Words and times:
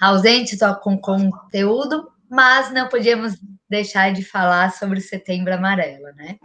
ausente 0.00 0.56
só 0.56 0.74
com 0.74 0.96
conteúdo, 0.96 2.10
mas 2.26 2.72
não 2.72 2.88
podíamos 2.88 3.34
deixar 3.68 4.14
de 4.14 4.24
falar 4.24 4.72
sobre 4.72 4.98
o 4.98 5.02
Setembro 5.02 5.52
Amarelo, 5.52 6.06
né? 6.16 6.36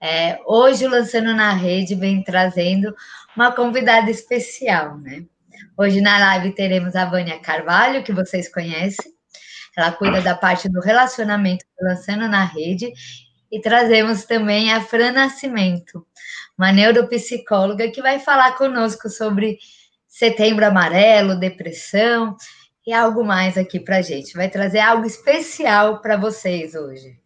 É, 0.00 0.38
hoje 0.46 0.86
o 0.86 0.88
Lançando 0.88 1.34
na 1.34 1.52
Rede 1.52 1.96
vem 1.96 2.22
trazendo 2.22 2.94
uma 3.34 3.50
convidada 3.50 4.12
especial, 4.12 4.96
né? 4.98 5.24
Hoje 5.76 6.00
na 6.00 6.18
live 6.18 6.54
teremos 6.54 6.94
a 6.94 7.04
Vânia 7.04 7.40
Carvalho, 7.40 8.04
que 8.04 8.12
vocês 8.12 8.48
conhecem, 8.48 9.12
ela 9.76 9.90
cuida 9.90 10.22
da 10.22 10.36
parte 10.36 10.68
do 10.68 10.78
relacionamento 10.78 11.64
lançando 11.80 12.28
na 12.28 12.44
rede. 12.44 12.92
E 13.52 13.60
trazemos 13.60 14.24
também 14.24 14.72
a 14.72 14.80
Fran 14.80 15.12
Nascimento, 15.12 16.06
uma 16.56 16.72
neuropsicóloga 16.72 17.90
que 17.90 18.00
vai 18.00 18.18
falar 18.18 18.56
conosco 18.56 19.10
sobre 19.10 19.58
setembro 20.08 20.64
amarelo, 20.64 21.38
depressão 21.38 22.34
e 22.86 22.94
algo 22.94 23.22
mais 23.22 23.58
aqui 23.58 23.78
para 23.78 24.00
gente. 24.00 24.32
Vai 24.32 24.48
trazer 24.48 24.78
algo 24.78 25.04
especial 25.04 26.00
para 26.00 26.16
vocês 26.16 26.74
hoje. 26.74 27.20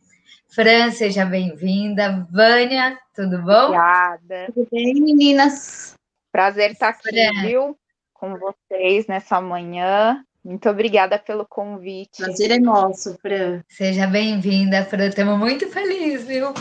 Fran, 0.49 0.91
seja 0.91 1.25
bem-vinda. 1.25 2.27
Vânia, 2.29 2.99
tudo 3.15 3.41
bom? 3.43 3.67
Obrigada. 3.67 4.47
Tudo 4.53 4.67
bem, 4.73 4.95
meninas? 4.95 5.95
Prazer 6.33 6.73
estar 6.73 6.89
aqui, 6.89 7.09
Fran. 7.09 7.47
viu? 7.47 7.79
Com 8.13 8.37
vocês 8.37 9.07
nessa 9.07 9.41
manhã. 9.41 10.25
Muito 10.47 10.71
obrigada 10.71 11.19
pelo 11.19 11.45
convite. 11.45 12.23
Prazer 12.23 12.53
é 12.53 12.59
nosso, 12.61 13.19
Fran. 13.21 13.65
Seja 13.69 14.07
bem-vinda, 14.07 14.85
Fran. 14.85 15.09
Estamos 15.09 15.37
muito 15.37 15.69
felizes, 15.69 16.25
viu? 16.25 16.55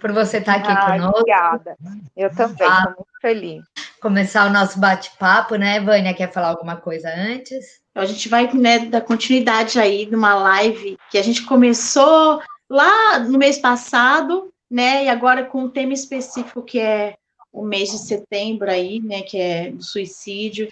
Por 0.00 0.12
você 0.12 0.38
estar 0.38 0.58
aqui 0.58 0.70
ah, 0.70 0.92
conosco. 0.92 1.18
Obrigada. 1.18 1.76
Eu 2.16 2.30
também 2.30 2.52
estou 2.52 2.68
ah, 2.68 2.94
muito 2.96 3.20
feliz. 3.20 3.64
Começar 4.00 4.46
o 4.46 4.52
nosso 4.52 4.78
bate-papo, 4.78 5.56
né, 5.56 5.80
Vânia? 5.80 6.14
Quer 6.14 6.30
falar 6.30 6.50
alguma 6.50 6.76
coisa 6.76 7.12
antes? 7.12 7.80
A 7.96 8.04
gente 8.04 8.28
vai 8.28 8.48
né, 8.52 8.78
dar 8.86 9.00
continuidade 9.00 9.76
aí 9.76 10.06
numa 10.06 10.34
live 10.36 10.96
que 11.10 11.18
a 11.18 11.22
gente 11.22 11.42
começou 11.44 12.40
lá 12.70 13.18
no 13.18 13.38
mês 13.38 13.58
passado, 13.58 14.52
né? 14.70 15.06
E 15.06 15.08
agora 15.08 15.44
com 15.44 15.64
um 15.64 15.68
tema 15.68 15.92
específico 15.92 16.62
que 16.62 16.78
é 16.78 17.16
o 17.52 17.64
mês 17.64 17.90
de 17.90 17.98
setembro 17.98 18.70
aí, 18.70 19.00
né? 19.00 19.22
Que 19.22 19.40
é 19.40 19.70
do 19.72 19.82
suicídio. 19.82 20.68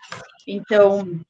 Então, 0.46 1.20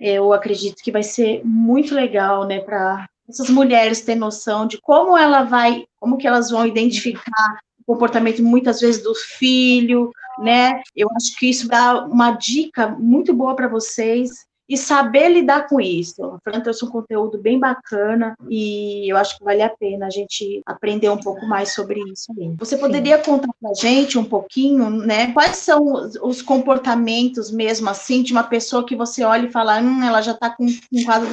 eu 0.00 0.32
acredito 0.32 0.82
que 0.82 0.92
vai 0.92 1.02
ser 1.02 1.42
muito 1.44 1.94
legal, 1.94 2.46
né, 2.46 2.60
para 2.60 3.08
essas 3.28 3.50
mulheres 3.50 4.02
ter 4.02 4.14
noção 4.14 4.66
de 4.66 4.80
como 4.80 5.16
ela 5.16 5.42
vai, 5.42 5.84
como 5.98 6.16
que 6.16 6.26
elas 6.26 6.50
vão 6.50 6.66
identificar 6.66 7.60
o 7.80 7.94
comportamento 7.94 8.42
muitas 8.42 8.80
vezes 8.80 9.02
do 9.02 9.14
filho, 9.14 10.10
né? 10.38 10.80
Eu 10.94 11.08
acho 11.16 11.36
que 11.36 11.48
isso 11.48 11.68
dá 11.68 12.04
uma 12.04 12.32
dica 12.32 12.88
muito 12.88 13.32
boa 13.32 13.54
para 13.56 13.68
vocês 13.68 14.46
e 14.68 14.76
saber 14.76 15.28
lidar 15.28 15.68
com 15.68 15.80
isso. 15.80 16.24
A 16.24 16.38
Fran 16.40 16.60
trouxe 16.60 16.84
um 16.84 16.88
conteúdo 16.88 17.38
bem 17.38 17.58
bacana 17.58 18.36
e 18.48 19.10
eu 19.10 19.16
acho 19.16 19.38
que 19.38 19.44
vale 19.44 19.62
a 19.62 19.68
pena 19.68 20.06
a 20.06 20.10
gente 20.10 20.62
aprender 20.66 21.08
um 21.08 21.18
pouco 21.18 21.46
mais 21.46 21.72
sobre 21.72 22.00
isso. 22.10 22.32
Aí. 22.36 22.52
Você 22.58 22.76
poderia 22.76 23.18
Sim. 23.18 23.24
contar 23.24 23.52
para 23.60 23.70
a 23.70 23.74
gente 23.74 24.18
um 24.18 24.24
pouquinho, 24.24 24.90
né? 24.90 25.32
Quais 25.32 25.56
são 25.58 26.10
os 26.22 26.42
comportamentos 26.42 27.50
mesmo 27.50 27.88
assim 27.88 28.22
de 28.22 28.32
uma 28.32 28.44
pessoa 28.44 28.84
que 28.84 28.96
você 28.96 29.24
olha 29.24 29.46
e 29.46 29.52
fala, 29.52 29.80
hum, 29.80 30.02
ela 30.02 30.20
já 30.20 30.32
está 30.32 30.50
com 30.50 30.64
um 30.64 31.04
quadro. 31.04 31.28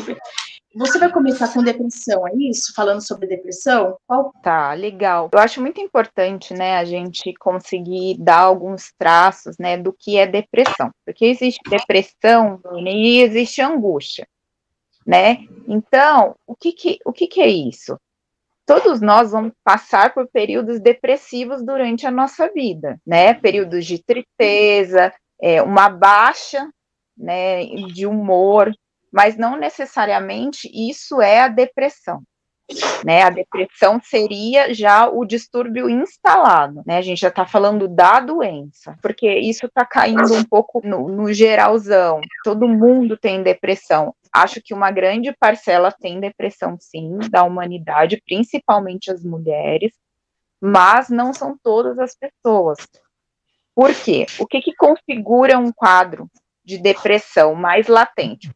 Você 0.75 0.97
vai 0.97 1.11
começar 1.11 1.53
com 1.53 1.63
depressão, 1.63 2.27
é 2.27 2.31
isso? 2.35 2.73
Falando 2.75 3.05
sobre 3.05 3.27
depressão? 3.27 3.95
Qual... 4.07 4.31
Tá, 4.41 4.73
legal. 4.73 5.29
Eu 5.31 5.39
acho 5.39 5.61
muito 5.61 5.79
importante, 5.79 6.53
né, 6.53 6.77
a 6.77 6.83
gente 6.83 7.31
conseguir 7.35 8.17
dar 8.19 8.39
alguns 8.39 8.91
traços, 8.97 9.55
né, 9.59 9.77
do 9.77 9.93
que 9.93 10.17
é 10.17 10.25
depressão. 10.25 10.89
Porque 11.05 11.25
existe 11.25 11.59
depressão 11.69 12.59
e 12.85 13.21
existe 13.21 13.61
angústia, 13.61 14.27
né? 15.05 15.45
Então, 15.67 16.35
o 16.47 16.55
que 16.55 16.71
que, 16.71 16.97
o 17.05 17.13
que 17.13 17.27
que 17.27 17.41
é 17.41 17.47
isso? 17.47 17.95
Todos 18.65 18.99
nós 18.99 19.31
vamos 19.31 19.51
passar 19.63 20.13
por 20.13 20.27
períodos 20.27 20.79
depressivos 20.79 21.63
durante 21.63 22.07
a 22.07 22.11
nossa 22.11 22.49
vida, 22.51 22.99
né? 23.05 23.33
Períodos 23.35 23.85
de 23.85 24.01
tristeza, 24.01 25.13
é, 25.39 25.61
uma 25.61 25.89
baixa, 25.89 26.67
né, 27.15 27.65
de 27.93 28.07
humor, 28.07 28.73
mas 29.13 29.37
não 29.37 29.55
necessariamente 29.55 30.67
isso 30.73 31.21
é 31.21 31.41
a 31.41 31.47
depressão. 31.47 32.23
Né, 33.05 33.21
a 33.21 33.29
depressão 33.29 33.99
seria 34.01 34.73
já 34.73 35.07
o 35.07 35.25
distúrbio 35.25 35.89
instalado, 35.89 36.81
né? 36.87 36.97
A 36.97 37.01
gente 37.01 37.19
já 37.19 37.27
está 37.27 37.45
falando 37.45 37.89
da 37.89 38.21
doença, 38.21 38.97
porque 39.01 39.29
isso 39.37 39.65
está 39.65 39.85
caindo 39.85 40.33
um 40.33 40.45
pouco 40.45 40.81
no, 40.83 41.09
no 41.09 41.33
geralzão. 41.33 42.21
Todo 42.41 42.67
mundo 42.67 43.17
tem 43.17 43.43
depressão. 43.43 44.15
Acho 44.31 44.61
que 44.63 44.73
uma 44.73 44.89
grande 44.91 45.35
parcela 45.37 45.91
tem 45.91 46.21
depressão, 46.21 46.77
sim, 46.79 47.19
da 47.29 47.43
humanidade, 47.43 48.23
principalmente 48.25 49.11
as 49.11 49.23
mulheres, 49.25 49.91
mas 50.59 51.09
não 51.09 51.33
são 51.33 51.57
todas 51.61 51.99
as 51.99 52.15
pessoas. 52.15 52.79
Por 53.75 53.93
quê? 53.93 54.25
O 54.39 54.47
que, 54.47 54.61
que 54.61 54.73
configura 54.73 55.59
um 55.59 55.71
quadro 55.71 56.29
de 56.63 56.77
depressão 56.77 57.53
mais 57.55 57.87
latente. 57.87 58.51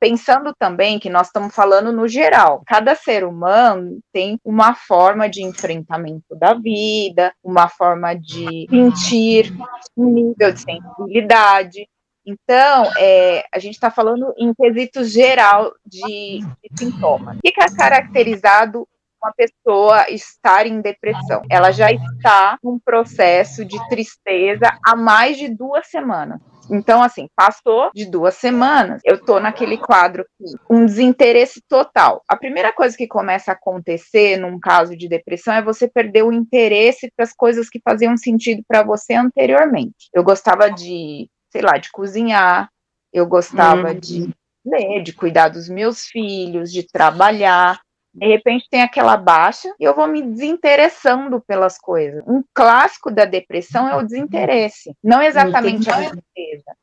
Pensando 0.00 0.52
também 0.58 0.98
que 0.98 1.08
nós 1.08 1.28
estamos 1.28 1.54
falando 1.54 1.92
no 1.92 2.08
geral, 2.08 2.62
cada 2.66 2.94
ser 2.94 3.24
humano 3.24 4.00
tem 4.12 4.38
uma 4.44 4.74
forma 4.74 5.28
de 5.28 5.42
enfrentamento 5.42 6.34
da 6.36 6.54
vida, 6.54 7.32
uma 7.42 7.68
forma 7.68 8.14
de 8.14 8.66
sentir, 8.68 9.52
um 9.96 10.06
nível 10.06 10.52
de 10.52 10.60
sensibilidade. 10.60 11.88
Então, 12.26 12.90
é, 12.98 13.44
a 13.52 13.58
gente 13.58 13.74
está 13.74 13.90
falando 13.90 14.32
em 14.38 14.52
quesito 14.54 15.04
geral 15.04 15.72
de, 15.86 16.40
de 16.40 16.78
sintomas. 16.78 17.36
O 17.36 17.40
que 17.42 17.60
é 17.60 17.76
caracterizado 17.76 18.88
uma 19.22 19.32
pessoa 19.32 20.10
estar 20.10 20.66
em 20.66 20.82
depressão. 20.82 21.42
Ela 21.48 21.70
já 21.70 21.90
está 21.90 22.58
num 22.62 22.78
processo 22.78 23.64
de 23.64 23.78
tristeza 23.88 24.78
há 24.84 24.94
mais 24.94 25.38
de 25.38 25.48
duas 25.48 25.86
semanas. 25.86 26.40
Então, 26.70 27.02
assim, 27.02 27.28
passou 27.34 27.90
de 27.94 28.06
duas 28.06 28.34
semanas, 28.34 29.00
eu 29.04 29.22
tô 29.22 29.40
naquele 29.40 29.76
quadro 29.76 30.22
aqui, 30.22 30.52
um 30.70 30.86
desinteresse 30.86 31.62
total. 31.68 32.22
A 32.28 32.36
primeira 32.36 32.72
coisa 32.72 32.96
que 32.96 33.06
começa 33.06 33.50
a 33.50 33.54
acontecer 33.54 34.36
num 34.36 34.58
caso 34.58 34.96
de 34.96 35.08
depressão 35.08 35.54
é 35.54 35.62
você 35.62 35.88
perder 35.88 36.22
o 36.24 36.32
interesse 36.32 37.10
para 37.16 37.24
as 37.24 37.32
coisas 37.32 37.68
que 37.68 37.80
faziam 37.80 38.16
sentido 38.16 38.62
para 38.66 38.82
você 38.82 39.14
anteriormente. 39.14 40.08
Eu 40.12 40.22
gostava 40.22 40.70
de, 40.70 41.28
sei 41.50 41.62
lá, 41.62 41.78
de 41.78 41.90
cozinhar, 41.90 42.68
eu 43.12 43.26
gostava 43.26 43.92
hum. 43.92 43.98
de 43.98 44.34
ler, 44.64 45.02
de 45.02 45.12
cuidar 45.12 45.48
dos 45.48 45.68
meus 45.68 46.06
filhos, 46.06 46.72
de 46.72 46.86
trabalhar 46.86 47.80
de 48.14 48.26
repente 48.26 48.68
tem 48.70 48.82
aquela 48.82 49.16
baixa 49.16 49.74
e 49.78 49.84
eu 49.84 49.94
vou 49.94 50.06
me 50.06 50.22
desinteressando 50.22 51.40
pelas 51.40 51.76
coisas. 51.76 52.22
Um 52.26 52.42
clássico 52.54 53.10
da 53.10 53.24
depressão 53.24 53.88
é 53.88 53.96
o 53.96 54.02
desinteresse, 54.02 54.94
não 55.02 55.20
exatamente 55.20 55.90
a 55.90 55.96
tristeza. 55.96 56.76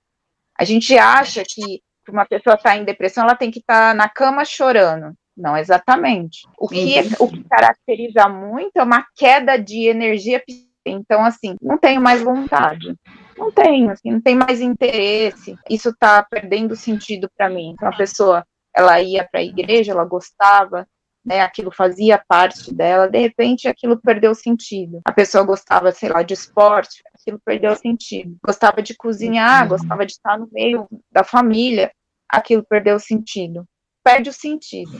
A 0.59 0.63
gente 0.65 0.97
acha 0.97 1.43
que 1.47 1.81
uma 2.09 2.25
pessoa 2.25 2.55
está 2.55 2.75
em 2.75 2.83
depressão, 2.83 3.23
ela 3.23 3.35
tem 3.35 3.49
que 3.49 3.59
estar 3.59 3.91
tá 3.91 3.93
na 3.93 4.09
cama 4.09 4.43
chorando. 4.43 5.15
Não 5.35 5.55
exatamente. 5.55 6.41
O 6.57 6.67
que, 6.67 6.97
é, 6.97 7.03
o 7.19 7.27
que 7.27 7.43
caracteriza 7.45 8.27
muito 8.27 8.77
é 8.77 8.83
uma 8.83 9.05
queda 9.15 9.57
de 9.57 9.87
energia. 9.87 10.43
Então, 10.85 11.23
assim, 11.23 11.55
não 11.61 11.77
tenho 11.77 12.01
mais 12.01 12.21
vontade. 12.21 12.93
Não 13.37 13.51
tenho, 13.51 13.89
assim, 13.89 14.11
não 14.11 14.21
tem 14.21 14.35
mais 14.35 14.59
interesse. 14.59 15.55
Isso 15.69 15.89
está 15.89 16.21
perdendo 16.23 16.75
sentido 16.75 17.29
para 17.35 17.49
mim. 17.49 17.75
Uma 17.81 17.95
pessoa, 17.95 18.45
ela 18.75 19.01
ia 19.01 19.27
para 19.27 19.39
a 19.39 19.43
igreja, 19.43 19.93
ela 19.93 20.05
gostava, 20.05 20.85
né, 21.23 21.41
aquilo 21.41 21.71
fazia 21.71 22.17
parte 22.27 22.73
dela, 22.73 23.07
de 23.07 23.19
repente 23.19 23.67
aquilo 23.67 23.99
perdeu 23.99 24.33
sentido. 24.33 25.01
A 25.05 25.11
pessoa 25.11 25.43
gostava, 25.43 25.91
sei 25.91 26.09
lá, 26.09 26.23
de 26.23 26.33
esporte, 26.33 27.01
aquilo 27.13 27.39
perdeu 27.43 27.75
sentido. 27.75 28.35
Gostava 28.43 28.81
de 28.81 28.95
cozinhar, 28.95 29.63
uhum. 29.63 29.69
gostava 29.69 30.05
de 30.05 30.13
estar 30.13 30.37
no 30.37 30.49
meio 30.51 30.87
da 31.11 31.23
família, 31.23 31.91
aquilo 32.27 32.63
perdeu 32.63 32.99
sentido. 32.99 33.65
Perde 34.03 34.29
o 34.29 34.33
sentido. 34.33 34.99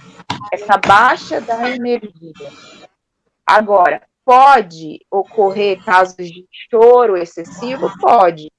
Essa 0.51 0.77
baixa 0.77 1.41
da 1.41 1.69
energia. 1.71 2.33
Agora, 3.45 4.03
pode 4.23 4.99
ocorrer 5.09 5.83
casos 5.83 6.15
de 6.17 6.45
choro 6.69 7.17
excessivo? 7.17 7.91
Pode 7.99 8.51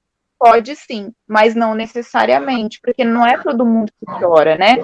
Pode 0.43 0.75
sim, 0.75 1.13
mas 1.25 1.55
não 1.55 1.73
necessariamente, 1.73 2.77
porque 2.81 3.05
não 3.05 3.25
é 3.25 3.41
todo 3.41 3.65
mundo 3.65 3.93
que 3.97 4.05
chora, 4.19 4.57
né? 4.57 4.75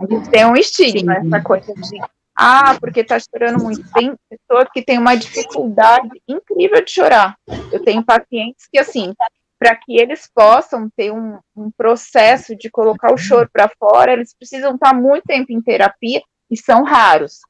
A 0.00 0.06
gente 0.06 0.30
tem 0.30 0.46
um 0.46 0.56
estigma, 0.56 1.20
sim. 1.20 1.26
essa 1.26 1.42
coisa 1.42 1.74
de 1.74 2.00
ah, 2.42 2.74
porque 2.80 3.04
tá 3.04 3.18
chorando 3.20 3.62
muito. 3.62 3.84
Tem 3.92 4.14
pessoas 4.30 4.66
que 4.72 4.82
têm 4.82 4.98
uma 4.98 5.14
dificuldade 5.14 6.08
incrível 6.26 6.82
de 6.82 6.90
chorar. 6.90 7.36
Eu 7.70 7.84
tenho 7.84 8.02
pacientes 8.02 8.66
que, 8.72 8.78
assim, 8.78 9.12
para 9.58 9.76
que 9.76 10.00
eles 10.00 10.26
possam 10.34 10.88
ter 10.96 11.12
um, 11.12 11.38
um, 11.54 11.70
processo 11.70 12.56
de 12.56 12.70
colocar 12.70 13.12
o 13.12 13.18
choro 13.18 13.46
para 13.52 13.68
fora, 13.78 14.14
eles 14.14 14.34
precisam 14.34 14.74
estar 14.74 14.94
muito 14.94 15.24
tempo 15.24 15.52
em 15.52 15.60
terapia 15.60 16.22
e 16.50 16.56
são 16.56 16.82
raros. 16.82 17.40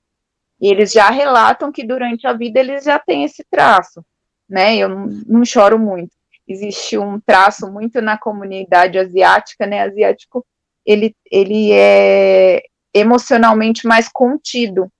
E 0.60 0.68
eles 0.68 0.90
já 0.90 1.08
relatam 1.08 1.70
que 1.70 1.86
durante 1.86 2.26
a 2.26 2.32
vida 2.32 2.58
eles 2.58 2.82
já 2.82 2.98
têm 2.98 3.22
esse 3.22 3.44
traço, 3.48 4.04
né? 4.48 4.76
Eu 4.76 4.88
não, 4.88 5.06
não 5.24 5.44
choro 5.44 5.78
muito. 5.78 6.10
Existe 6.48 6.98
um 6.98 7.20
traço 7.20 7.70
muito 7.70 8.02
na 8.02 8.18
comunidade 8.18 8.98
asiática, 8.98 9.66
né? 9.66 9.82
Asiático, 9.82 10.44
ele, 10.84 11.14
ele 11.30 11.72
é 11.72 12.62
emocionalmente 12.92 13.86
mais 13.86 14.08
contido. 14.08 14.90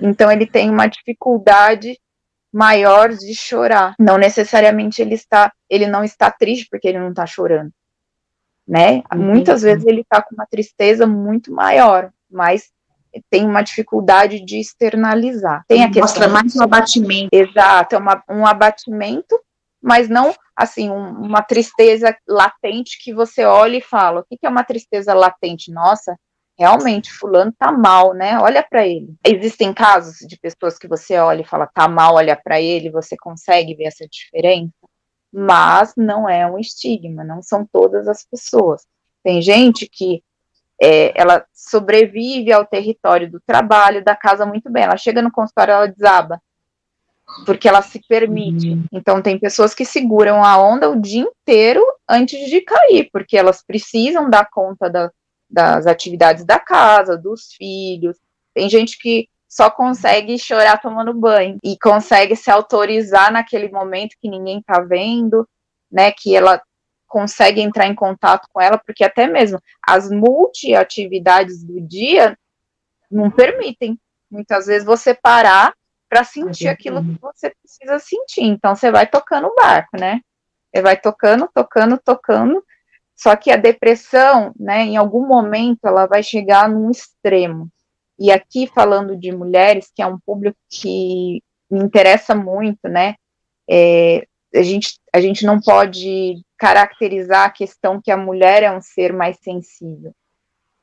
Então 0.00 0.30
ele 0.30 0.46
tem 0.46 0.70
uma 0.70 0.86
dificuldade 0.86 1.98
maior 2.52 3.10
de 3.10 3.34
chorar. 3.34 3.94
Não 3.98 4.16
necessariamente 4.16 5.02
ele 5.02 5.14
está, 5.14 5.52
ele 5.68 5.86
não 5.86 6.04
está 6.04 6.30
triste 6.30 6.68
porque 6.70 6.88
ele 6.88 6.98
não 6.98 7.10
está 7.10 7.26
chorando, 7.26 7.72
né? 8.66 9.02
Uhum. 9.12 9.18
Muitas 9.18 9.62
vezes 9.62 9.84
ele 9.86 10.02
está 10.02 10.22
com 10.22 10.34
uma 10.34 10.46
tristeza 10.46 11.06
muito 11.06 11.52
maior, 11.52 12.10
mas 12.30 12.70
tem 13.30 13.44
uma 13.44 13.62
dificuldade 13.62 14.44
de 14.44 14.58
externalizar. 14.60 15.64
Tem 15.66 15.84
a 15.84 15.88
Mostra 15.88 16.28
mais 16.28 16.54
um 16.54 16.62
abatimento. 16.62 17.28
Exato, 17.32 17.94
é 17.94 17.98
uma, 17.98 18.22
um 18.28 18.46
abatimento, 18.46 19.38
mas 19.82 20.08
não 20.08 20.34
assim 20.56 20.90
um, 20.90 21.10
uma 21.20 21.42
tristeza 21.42 22.16
latente 22.26 22.98
que 23.02 23.14
você 23.14 23.44
olha 23.44 23.76
e 23.76 23.82
fala: 23.82 24.20
o 24.20 24.24
que, 24.24 24.36
que 24.36 24.46
é 24.46 24.50
uma 24.50 24.64
tristeza 24.64 25.14
latente? 25.14 25.70
Nossa, 25.70 26.18
realmente 26.58 27.12
fulano 27.12 27.52
tá 27.56 27.70
mal, 27.70 28.12
né? 28.12 28.38
Olha 28.40 28.62
para 28.62 28.86
ele. 28.86 29.14
Existem 29.24 29.72
casos 29.72 30.18
de 30.26 30.36
pessoas 30.38 30.76
que 30.76 30.88
você 30.88 31.16
olha 31.18 31.42
e 31.42 31.46
fala 31.46 31.66
tá 31.66 31.86
mal, 31.86 32.14
olha 32.14 32.36
para 32.36 32.60
ele, 32.60 32.90
você 32.90 33.16
consegue 33.16 33.74
ver 33.76 33.84
essa 33.84 34.06
diferença, 34.08 34.72
mas 35.32 35.92
não 35.96 36.28
é 36.28 36.50
um 36.50 36.58
estigma, 36.58 37.22
não 37.22 37.40
são 37.40 37.64
todas 37.64 38.08
as 38.08 38.24
pessoas. 38.24 38.84
Tem 39.22 39.40
gente 39.40 39.88
que 39.88 40.22
é, 40.80 41.12
ela 41.20 41.44
sobrevive 41.52 42.52
ao 42.52 42.66
território 42.66 43.30
do 43.30 43.40
trabalho, 43.40 44.04
da 44.04 44.16
casa 44.16 44.46
muito 44.46 44.70
bem. 44.70 44.84
Ela 44.84 44.96
chega 44.96 45.22
no 45.22 45.30
consultório, 45.30 45.72
ela 45.72 45.86
desaba, 45.86 46.40
porque 47.44 47.68
ela 47.68 47.82
se 47.82 48.00
permite. 48.08 48.70
Uhum. 48.70 48.84
Então, 48.92 49.22
tem 49.22 49.38
pessoas 49.38 49.74
que 49.74 49.84
seguram 49.84 50.44
a 50.44 50.56
onda 50.58 50.90
o 50.90 51.00
dia 51.00 51.22
inteiro 51.22 51.82
antes 52.08 52.48
de 52.48 52.60
cair, 52.60 53.08
porque 53.12 53.36
elas 53.36 53.62
precisam 53.62 54.28
dar 54.28 54.48
conta 54.50 54.88
da, 54.88 55.10
das 55.48 55.86
atividades 55.86 56.44
da 56.44 56.58
casa, 56.58 57.16
dos 57.16 57.52
filhos. 57.52 58.16
Tem 58.54 58.68
gente 58.68 58.98
que 58.98 59.28
só 59.48 59.70
consegue 59.70 60.38
chorar 60.38 60.80
tomando 60.80 61.14
banho 61.14 61.58
e 61.64 61.76
consegue 61.78 62.36
se 62.36 62.50
autorizar 62.50 63.32
naquele 63.32 63.70
momento 63.70 64.16
que 64.20 64.28
ninguém 64.28 64.62
tá 64.62 64.80
vendo, 64.80 65.48
né, 65.90 66.12
que 66.12 66.36
ela 66.36 66.60
consegue 67.06 67.62
entrar 67.62 67.86
em 67.86 67.94
contato 67.94 68.46
com 68.52 68.60
ela, 68.60 68.76
porque 68.76 69.02
até 69.02 69.26
mesmo 69.26 69.58
as 69.86 70.10
multiatividades 70.10 71.64
do 71.64 71.80
dia 71.80 72.36
não 73.10 73.30
permitem 73.30 73.98
muitas 74.30 74.66
vezes 74.66 74.84
você 74.84 75.14
parar 75.14 75.72
para 76.08 76.24
sentir 76.24 76.68
aquilo 76.68 77.02
que 77.02 77.20
você 77.20 77.50
precisa 77.50 77.98
sentir. 77.98 78.44
Então 78.44 78.74
você 78.74 78.90
vai 78.90 79.06
tocando 79.06 79.48
o 79.48 79.54
barco, 79.54 79.98
né? 79.98 80.20
Você 80.72 80.82
vai 80.82 80.96
tocando, 80.96 81.48
tocando, 81.52 81.98
tocando, 81.98 82.62
só 83.18 83.34
que 83.34 83.50
a 83.50 83.56
depressão, 83.56 84.54
né, 84.58 84.82
em 84.82 84.96
algum 84.96 85.26
momento, 85.26 85.80
ela 85.84 86.06
vai 86.06 86.22
chegar 86.22 86.68
num 86.68 86.88
extremo. 86.88 87.68
E 88.16 88.30
aqui, 88.30 88.68
falando 88.68 89.16
de 89.16 89.32
mulheres, 89.32 89.90
que 89.92 90.00
é 90.00 90.06
um 90.06 90.20
público 90.20 90.56
que 90.70 91.42
me 91.68 91.80
interessa 91.80 92.34
muito, 92.34 92.88
né, 92.88 93.16
é, 93.68 94.24
a, 94.54 94.62
gente, 94.62 95.00
a 95.12 95.20
gente 95.20 95.44
não 95.44 95.60
pode 95.60 96.42
caracterizar 96.56 97.46
a 97.46 97.50
questão 97.50 98.00
que 98.00 98.10
a 98.10 98.16
mulher 98.16 98.62
é 98.62 98.70
um 98.70 98.80
ser 98.80 99.12
mais 99.12 99.36
sensível. 99.40 100.14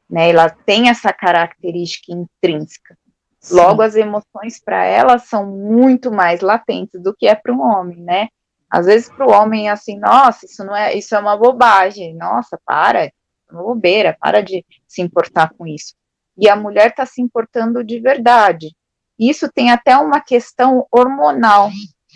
Né, 0.10 0.30
ela 0.30 0.50
tem 0.50 0.90
essa 0.90 1.14
característica 1.14 2.12
intrínseca. 2.12 2.98
Sim. 3.46 3.58
Logo, 3.58 3.84
as 3.84 3.96
emoções 3.96 4.60
para 4.60 4.84
ela 4.84 5.20
são 5.20 5.46
muito 5.46 6.12
mais 6.12 6.42
latentes 6.42 7.00
do 7.00 7.16
que 7.16 7.28
é 7.28 7.36
para 7.36 7.54
um 7.54 7.62
homem, 7.62 8.02
né? 8.02 8.28
Às 8.68 8.88
vezes 8.88 9.08
para 9.08 9.28
o 9.28 9.32
homem 9.32 9.68
é 9.68 9.72
assim, 9.72 10.00
nossa, 10.00 10.48
isso 10.48 10.64
não 10.66 10.76
é, 10.76 10.96
isso 10.96 11.14
é 11.14 11.20
uma 11.20 11.38
bobagem, 11.38 12.16
nossa, 12.16 12.60
para, 12.66 13.06
é 13.06 13.12
uma 13.52 13.62
bobeira, 13.62 14.18
para 14.20 14.42
de 14.42 14.66
se 14.88 15.04
importar 15.04 15.52
com 15.56 15.68
isso. 15.68 15.94
E 16.36 16.50
a 16.50 16.56
mulher 16.56 16.90
está 16.90 17.06
se 17.06 17.22
importando 17.22 17.84
de 17.84 18.00
verdade. 18.00 18.76
Isso 19.18 19.48
tem 19.54 19.70
até 19.72 19.96
uma 19.96 20.20
questão 20.20 20.88
hormonal, 20.92 21.70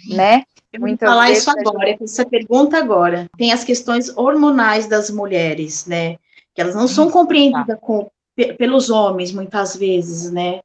né? 0.10 0.46
Eu 0.74 0.82
vou 0.82 0.98
falar 0.98 1.30
isso 1.30 1.52
agora, 1.52 1.90
gente... 1.90 2.06
essa 2.06 2.26
pergunta 2.26 2.76
agora. 2.76 3.28
Tem 3.38 3.54
as 3.54 3.64
questões 3.64 4.10
hormonais 4.18 4.88
das 4.88 5.12
mulheres, 5.12 5.86
né? 5.86 6.18
Que 6.56 6.62
elas 6.62 6.74
não 6.74 6.88
são 6.88 7.12
compreendidas 7.12 7.78
com, 7.80 8.10
pelos 8.58 8.90
homens, 8.90 9.32
muitas 9.32 9.76
vezes, 9.76 10.32
né? 10.32 10.62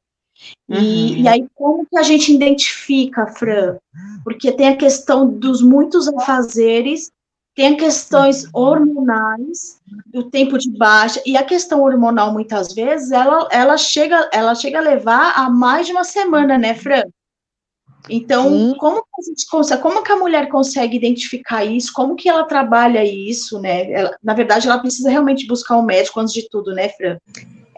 E, 0.69 0.75
uhum. 0.75 1.17
e, 1.17 1.27
aí, 1.27 1.47
como 1.55 1.85
que 1.85 1.97
a 1.97 2.03
gente 2.03 2.33
identifica, 2.33 3.27
Fran? 3.27 3.77
Porque 4.23 4.51
tem 4.51 4.69
a 4.69 4.77
questão 4.77 5.29
dos 5.29 5.61
muitos 5.61 6.07
afazeres, 6.07 7.11
tem 7.55 7.77
questões 7.77 8.47
hormonais, 8.53 9.79
do 10.07 10.29
tempo 10.29 10.57
de 10.57 10.69
baixa, 10.77 11.21
e 11.25 11.37
a 11.37 11.43
questão 11.43 11.81
hormonal, 11.81 12.33
muitas 12.33 12.73
vezes, 12.73 13.11
ela, 13.11 13.47
ela, 13.49 13.77
chega, 13.77 14.29
ela 14.33 14.53
chega 14.53 14.79
a 14.79 14.81
levar 14.81 15.33
a 15.37 15.49
mais 15.49 15.87
de 15.87 15.93
uma 15.93 16.03
semana, 16.03 16.57
né, 16.57 16.73
Fran? 16.73 17.03
Então, 18.09 18.49
Sim. 18.49 18.75
como 18.77 19.01
que 19.01 19.21
a 19.21 19.29
gente 19.29 19.47
consegue, 19.49 19.81
como 19.81 20.03
que 20.03 20.11
a 20.11 20.17
mulher 20.17 20.47
consegue 20.49 20.97
identificar 20.97 21.63
isso? 21.65 21.91
Como 21.93 22.15
que 22.15 22.29
ela 22.29 22.43
trabalha 22.43 23.03
isso, 23.03 23.59
né? 23.59 23.91
Ela, 23.91 24.15
na 24.23 24.33
verdade, 24.33 24.67
ela 24.67 24.79
precisa 24.79 25.09
realmente 25.09 25.47
buscar 25.47 25.77
um 25.77 25.81
médico 25.81 26.19
antes 26.19 26.33
de 26.33 26.47
tudo, 26.49 26.73
né, 26.73 26.89
Fran? 26.89 27.17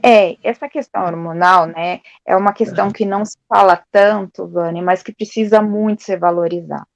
É, 0.08 0.38
essa 0.42 0.70
questão 0.70 1.04
hormonal, 1.04 1.66
né, 1.66 2.00
é 2.26 2.34
uma 2.34 2.54
questão 2.54 2.90
que 2.90 3.06
não 3.06 3.26
se 3.26 3.38
fala 3.46 3.84
tanto, 3.92 4.48
Vani, 4.48 4.82
mas 4.82 5.04
que 5.04 5.14
precisa 5.14 5.62
muito 5.62 6.02
ser 6.04 6.18
valorizada. 6.18 6.88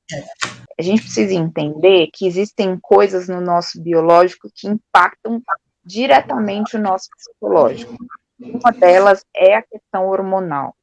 A 0.80 0.82
gente 0.82 1.02
precisa 1.02 1.34
entender 1.34 2.08
que 2.14 2.26
existem 2.26 2.80
coisas 2.82 3.28
no 3.28 3.42
nosso 3.42 3.82
biológico 3.82 4.50
que 4.56 4.66
impactam 4.66 5.42
diretamente 5.84 6.78
o 6.78 6.82
nosso 6.82 7.10
psicológico. 7.18 7.94
Uma 8.40 8.72
delas 8.72 9.26
é 9.36 9.56
a 9.56 9.62
questão 9.62 10.08
hormonal. 10.08 10.74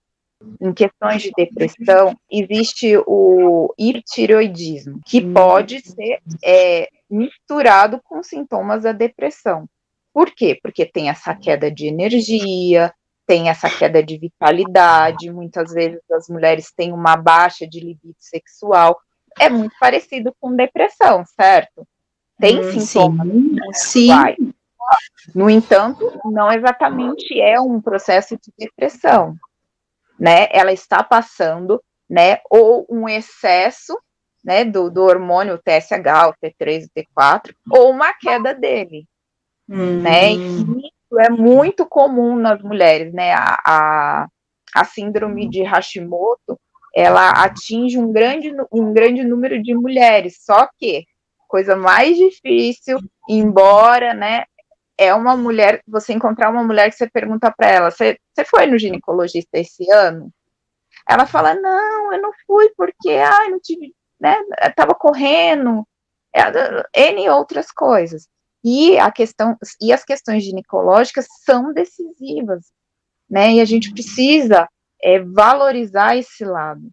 Em 0.61 0.75
questões 0.75 1.23
de 1.23 1.33
depressão, 1.35 2.15
existe 2.31 2.95
o 3.07 3.73
hipertiroidismo, 3.79 5.01
que 5.07 5.23
pode 5.23 5.81
ser 5.81 6.21
é, 6.45 6.91
misturado 7.09 8.03
com 8.05 8.23
sintomas 8.23 8.83
da 8.83 8.93
depressão. 8.93 9.67
Por 10.19 10.33
quê? 10.33 10.59
Porque 10.61 10.85
tem 10.85 11.09
essa 11.09 11.33
queda 11.33 11.71
de 11.71 11.87
energia, 11.87 12.93
tem 13.25 13.49
essa 13.49 13.71
queda 13.71 14.03
de 14.03 14.19
vitalidade, 14.19 15.31
muitas 15.31 15.73
vezes 15.73 16.01
as 16.11 16.29
mulheres 16.29 16.73
têm 16.73 16.93
uma 16.93 17.17
baixa 17.17 17.69
de 17.69 17.79
libido 17.79 18.17
sexual. 18.19 18.99
É 19.39 19.49
muito 19.49 19.77
parecido 19.79 20.35
com 20.41 20.57
depressão, 20.57 21.25
certo? 21.41 21.87
Tem 22.37 22.59
hum, 22.59 22.81
sintomas. 22.81 23.29
Sim. 23.75 24.09
sim. 24.11 24.55
No 25.33 25.49
entanto, 25.49 26.21
não 26.25 26.51
exatamente 26.51 27.41
é 27.41 27.61
um 27.61 27.81
processo 27.81 28.37
de 28.37 28.53
depressão, 28.59 29.37
né? 30.19 30.49
Ela 30.51 30.73
está 30.73 31.01
passando, 31.01 31.81
né, 32.11 32.41
ou 32.51 32.85
um 32.91 33.09
excesso, 33.09 33.97
né, 34.45 34.65
do, 34.65 34.91
do 34.91 35.05
hormônio 35.05 35.59
TSH, 35.59 36.27
o 36.27 36.35
T3, 36.45 36.87
o 36.87 36.91
T4, 36.91 37.55
ou 37.71 37.93
uma 37.93 38.13
queda 38.15 38.53
dele, 38.53 39.07
Uhum. 39.69 40.03
Né? 40.03 40.33
E 40.33 40.63
isso 40.89 41.21
é 41.21 41.31
muito 41.31 41.87
comum 41.87 42.37
nas 42.37 42.63
mulheres, 42.63 43.13
né? 43.13 43.33
A, 43.33 43.59
a, 43.65 44.29
a 44.75 44.85
síndrome 44.85 45.49
de 45.49 45.63
Hashimoto, 45.63 46.59
ela 46.95 47.31
atinge 47.31 47.99
um 47.99 48.13
grande, 48.13 48.53
um 48.73 48.93
grande 48.93 49.25
número 49.25 49.63
de 49.63 49.75
mulheres, 49.75 50.39
só 50.45 50.69
que 50.79 51.05
coisa 51.47 51.75
mais 51.75 52.17
difícil, 52.17 52.99
embora, 53.29 54.13
né, 54.13 54.45
é 54.99 55.15
uma 55.15 55.37
mulher, 55.37 55.83
você 55.87 56.13
encontrar 56.13 56.51
uma 56.51 56.63
mulher 56.63 56.91
que 56.91 56.97
você 56.97 57.09
pergunta 57.09 57.53
para 57.57 57.69
ela, 57.69 57.91
você, 57.91 58.19
foi 58.47 58.67
no 58.67 58.79
ginecologista 58.79 59.59
esse 59.59 59.91
ano? 59.91 60.31
Ela 61.09 61.27
fala, 61.27 61.55
não, 61.55 62.13
eu 62.13 62.21
não 62.21 62.33
fui 62.47 62.71
porque, 62.77 63.11
ai, 63.11 63.49
não 63.49 63.59
tive, 63.61 63.95
né, 64.21 64.37
tava 64.77 64.95
correndo, 64.95 65.87
é, 66.35 67.11
N 67.13 67.31
outras 67.31 67.71
coisas. 67.71 68.29
E 68.65 68.99
a 68.99 69.11
questão 69.11 69.57
e 69.81 69.93
as 69.93 70.05
questões 70.05 70.45
ginecológicas 70.45 71.27
são 71.45 71.73
decisivas, 71.73 72.67
né? 73.31 73.55
E 73.55 73.61
a 73.61 73.65
gente 73.65 73.93
precisa 73.93 74.69
é, 75.03 75.21
valorizar 75.21 76.17
esse 76.17 76.45
lado, 76.45 76.91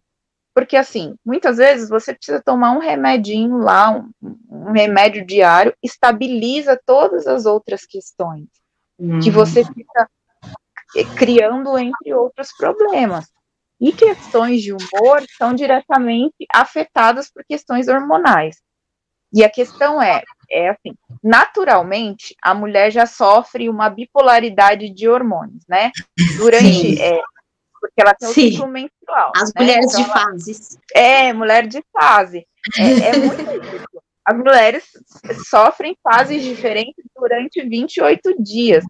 Porque, 0.54 0.76
assim, 0.76 1.14
muitas 1.24 1.58
vezes 1.58 1.88
você 1.88 2.14
precisa 2.14 2.40
tomar 2.42 2.72
um 2.72 2.78
remedinho 2.78 3.58
lá, 3.58 3.90
um, 3.90 4.10
um 4.48 4.72
remédio 4.72 5.26
diário, 5.26 5.74
estabiliza 5.82 6.80
todas 6.86 7.26
as 7.26 7.46
outras 7.46 7.84
questões 7.84 8.46
uhum. 8.98 9.20
que 9.20 9.30
você 9.30 9.64
fica 9.64 10.08
eh, 10.96 11.04
criando, 11.16 11.76
entre 11.78 12.14
outros 12.14 12.50
problemas. 12.56 13.26
E 13.78 13.92
questões 13.92 14.62
de 14.62 14.72
humor 14.72 15.22
são 15.36 15.54
diretamente 15.54 16.46
afetadas 16.54 17.30
por 17.30 17.44
questões 17.44 17.88
hormonais. 17.88 18.56
E 19.32 19.44
a 19.44 19.50
questão 19.50 20.00
é, 20.00 20.22
é 20.50 20.70
assim, 20.70 20.94
naturalmente, 21.22 22.34
a 22.42 22.54
mulher 22.54 22.90
já 22.90 23.06
sofre 23.06 23.68
uma 23.68 23.88
bipolaridade 23.88 24.90
de 24.90 25.08
hormônios, 25.08 25.64
né? 25.68 25.90
Durante, 26.38 27.00
é, 27.00 27.20
porque 27.80 28.00
ela 28.00 28.14
tem 28.14 28.28
o 28.28 28.32
Sim. 28.32 28.50
ciclo 28.50 28.68
menstrual. 28.68 29.32
As 29.36 29.52
né? 29.54 29.60
mulheres 29.60 29.86
então, 29.86 30.02
de 30.02 30.10
fases. 30.10 30.78
É, 30.94 31.32
mulher 31.32 31.66
de 31.66 31.82
fase. 31.92 32.46
É, 32.78 33.08
é 33.08 33.16
muito 33.16 33.44
difícil. 33.60 34.02
As 34.26 34.36
mulheres 34.36 34.84
sofrem 35.48 35.96
fases 36.02 36.42
diferentes 36.42 37.04
durante 37.14 37.62
28 37.62 38.42
dias. 38.42 38.84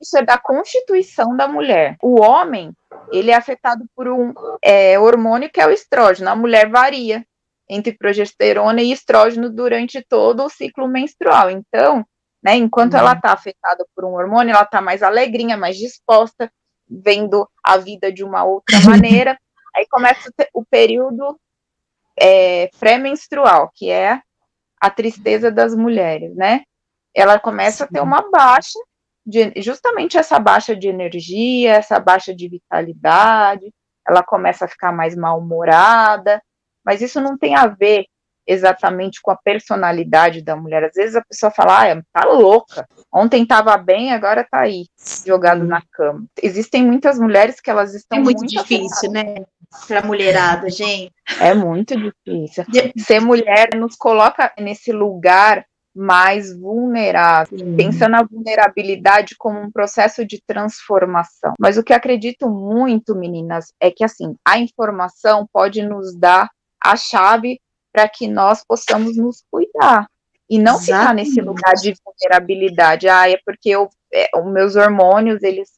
Isso 0.00 0.16
é 0.16 0.22
da 0.22 0.38
constituição 0.38 1.36
da 1.36 1.48
mulher. 1.48 1.96
O 2.00 2.20
homem, 2.22 2.72
ele 3.10 3.32
é 3.32 3.34
afetado 3.34 3.84
por 3.96 4.06
um 4.06 4.32
é, 4.62 4.96
hormônio 4.96 5.50
que 5.50 5.60
é 5.60 5.66
o 5.66 5.72
estrógeno. 5.72 6.30
A 6.30 6.36
mulher 6.36 6.70
varia 6.70 7.26
entre 7.68 7.96
progesterona 7.96 8.82
e 8.82 8.92
estrógeno 8.92 9.50
durante 9.50 10.04
todo 10.08 10.44
o 10.44 10.50
ciclo 10.50 10.86
menstrual. 10.86 11.50
Então, 11.50 12.04
né, 12.42 12.56
enquanto 12.56 12.94
ela 12.94 13.12
está 13.12 13.32
afetada 13.32 13.86
por 13.94 14.04
um 14.04 14.14
hormônio, 14.14 14.52
ela 14.52 14.64
está 14.64 14.80
mais 14.80 15.02
alegrinha, 15.02 15.56
mais 15.56 15.76
disposta, 15.76 16.52
vendo 16.88 17.48
a 17.64 17.78
vida 17.78 18.12
de 18.12 18.22
uma 18.22 18.44
outra 18.44 18.76
maneira. 18.84 19.38
Aí 19.74 19.86
começa 19.90 20.30
o 20.52 20.64
período 20.64 21.38
é, 22.20 22.68
pré-menstrual, 22.78 23.70
que 23.74 23.90
é 23.90 24.20
a 24.80 24.90
tristeza 24.90 25.50
das 25.50 25.74
mulheres, 25.74 26.36
né? 26.36 26.62
Ela 27.14 27.38
começa 27.38 27.84
a 27.84 27.86
ter 27.86 28.00
uma 28.00 28.30
baixa, 28.30 28.78
de, 29.24 29.52
justamente 29.62 30.18
essa 30.18 30.38
baixa 30.38 30.76
de 30.76 30.88
energia, 30.88 31.72
essa 31.72 31.98
baixa 31.98 32.34
de 32.34 32.48
vitalidade, 32.48 33.72
ela 34.06 34.22
começa 34.22 34.66
a 34.66 34.68
ficar 34.68 34.92
mais 34.92 35.16
mal-humorada, 35.16 36.42
mas 36.84 37.00
isso 37.00 37.20
não 37.20 37.36
tem 37.36 37.54
a 37.56 37.66
ver 37.66 38.04
exatamente 38.46 39.20
com 39.22 39.30
a 39.30 39.36
personalidade 39.36 40.42
da 40.42 40.54
mulher. 40.54 40.84
Às 40.84 40.94
vezes 40.94 41.16
a 41.16 41.24
pessoa 41.24 41.50
fala, 41.50 41.92
ah, 41.92 42.02
tá 42.12 42.24
louca. 42.26 42.86
Ontem 43.12 43.42
estava 43.42 43.76
bem, 43.78 44.12
agora 44.12 44.46
tá 44.48 44.60
aí, 44.60 44.84
jogado 45.26 45.64
na 45.64 45.82
cama. 45.90 46.24
Existem 46.42 46.84
muitas 46.84 47.18
mulheres 47.18 47.60
que 47.60 47.70
elas 47.70 47.94
estão 47.94 48.18
É 48.18 48.20
muito, 48.20 48.40
muito 48.40 48.50
difícil, 48.50 49.10
afetadas. 49.10 49.12
né? 49.40 49.46
Pra 49.88 50.02
mulherada, 50.02 50.68
gente. 50.70 51.10
É 51.40 51.54
muito 51.54 51.96
difícil. 51.96 52.64
Ser 52.98 53.20
mulher 53.20 53.70
nos 53.74 53.96
coloca 53.96 54.52
nesse 54.58 54.92
lugar 54.92 55.64
mais 55.96 56.56
vulnerável. 56.58 57.58
Sim. 57.58 57.76
Pensa 57.76 58.08
na 58.08 58.22
vulnerabilidade 58.22 59.36
como 59.38 59.60
um 59.60 59.70
processo 59.70 60.24
de 60.26 60.42
transformação. 60.46 61.54
Mas 61.58 61.78
o 61.78 61.82
que 61.82 61.92
acredito 61.92 62.48
muito, 62.50 63.14
meninas, 63.14 63.72
é 63.80 63.90
que 63.90 64.04
assim, 64.04 64.36
a 64.46 64.58
informação 64.58 65.46
pode 65.52 65.82
nos 65.82 66.14
dar 66.16 66.50
a 66.84 66.96
chave 66.96 67.60
para 67.92 68.08
que 68.08 68.26
nós 68.26 68.64
possamos 68.66 69.16
nos 69.16 69.42
cuidar 69.50 70.06
e 70.50 70.58
não 70.58 70.76
Exatamente. 70.76 70.84
ficar 70.84 71.14
nesse 71.14 71.40
lugar 71.40 71.74
de 71.74 71.94
vulnerabilidade. 72.04 73.08
Ah, 73.08 73.30
é 73.30 73.38
porque 73.44 73.70
eu, 73.70 73.88
é, 74.12 74.28
os 74.36 74.52
meus 74.52 74.76
hormônios 74.76 75.42
eles 75.42 75.72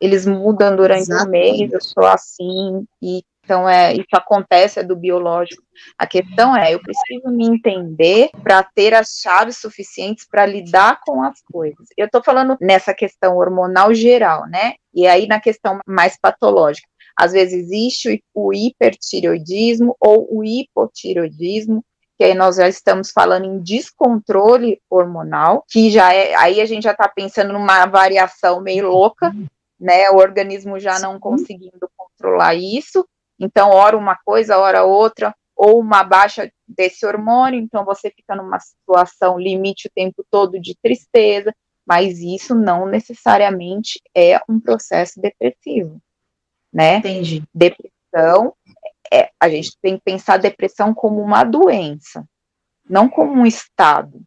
eles 0.00 0.26
mudam 0.26 0.76
durante 0.76 1.10
o 1.10 1.28
mês, 1.28 1.72
eu 1.72 1.80
sou 1.80 2.04
assim 2.04 2.84
e 3.00 3.22
então 3.44 3.68
é 3.68 3.92
isso 3.92 4.08
acontece 4.14 4.80
é 4.80 4.82
do 4.82 4.96
biológico. 4.96 5.62
A 5.98 6.06
questão 6.06 6.56
é 6.56 6.74
eu 6.74 6.80
preciso 6.80 7.28
me 7.28 7.46
entender 7.46 8.30
para 8.42 8.62
ter 8.62 8.94
as 8.94 9.20
chaves 9.20 9.58
suficientes 9.58 10.26
para 10.26 10.46
lidar 10.46 11.00
com 11.06 11.22
as 11.22 11.40
coisas. 11.42 11.86
Eu 11.96 12.06
estou 12.06 12.22
falando 12.22 12.56
nessa 12.60 12.94
questão 12.94 13.36
hormonal 13.36 13.94
geral, 13.94 14.46
né? 14.46 14.74
E 14.94 15.06
aí 15.06 15.26
na 15.26 15.40
questão 15.40 15.78
mais 15.86 16.18
patológica. 16.18 16.88
Às 17.16 17.32
vezes 17.32 17.64
existe 17.64 18.22
o 18.34 18.52
hipertireoidismo 18.52 19.96
ou 20.00 20.26
o 20.30 20.44
hipotireoidismo, 20.44 21.84
que 22.16 22.24
aí 22.24 22.34
nós 22.34 22.56
já 22.56 22.68
estamos 22.68 23.10
falando 23.10 23.44
em 23.44 23.60
descontrole 23.60 24.80
hormonal, 24.88 25.64
que 25.68 25.90
já 25.90 26.12
é, 26.12 26.34
aí 26.34 26.60
a 26.60 26.66
gente 26.66 26.84
já 26.84 26.92
está 26.92 27.08
pensando 27.08 27.52
numa 27.52 27.86
variação 27.86 28.60
meio 28.60 28.88
louca, 28.88 29.34
né? 29.78 30.08
O 30.10 30.16
organismo 30.16 30.78
já 30.78 30.98
não 30.98 31.18
conseguindo 31.18 31.90
controlar 31.96 32.54
isso, 32.54 33.04
então, 33.38 33.70
ora 33.70 33.96
uma 33.96 34.16
coisa, 34.16 34.58
ora 34.58 34.84
outra, 34.84 35.34
ou 35.56 35.80
uma 35.80 36.02
baixa 36.02 36.50
desse 36.66 37.04
hormônio, 37.06 37.60
então 37.60 37.84
você 37.84 38.10
fica 38.10 38.34
numa 38.34 38.58
situação 38.58 39.38
limite 39.38 39.88
o 39.88 39.92
tempo 39.94 40.24
todo 40.30 40.60
de 40.60 40.76
tristeza, 40.82 41.54
mas 41.86 42.18
isso 42.18 42.54
não 42.54 42.86
necessariamente 42.86 44.00
é 44.14 44.40
um 44.48 44.58
processo 44.58 45.20
depressivo 45.20 46.00
né? 46.74 46.96
Entendi. 46.96 47.44
Depressão, 47.54 48.52
é, 49.12 49.30
a 49.40 49.48
gente 49.48 49.78
tem 49.80 49.96
que 49.96 50.02
pensar 50.04 50.34
a 50.34 50.38
depressão 50.38 50.92
como 50.92 51.22
uma 51.22 51.44
doença, 51.44 52.24
não 52.90 53.08
como 53.08 53.32
um 53.32 53.46
estado. 53.46 54.20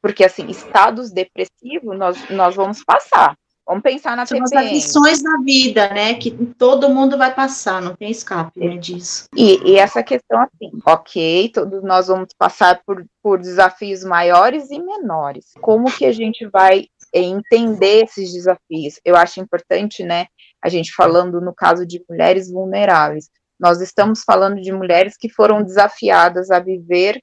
Porque, 0.00 0.24
assim, 0.24 0.46
estados 0.48 1.10
depressivos 1.10 1.98
nós, 1.98 2.30
nós 2.30 2.54
vamos 2.54 2.84
passar. 2.84 3.36
Vamos 3.66 3.82
pensar 3.82 4.16
na 4.16 4.24
São 4.24 4.42
TPM. 4.42 4.64
as 4.64 4.72
lições 4.72 5.22
da 5.22 5.36
vida, 5.44 5.90
né? 5.90 6.14
Que 6.14 6.30
todo 6.56 6.88
mundo 6.88 7.18
vai 7.18 7.34
passar, 7.34 7.82
não 7.82 7.94
tem 7.94 8.10
escape 8.10 8.58
né, 8.58 8.78
disso. 8.78 9.26
E, 9.36 9.72
e, 9.72 9.76
essa 9.76 10.02
questão, 10.02 10.40
assim, 10.40 10.70
ok, 10.86 11.50
todos 11.52 11.82
nós 11.82 12.06
vamos 12.06 12.28
passar 12.38 12.80
por, 12.86 13.04
por 13.22 13.38
desafios 13.38 14.02
maiores 14.04 14.70
e 14.70 14.80
menores. 14.80 15.52
Como 15.60 15.92
que 15.94 16.06
a 16.06 16.12
gente 16.12 16.46
vai 16.46 16.86
entender 17.12 18.04
esses 18.04 18.32
desafios? 18.32 18.98
Eu 19.04 19.16
acho 19.16 19.38
importante, 19.38 20.02
né? 20.02 20.28
A 20.62 20.68
gente 20.68 20.92
falando 20.94 21.40
no 21.40 21.54
caso 21.54 21.86
de 21.86 22.04
mulheres 22.08 22.50
vulneráveis. 22.50 23.28
Nós 23.58 23.80
estamos 23.80 24.22
falando 24.24 24.60
de 24.60 24.72
mulheres 24.72 25.16
que 25.16 25.28
foram 25.28 25.62
desafiadas 25.62 26.50
a 26.50 26.60
viver 26.60 27.20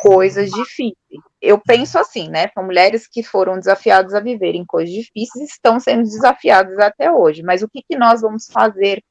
coisas 0.00 0.50
difíceis. 0.50 0.96
Eu 1.40 1.58
penso 1.58 1.98
assim, 1.98 2.28
né? 2.28 2.48
São 2.54 2.64
mulheres 2.64 3.06
que 3.06 3.22
foram 3.22 3.58
desafiadas 3.58 4.14
a 4.14 4.20
viverem 4.20 4.64
coisas 4.64 4.94
difíceis 4.94 5.48
e 5.48 5.52
estão 5.52 5.78
sendo 5.78 6.02
desafiadas 6.02 6.78
até 6.78 7.10
hoje. 7.10 7.42
Mas 7.42 7.62
o 7.62 7.68
que, 7.68 7.82
que 7.82 7.96
nós 7.96 8.20
vamos 8.20 8.46
fazer 8.46 9.02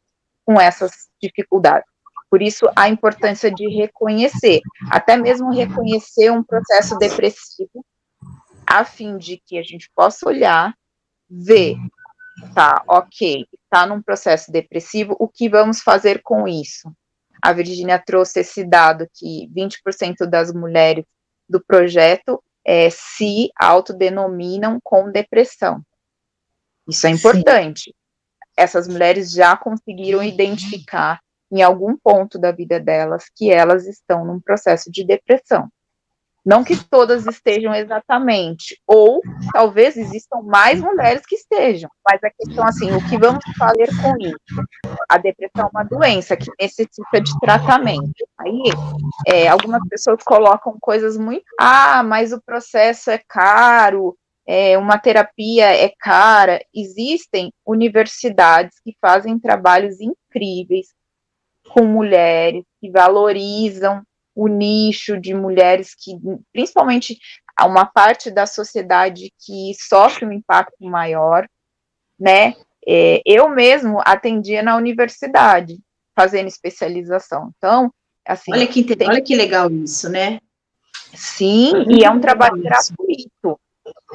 com 0.45 0.59
essas 0.59 0.91
dificuldades? 1.21 1.85
Por 2.29 2.41
isso, 2.41 2.65
a 2.75 2.87
importância 2.87 3.51
de 3.51 3.67
reconhecer, 3.67 4.61
até 4.89 5.17
mesmo 5.17 5.51
reconhecer 5.51 6.31
um 6.31 6.41
processo 6.41 6.97
depressivo, 6.97 7.85
a 8.65 8.85
fim 8.85 9.17
de 9.17 9.37
que 9.45 9.57
a 9.57 9.63
gente 9.63 9.91
possa 9.93 10.27
olhar, 10.29 10.73
ver 11.29 11.75
tá, 12.53 12.83
ok, 12.87 13.45
está 13.71 13.87
num 13.87 14.01
processo 14.01 14.51
depressivo, 14.51 15.15
o 15.17 15.29
que 15.29 15.47
vamos 15.47 15.81
fazer 15.81 16.21
com 16.21 16.45
isso? 16.45 16.91
A 17.41 17.53
Virginia 17.53 17.97
trouxe 17.97 18.41
esse 18.41 18.65
dado 18.65 19.07
que 19.13 19.49
20% 19.55 20.25
das 20.29 20.53
mulheres 20.53 21.05
do 21.47 21.63
projeto 21.63 22.43
é, 22.65 22.89
se 22.89 23.49
autodenominam 23.57 24.77
com 24.83 25.09
depressão. 25.09 25.81
Isso 26.87 27.07
é 27.07 27.11
importante. 27.11 27.85
Sim. 27.85 27.93
Essas 28.57 28.87
mulheres 28.87 29.31
já 29.31 29.55
conseguiram 29.55 30.21
identificar 30.21 31.21
em 31.49 31.61
algum 31.61 31.97
ponto 31.97 32.37
da 32.37 32.51
vida 32.51 32.79
delas 32.79 33.25
que 33.35 33.51
elas 33.51 33.87
estão 33.87 34.25
num 34.25 34.39
processo 34.39 34.91
de 34.91 35.05
depressão. 35.05 35.69
Não 36.43 36.63
que 36.63 36.75
todas 36.89 37.27
estejam 37.27 37.73
exatamente, 37.75 38.79
ou 38.87 39.21
talvez 39.53 39.95
existam 39.95 40.41
mais 40.41 40.81
mulheres 40.81 41.23
que 41.23 41.35
estejam, 41.35 41.89
mas 42.03 42.19
a 42.23 42.31
questão 42.31 42.65
assim, 42.65 42.91
o 42.91 43.09
que 43.09 43.17
vamos 43.17 43.43
fazer 43.57 43.87
com 44.01 44.17
isso? 44.19 44.65
A 45.07 45.19
depressão 45.19 45.65
é 45.65 45.69
uma 45.71 45.83
doença 45.83 46.35
que 46.35 46.49
necessita 46.59 47.21
de 47.21 47.39
tratamento. 47.39 48.25
Aí, 48.39 48.63
é, 49.27 49.47
algumas 49.47 49.87
pessoas 49.87 50.23
colocam 50.23 50.75
coisas 50.81 51.15
muito, 51.15 51.45
ah, 51.59 52.01
mas 52.01 52.33
o 52.33 52.41
processo 52.41 53.11
é 53.11 53.19
caro, 53.27 54.17
é, 54.47 54.77
uma 54.79 54.97
terapia 54.97 55.65
é 55.65 55.93
cara. 55.99 56.59
Existem 56.73 57.53
universidades 57.65 58.79
que 58.83 58.95
fazem 58.99 59.37
trabalhos 59.39 59.97
incríveis 60.01 60.87
com 61.69 61.85
mulheres 61.85 62.65
que 62.79 62.89
valorizam 62.89 64.01
o 64.41 64.47
nicho 64.47 65.19
de 65.19 65.35
mulheres 65.35 65.93
que, 65.93 66.17
principalmente, 66.51 67.19
uma 67.61 67.85
parte 67.85 68.31
da 68.31 68.47
sociedade 68.47 69.31
que 69.45 69.71
sofre 69.75 70.25
um 70.25 70.31
impacto 70.31 70.83
maior, 70.83 71.47
né? 72.19 72.55
É, 72.87 73.21
eu 73.23 73.47
mesmo 73.49 74.01
atendia 74.03 74.63
na 74.63 74.75
universidade, 74.75 75.77
fazendo 76.15 76.47
especialização. 76.47 77.51
Então, 77.55 77.93
assim. 78.27 78.51
Olha 78.51 78.65
que, 78.65 78.83
tem... 78.83 79.07
olha 79.07 79.21
que 79.21 79.35
legal 79.35 79.69
isso, 79.69 80.09
né? 80.09 80.39
Sim, 81.13 81.85
e 81.87 82.03
é 82.03 82.09
um 82.09 82.19
trabalho 82.19 82.59
gratuito. 82.63 83.59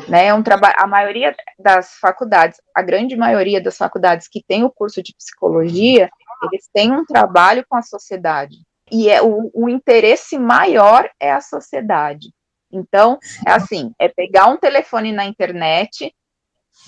Né, 0.08 0.26
é 0.26 0.34
um 0.34 0.42
trabalho, 0.42 0.74
a 0.78 0.86
maioria 0.86 1.34
das 1.58 1.94
faculdades, 1.98 2.60
a 2.74 2.82
grande 2.82 3.16
maioria 3.16 3.60
das 3.60 3.76
faculdades 3.76 4.28
que 4.28 4.42
tem 4.46 4.62
o 4.62 4.70
curso 4.70 5.02
de 5.02 5.14
psicologia, 5.14 6.08
eles 6.44 6.68
têm 6.72 6.92
um 6.92 7.04
trabalho 7.04 7.64
com 7.68 7.76
a 7.76 7.82
sociedade. 7.82 8.56
E 8.90 9.08
é 9.08 9.22
o, 9.22 9.50
o 9.52 9.68
interesse 9.68 10.38
maior 10.38 11.10
é 11.20 11.32
a 11.32 11.40
sociedade. 11.40 12.32
Então, 12.70 13.18
é 13.46 13.52
assim, 13.52 13.92
é 13.98 14.08
pegar 14.08 14.48
um 14.48 14.56
telefone 14.56 15.12
na 15.12 15.24
internet 15.24 16.14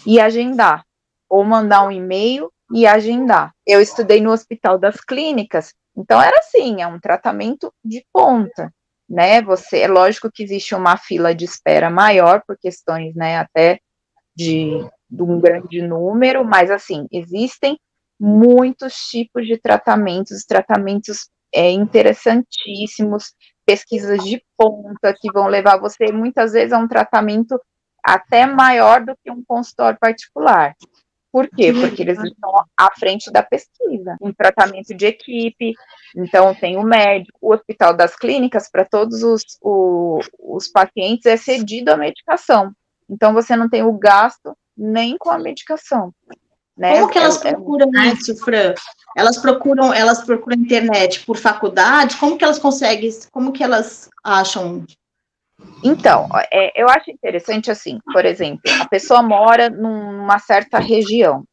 e 0.07 0.21
agendar, 0.21 0.85
ou 1.29 1.45
mandar 1.45 1.87
um 1.87 1.91
e-mail 1.91 2.53
e 2.73 2.87
agendar. 2.87 3.53
Eu 3.67 3.81
estudei 3.81 4.21
no 4.21 4.33
Hospital 4.33 4.79
das 4.79 5.01
Clínicas, 5.01 5.73
então 5.97 6.21
era 6.21 6.37
assim, 6.39 6.83
é 6.83 6.87
um 6.87 7.01
tratamento 7.01 7.73
de 7.85 8.05
ponta, 8.13 8.73
né? 9.09 9.41
Você, 9.43 9.81
é 9.81 9.89
lógico 9.89 10.31
que 10.33 10.43
existe 10.43 10.75
uma 10.75 10.97
fila 10.97 11.35
de 11.35 11.45
espera 11.45 11.91
maior 11.91 12.43
por 12.47 12.57
questões, 12.59 13.15
né, 13.15 13.39
até 13.39 13.81
de, 14.37 14.87
de 15.11 15.23
um 15.23 15.41
grande 15.41 15.83
número, 15.83 16.45
mas 16.45 16.71
assim, 16.71 17.07
existem 17.11 17.79
muitos 18.21 18.95
tipos 18.95 19.47
de 19.47 19.57
tratamentos, 19.59 20.45
tratamentos 20.45 21.29
é, 21.55 21.71
interessantíssimos, 21.71 23.33
pesquisas 23.65 24.23
de 24.25 24.43
ponta 24.57 25.15
que 25.15 25.31
vão 25.33 25.47
levar 25.47 25.79
você 25.79 26.11
muitas 26.13 26.53
vezes 26.53 26.73
a 26.73 26.79
um 26.79 26.89
tratamento 26.89 27.61
até 28.03 28.47
maior 28.47 29.05
do 29.05 29.15
que 29.23 29.31
um 29.31 29.45
consultório 29.45 29.99
particular. 29.99 30.75
Por 31.31 31.47
quê? 31.49 31.73
Porque 31.73 32.03
eles 32.03 32.19
estão 32.19 32.51
à 32.77 32.89
frente 32.99 33.31
da 33.31 33.43
pesquisa, 33.43 34.17
um 34.21 34.33
tratamento 34.33 34.95
de 34.95 35.07
equipe, 35.07 35.75
então 36.17 36.55
tem 36.55 36.79
o 36.79 36.83
médico, 36.83 37.39
o 37.43 37.53
hospital 37.53 37.95
das 37.95 38.17
clínicas, 38.17 38.71
para 38.71 38.85
todos 38.87 39.23
os, 39.23 39.43
o, 39.61 40.21
os 40.39 40.69
pacientes 40.69 41.27
é 41.27 41.37
cedido 41.37 41.93
a 41.93 41.97
medicação. 41.97 42.73
Então 43.09 43.35
você 43.35 43.55
não 43.55 43.69
tem 43.69 43.83
o 43.83 43.93
gasto 43.93 44.57
nem 44.77 45.19
com 45.19 45.31
a 45.31 45.39
medicação. 45.39 46.15
Né? 46.79 47.01
Como 47.01 47.11
que 47.11 47.19
elas 47.19 47.45
é, 47.45 47.49
é 47.49 47.53
procuram 47.53 47.91
é... 47.97 48.07
isso, 48.09 48.37
Fran? 48.37 48.73
Elas 49.17 49.39
procuram, 49.39 49.93
elas 49.93 50.23
procuram 50.25 50.57
internet 50.57 51.27
por 51.27 51.37
faculdade? 51.37 52.17
Como 52.17 52.39
que 52.39 52.45
elas 52.45 52.59
conseguem, 52.59 53.11
como 53.33 53.53
que 53.53 53.65
elas 53.65 54.09
acham 54.23 54.85
então, 55.83 56.29
é, 56.53 56.81
eu 56.81 56.89
acho 56.89 57.11
interessante 57.11 57.71
assim, 57.71 57.99
por 58.13 58.25
exemplo, 58.25 58.61
a 58.81 58.89
pessoa 58.89 59.23
mora 59.23 59.69
numa 59.69 60.39
certa 60.39 60.79
região. 60.79 61.45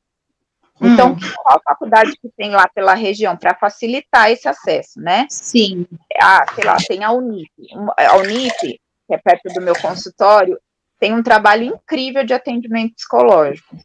Então, 0.81 1.13
hum. 1.13 1.17
qual 1.41 1.61
faculdade 1.63 2.11
que 2.21 2.29
tem 2.35 2.51
lá 2.51 2.67
pela 2.67 2.93
região 2.93 3.35
para 3.35 3.55
facilitar 3.55 4.29
esse 4.29 4.47
acesso, 4.47 4.99
né? 4.99 5.25
Sim. 5.29 5.87
Ah, 6.21 6.45
sei 6.53 6.63
lá, 6.63 6.77
tem 6.87 7.03
a 7.03 7.11
Unip. 7.11 7.49
A 7.97 8.17
Unip, 8.17 8.59
que 8.59 9.13
é 9.13 9.17
perto 9.17 9.53
do 9.53 9.61
meu 9.61 9.75
consultório, 9.79 10.59
tem 10.99 11.13
um 11.13 11.23
trabalho 11.23 11.63
incrível 11.63 12.25
de 12.25 12.33
atendimento 12.33 12.95
psicológico. 12.95 13.77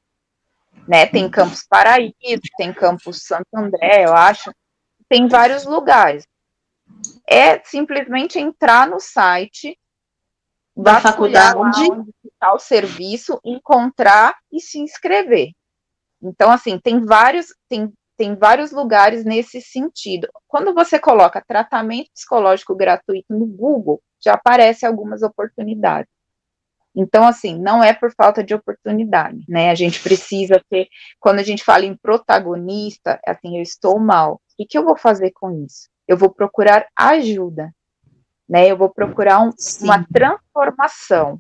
Né? 0.87 1.07
Tem 1.07 1.31
Campus 1.31 1.65
Paraíso, 1.69 2.43
tem 2.57 2.73
Campus 2.73 3.23
Santo 3.25 3.49
André, 3.55 4.05
eu 4.05 4.15
acho. 4.15 4.53
Tem 5.09 5.29
vários 5.29 5.65
lugares. 5.65 6.27
É 7.27 7.61
simplesmente 7.65 8.39
entrar 8.39 8.89
no 8.89 8.99
site 8.99 9.79
da 10.77 11.01
faculdade 11.01 11.57
onde 11.57 12.11
está 12.25 12.53
o 12.53 12.59
serviço, 12.59 13.41
encontrar 13.45 14.37
e 14.51 14.61
se 14.61 14.79
inscrever. 14.79 15.51
Então, 16.23 16.51
assim, 16.51 16.79
tem 16.79 17.05
vários, 17.05 17.55
tem, 17.69 17.93
tem 18.17 18.35
vários 18.35 18.71
lugares 18.71 19.25
nesse 19.25 19.61
sentido. 19.61 20.29
Quando 20.47 20.75
você 20.75 20.99
coloca 20.99 21.45
tratamento 21.47 22.11
psicológico 22.13 22.75
gratuito 22.75 23.27
no 23.31 23.47
Google, 23.47 24.03
já 24.23 24.35
aparece 24.35 24.85
algumas 24.85 25.23
oportunidades. 25.23 26.11
Então, 26.95 27.27
assim, 27.27 27.59
não 27.59 27.83
é 27.83 27.93
por 27.93 28.13
falta 28.15 28.43
de 28.43 28.55
oportunidade, 28.55 29.45
né? 29.49 29.71
A 29.71 29.75
gente 29.75 30.01
precisa 30.03 30.61
ter, 30.69 30.89
quando 31.19 31.39
a 31.39 31.43
gente 31.43 31.65
fala 31.65 31.85
em 31.85 31.97
protagonista, 31.97 33.21
é 33.27 33.31
assim, 33.31 33.57
eu 33.57 33.63
estou 33.63 33.99
mal. 33.99 34.41
O 34.59 34.67
que 34.67 34.77
eu 34.77 34.85
vou 34.85 34.97
fazer 34.97 35.31
com 35.33 35.65
isso? 35.65 35.89
Eu 36.07 36.17
vou 36.17 36.31
procurar 36.31 36.87
ajuda 36.97 37.73
né? 38.51 38.69
Eu 38.69 38.77
vou 38.77 38.91
procurar 38.91 39.41
um, 39.41 39.53
uma 39.81 40.05
transformação, 40.13 41.39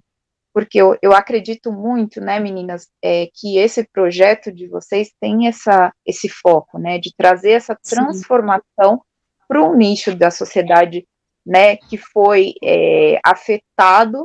porque 0.54 0.80
eu, 0.80 0.96
eu 1.02 1.12
acredito 1.12 1.72
muito, 1.72 2.20
né, 2.20 2.38
meninas, 2.38 2.86
é, 3.02 3.28
que 3.34 3.58
esse 3.58 3.82
projeto 3.92 4.52
de 4.52 4.68
vocês 4.68 5.12
tem 5.20 5.48
essa, 5.48 5.92
esse 6.06 6.28
foco, 6.28 6.78
né, 6.78 6.98
de 6.98 7.12
trazer 7.16 7.50
essa 7.50 7.76
transformação 7.82 9.02
para 9.48 9.60
um 9.60 9.74
nicho 9.74 10.14
da 10.14 10.30
sociedade, 10.30 11.04
né, 11.44 11.76
que 11.76 11.98
foi 11.98 12.54
é, 12.62 13.18
afetado 13.26 14.24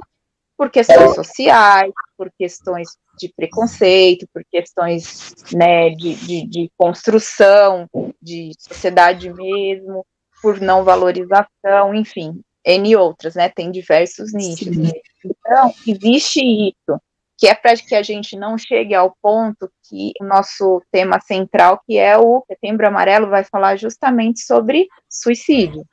por 0.57 0.69
questões 0.69 1.15
sociais, 1.15 1.91
por 2.17 2.31
questões 2.37 2.89
de 3.17 3.31
preconceito, 3.35 4.27
por 4.33 4.43
questões 4.49 5.33
né, 5.53 5.89
de, 5.89 6.15
de, 6.15 6.47
de, 6.47 6.71
construção 6.77 7.87
de 8.21 8.51
sociedade 8.59 9.31
mesmo, 9.33 10.05
por 10.41 10.59
não 10.59 10.83
valorização, 10.83 11.93
enfim. 11.93 12.41
N 12.65 12.95
outras, 12.95 13.35
né? 13.35 13.49
Tem 13.49 13.71
diversos 13.71 14.33
nichos. 14.33 14.75
Sim. 14.75 14.91
Então, 15.23 15.71
existe 15.87 16.39
isso, 16.41 16.99
que 17.37 17.47
é 17.47 17.53
para 17.53 17.75
que 17.75 17.93
a 17.93 18.01
gente 18.01 18.35
não 18.35 18.57
chegue 18.57 18.95
ao 18.95 19.15
ponto 19.21 19.69
que 19.87 20.13
o 20.19 20.25
nosso 20.25 20.81
tema 20.91 21.19
central, 21.19 21.81
que 21.85 21.97
é 21.97 22.17
o 22.17 22.43
Setembro 22.47 22.87
Amarelo, 22.87 23.29
vai 23.29 23.43
falar 23.43 23.75
justamente 23.75 24.41
sobre 24.41 24.87
suicídio. 25.09 25.83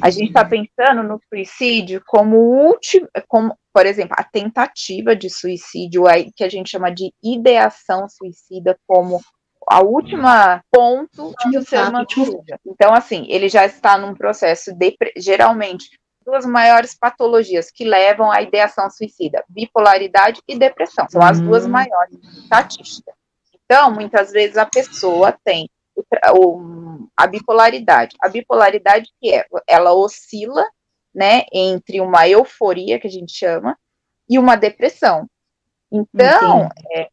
A 0.00 0.10
gente 0.10 0.28
está 0.28 0.44
pensando 0.44 1.02
no 1.02 1.20
suicídio 1.28 2.02
como 2.06 2.36
último, 2.36 3.08
como, 3.28 3.56
por 3.72 3.86
exemplo, 3.86 4.14
a 4.18 4.24
tentativa 4.24 5.16
de 5.16 5.30
suicídio, 5.30 6.04
que 6.36 6.44
a 6.44 6.48
gente 6.48 6.70
chama 6.70 6.90
de 6.90 7.12
ideação 7.22 8.08
suicida, 8.08 8.78
como 8.86 9.20
a 9.68 9.80
última 9.80 10.62
ponto 10.70 11.34
que 11.40 11.56
o 11.56 11.62
ser 11.62 11.88
humano. 11.88 12.06
Então, 12.66 12.92
assim, 12.92 13.26
ele 13.28 13.48
já 13.48 13.64
está 13.64 13.96
num 13.96 14.14
processo 14.14 14.72
de, 14.74 14.96
geralmente, 15.16 15.86
duas 16.24 16.44
maiores 16.44 16.96
patologias 16.96 17.70
que 17.70 17.84
levam 17.84 18.30
à 18.30 18.42
ideação 18.42 18.88
suicida, 18.90 19.44
bipolaridade 19.48 20.40
e 20.46 20.58
depressão, 20.58 21.06
são 21.08 21.22
as 21.22 21.40
duas 21.40 21.66
hum. 21.66 21.70
maiores 21.70 22.18
estatísticas. 22.38 23.14
Então, 23.64 23.90
muitas 23.90 24.30
vezes 24.30 24.56
a 24.56 24.66
pessoa 24.66 25.36
tem 25.44 25.68
o, 26.36 27.08
a 27.16 27.26
bipolaridade. 27.26 28.16
A 28.20 28.28
bipolaridade 28.28 29.08
que 29.20 29.32
é, 29.32 29.46
ela 29.66 29.94
oscila, 29.94 30.64
né, 31.14 31.42
entre 31.52 32.00
uma 32.00 32.28
euforia, 32.28 32.98
que 32.98 33.06
a 33.06 33.10
gente 33.10 33.32
chama, 33.32 33.78
e 34.28 34.38
uma 34.38 34.56
depressão. 34.56 35.28
Então, 35.90 36.68
é, 36.94 37.08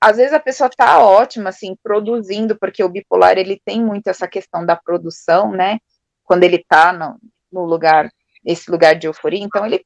às 0.00 0.16
vezes 0.16 0.32
a 0.32 0.40
pessoa 0.40 0.70
tá 0.70 0.98
ótima, 0.98 1.50
assim, 1.50 1.76
produzindo, 1.82 2.58
porque 2.58 2.82
o 2.82 2.88
bipolar, 2.88 3.36
ele 3.36 3.60
tem 3.64 3.84
muito 3.84 4.08
essa 4.08 4.26
questão 4.26 4.64
da 4.64 4.76
produção, 4.76 5.52
né, 5.52 5.78
quando 6.24 6.44
ele 6.44 6.64
tá 6.66 6.92
no, 6.92 7.18
no 7.52 7.64
lugar, 7.64 8.10
esse 8.44 8.70
lugar 8.70 8.94
de 8.94 9.06
euforia, 9.06 9.40
então 9.42 9.64
ele... 9.66 9.84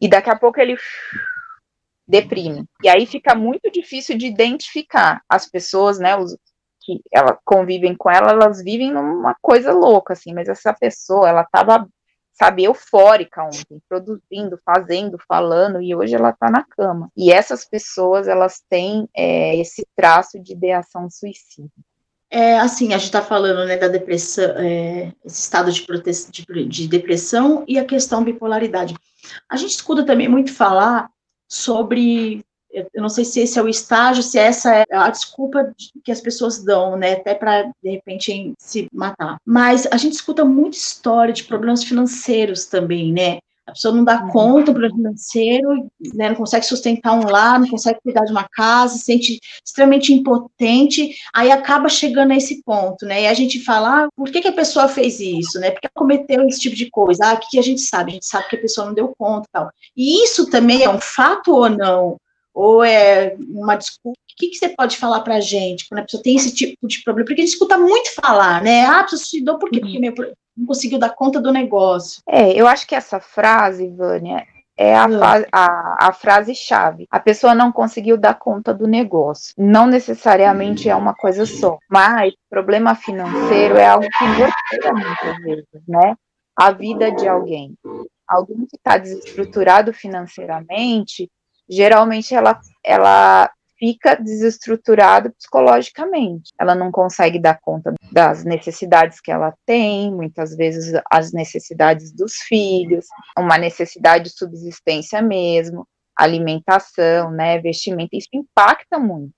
E 0.00 0.08
daqui 0.08 0.30
a 0.30 0.38
pouco 0.38 0.58
ele 0.60 0.76
deprime. 2.08 2.64
E 2.82 2.88
aí 2.88 3.06
fica 3.06 3.34
muito 3.34 3.70
difícil 3.70 4.16
de 4.16 4.26
identificar 4.26 5.22
as 5.28 5.46
pessoas, 5.46 5.98
né, 5.98 6.16
os, 6.16 6.36
que 6.80 7.00
ela 7.12 7.38
convivem 7.44 7.94
com 7.94 8.10
ela, 8.10 8.30
elas 8.30 8.62
vivem 8.62 8.92
numa 8.92 9.34
coisa 9.40 9.72
louca, 9.72 10.12
assim, 10.12 10.32
mas 10.32 10.48
essa 10.48 10.72
pessoa, 10.72 11.28
ela 11.28 11.44
tava 11.44 11.86
sabe, 12.40 12.64
eufórica 12.64 13.44
ontem, 13.44 13.82
produzindo, 13.86 14.58
fazendo, 14.64 15.18
falando, 15.28 15.82
e 15.82 15.94
hoje 15.94 16.14
ela 16.14 16.30
está 16.30 16.50
na 16.50 16.64
cama. 16.64 17.10
E 17.14 17.30
essas 17.30 17.66
pessoas, 17.66 18.26
elas 18.26 18.62
têm 18.66 19.06
é, 19.14 19.56
esse 19.56 19.86
traço 19.94 20.40
de 20.40 20.54
ideação 20.54 21.10
suicida. 21.10 21.68
É, 22.30 22.58
assim, 22.58 22.94
a 22.94 22.96
gente 22.96 23.06
está 23.06 23.20
falando, 23.20 23.66
né, 23.66 23.76
da 23.76 23.88
depressão, 23.88 24.44
é, 24.56 25.12
esse 25.22 25.40
estado 25.42 25.70
de, 25.70 25.84
de, 26.30 26.66
de 26.66 26.88
depressão 26.88 27.62
e 27.68 27.78
a 27.78 27.84
questão 27.84 28.24
bipolaridade. 28.24 28.94
A 29.46 29.56
gente 29.56 29.72
escuta 29.72 30.06
também 30.06 30.28
muito 30.28 30.54
falar 30.54 31.10
sobre 31.46 32.42
eu 32.72 33.02
não 33.02 33.08
sei 33.08 33.24
se 33.24 33.40
esse 33.40 33.58
é 33.58 33.62
o 33.62 33.68
estágio, 33.68 34.22
se 34.22 34.38
essa 34.38 34.74
é 34.74 34.84
a 34.92 35.10
desculpa 35.10 35.72
que 36.04 36.12
as 36.12 36.20
pessoas 36.20 36.62
dão, 36.62 36.96
né, 36.96 37.14
até 37.14 37.34
para 37.34 37.62
de 37.82 37.90
repente 37.90 38.54
se 38.58 38.88
matar. 38.92 39.38
Mas 39.44 39.86
a 39.90 39.96
gente 39.96 40.14
escuta 40.14 40.44
muita 40.44 40.76
história 40.76 41.32
de 41.32 41.44
problemas 41.44 41.82
financeiros 41.82 42.66
também, 42.66 43.12
né? 43.12 43.38
A 43.66 43.72
pessoa 43.72 43.94
não 43.94 44.02
dá 44.02 44.20
uhum. 44.20 44.30
conta 44.30 44.72
do 44.72 44.80
problema 44.80 44.96
financeiro, 44.96 45.88
né, 46.14 46.28
não 46.28 46.34
consegue 46.34 46.66
sustentar 46.66 47.14
um 47.14 47.30
lar, 47.30 47.60
não 47.60 47.68
consegue 47.68 48.00
cuidar 48.02 48.24
de 48.24 48.32
uma 48.32 48.48
casa, 48.48 48.94
se 48.94 49.04
sente 49.04 49.38
extremamente 49.64 50.12
impotente, 50.12 51.14
aí 51.32 51.52
acaba 51.52 51.88
chegando 51.88 52.32
a 52.32 52.36
esse 52.36 52.62
ponto, 52.64 53.06
né? 53.06 53.22
E 53.22 53.26
a 53.28 53.34
gente 53.34 53.62
fala, 53.62 54.04
ah, 54.04 54.08
por 54.16 54.28
que, 54.30 54.40
que 54.40 54.48
a 54.48 54.52
pessoa 54.52 54.88
fez 54.88 55.20
isso, 55.20 55.60
né? 55.60 55.70
Porque 55.70 55.88
cometeu 55.94 56.46
esse 56.48 56.60
tipo 56.60 56.74
de 56.74 56.90
coisa. 56.90 57.26
Ah, 57.26 57.34
o 57.34 57.38
que 57.38 57.58
a 57.58 57.62
gente 57.62 57.80
sabe? 57.80 58.10
A 58.10 58.14
gente 58.14 58.26
sabe 58.26 58.48
que 58.48 58.56
a 58.56 58.60
pessoa 58.60 58.88
não 58.88 58.94
deu 58.94 59.14
conta 59.16 59.46
e 59.48 59.52
tal. 59.52 59.70
E 59.96 60.24
isso 60.24 60.50
também 60.50 60.82
é 60.82 60.90
um 60.90 61.00
fato 61.00 61.52
ou 61.52 61.68
não? 61.68 62.16
Ou 62.60 62.84
é 62.84 63.36
uma 63.48 63.76
desculpa. 63.76 64.18
O 64.20 64.36
que, 64.36 64.48
que 64.48 64.56
você 64.56 64.68
pode 64.68 64.96
falar 64.96 65.20
para 65.20 65.36
a 65.36 65.40
gente 65.40 65.88
quando 65.88 66.00
a 66.00 66.02
pessoa 66.02 66.22
tem 66.22 66.36
esse 66.36 66.54
tipo 66.54 66.86
de 66.86 67.02
problema? 67.02 67.26
Porque 67.26 67.40
a 67.40 67.44
gente 67.44 67.54
escuta 67.54 67.78
muito 67.78 68.14
falar, 68.14 68.62
né? 68.62 68.84
Ah, 68.84 69.00
a 69.00 69.04
pessoa 69.04 69.58
por 69.58 69.70
quê? 69.70 69.80
Porque 69.80 69.98
meu, 69.98 70.14
não 70.56 70.66
conseguiu 70.66 70.98
dar 70.98 71.10
conta 71.10 71.40
do 71.40 71.52
negócio. 71.52 72.22
É, 72.28 72.52
eu 72.52 72.66
acho 72.66 72.86
que 72.86 72.94
essa 72.94 73.18
frase, 73.20 73.88
Vânia, 73.88 74.46
é 74.76 74.94
a, 74.94 75.06
a, 75.52 76.08
a 76.08 76.12
frase-chave. 76.12 77.06
A 77.10 77.20
pessoa 77.20 77.54
não 77.54 77.70
conseguiu 77.70 78.16
dar 78.16 78.34
conta 78.34 78.72
do 78.72 78.86
negócio. 78.86 79.54
Não 79.58 79.86
necessariamente 79.86 80.88
é 80.88 80.96
uma 80.96 81.14
coisa 81.14 81.44
só, 81.44 81.78
mas 81.88 82.32
problema 82.48 82.94
financeiro 82.94 83.76
é 83.76 83.86
algo 83.86 84.06
que 84.06 84.24
norteia 84.24 84.92
muitas 84.92 85.42
vezes, 85.42 85.86
né? 85.86 86.14
A 86.56 86.70
vida 86.70 87.10
de 87.10 87.28
alguém. 87.28 87.74
Alguém 88.26 88.66
que 88.66 88.76
está 88.76 88.96
desestruturado 88.96 89.92
financeiramente, 89.92 91.28
geralmente 91.70 92.34
ela, 92.34 92.60
ela 92.84 93.50
fica 93.78 94.14
desestruturada 94.14 95.30
psicologicamente. 95.30 96.52
Ela 96.60 96.74
não 96.74 96.92
consegue 96.92 97.38
dar 97.38 97.58
conta 97.58 97.94
das 98.12 98.44
necessidades 98.44 99.20
que 99.20 99.32
ela 99.32 99.54
tem, 99.64 100.12
muitas 100.12 100.54
vezes 100.54 100.92
as 101.10 101.32
necessidades 101.32 102.12
dos 102.12 102.34
filhos, 102.36 103.06
uma 103.38 103.56
necessidade 103.56 104.24
de 104.24 104.36
subsistência 104.36 105.22
mesmo, 105.22 105.88
alimentação, 106.14 107.30
né, 107.30 107.58
vestimento, 107.58 108.10
isso 108.12 108.28
impacta 108.34 108.98
muito? 108.98 109.32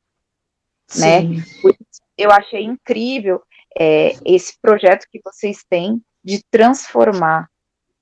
Sim. 0.89 1.37
né? 1.37 1.45
Eu 2.19 2.31
achei 2.33 2.65
incrível 2.65 3.41
é, 3.79 4.17
esse 4.27 4.55
projeto 4.61 5.07
que 5.11 5.21
vocês 5.25 5.65
têm 5.69 6.03
de 6.25 6.43
transformar 6.51 7.49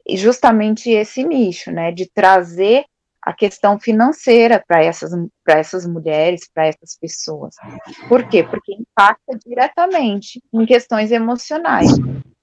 justamente 0.08 0.90
esse 0.90 1.22
nicho, 1.22 1.70
né, 1.70 1.92
de 1.92 2.10
trazer 2.10 2.84
a 3.22 3.32
questão 3.32 3.78
financeira 3.78 4.62
para 4.66 4.82
essas, 4.82 5.12
essas 5.46 5.86
mulheres, 5.86 6.48
para 6.52 6.66
essas 6.66 6.96
pessoas. 6.98 7.54
Por 8.08 8.26
quê? 8.28 8.42
Porque 8.42 8.72
impacta 8.74 9.38
diretamente 9.44 10.42
em 10.52 10.64
questões 10.64 11.12
emocionais. 11.12 11.90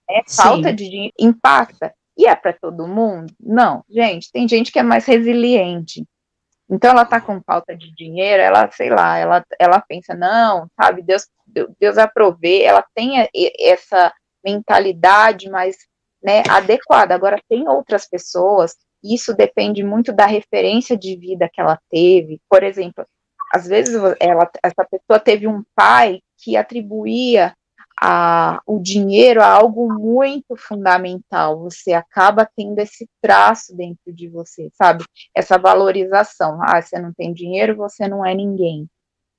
É 0.09 0.21
falta 0.29 0.69
Sim. 0.69 0.75
de 0.75 0.89
dinheiro 0.89 1.13
impacta. 1.19 1.93
E 2.17 2.25
é 2.25 2.35
para 2.35 2.53
todo 2.53 2.87
mundo? 2.87 3.33
Não, 3.39 3.83
gente, 3.89 4.31
tem 4.31 4.47
gente 4.47 4.71
que 4.71 4.79
é 4.79 4.83
mais 4.83 5.05
resiliente. 5.05 6.05
Então 6.69 6.91
ela 6.91 7.03
está 7.03 7.21
com 7.21 7.41
falta 7.41 7.75
de 7.75 7.93
dinheiro, 7.95 8.43
ela, 8.43 8.69
sei 8.71 8.89
lá, 8.89 9.17
ela, 9.17 9.45
ela 9.57 9.79
pensa, 9.79 10.13
não, 10.13 10.67
sabe, 10.75 11.01
Deus, 11.01 11.27
Deus 11.79 11.97
aprovê, 11.97 12.63
ela 12.63 12.83
tem 12.93 13.27
essa 13.59 14.13
mentalidade 14.43 15.49
mais 15.49 15.77
né, 16.21 16.43
adequada. 16.49 17.15
Agora 17.15 17.41
tem 17.47 17.67
outras 17.69 18.07
pessoas 18.07 18.75
isso 19.03 19.33
depende 19.33 19.83
muito 19.83 20.11
da 20.11 20.25
referência 20.25 20.97
de 20.97 21.15
vida 21.15 21.49
que 21.51 21.61
ela 21.61 21.79
teve. 21.89 22.39
Por 22.49 22.63
exemplo, 22.63 23.05
às 23.53 23.67
vezes 23.67 23.95
ela, 24.19 24.49
essa 24.63 24.85
pessoa 24.89 25.19
teve 25.19 25.47
um 25.47 25.63
pai 25.75 26.21
que 26.37 26.57
atribuía 26.57 27.53
a, 27.99 28.61
o 28.65 28.79
dinheiro 28.79 29.41
a 29.41 29.47
algo 29.47 29.91
muito 29.91 30.55
fundamental. 30.55 31.59
Você 31.61 31.93
acaba 31.93 32.47
tendo 32.55 32.79
esse 32.79 33.09
traço 33.21 33.75
dentro 33.75 34.13
de 34.13 34.27
você, 34.27 34.69
sabe? 34.73 35.03
Essa 35.35 35.57
valorização. 35.57 36.59
Ah, 36.61 36.81
você 36.81 36.99
não 36.99 37.11
tem 37.13 37.33
dinheiro, 37.33 37.75
você 37.75 38.07
não 38.07 38.25
é 38.25 38.35
ninguém. 38.35 38.87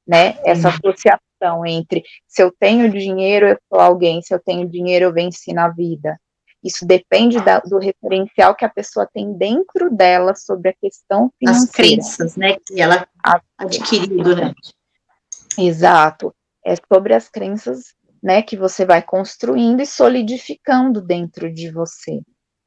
Né? 0.06 0.38
Essa 0.44 0.70
associação 0.70 1.66
entre 1.66 2.02
se 2.26 2.42
eu 2.42 2.50
tenho 2.50 2.90
dinheiro, 2.90 3.46
eu 3.46 3.58
sou 3.68 3.78
alguém, 3.78 4.22
se 4.22 4.34
eu 4.34 4.40
tenho 4.40 4.68
dinheiro, 4.68 5.04
eu 5.04 5.12
venci 5.12 5.52
na 5.52 5.68
vida. 5.68 6.18
Isso 6.62 6.84
depende 6.84 7.40
da, 7.44 7.60
do 7.60 7.78
referencial 7.78 8.54
que 8.54 8.64
a 8.64 8.68
pessoa 8.68 9.08
tem 9.12 9.32
dentro 9.32 9.90
dela 9.90 10.34
sobre 10.34 10.70
a 10.70 10.74
questão 10.74 11.32
financeira. 11.38 11.64
As 11.64 11.70
crenças, 11.70 12.36
né, 12.36 12.56
que 12.66 12.80
ela 12.80 13.06
adquiriu 13.56 14.22
durante. 14.22 14.74
Exato. 15.56 16.34
É 16.64 16.74
sobre 16.92 17.14
as 17.14 17.28
crenças, 17.28 17.94
né, 18.22 18.42
que 18.42 18.56
você 18.56 18.84
vai 18.84 19.02
construindo 19.02 19.80
e 19.80 19.86
solidificando 19.86 21.00
dentro 21.00 21.52
de 21.52 21.70
você, 21.70 22.20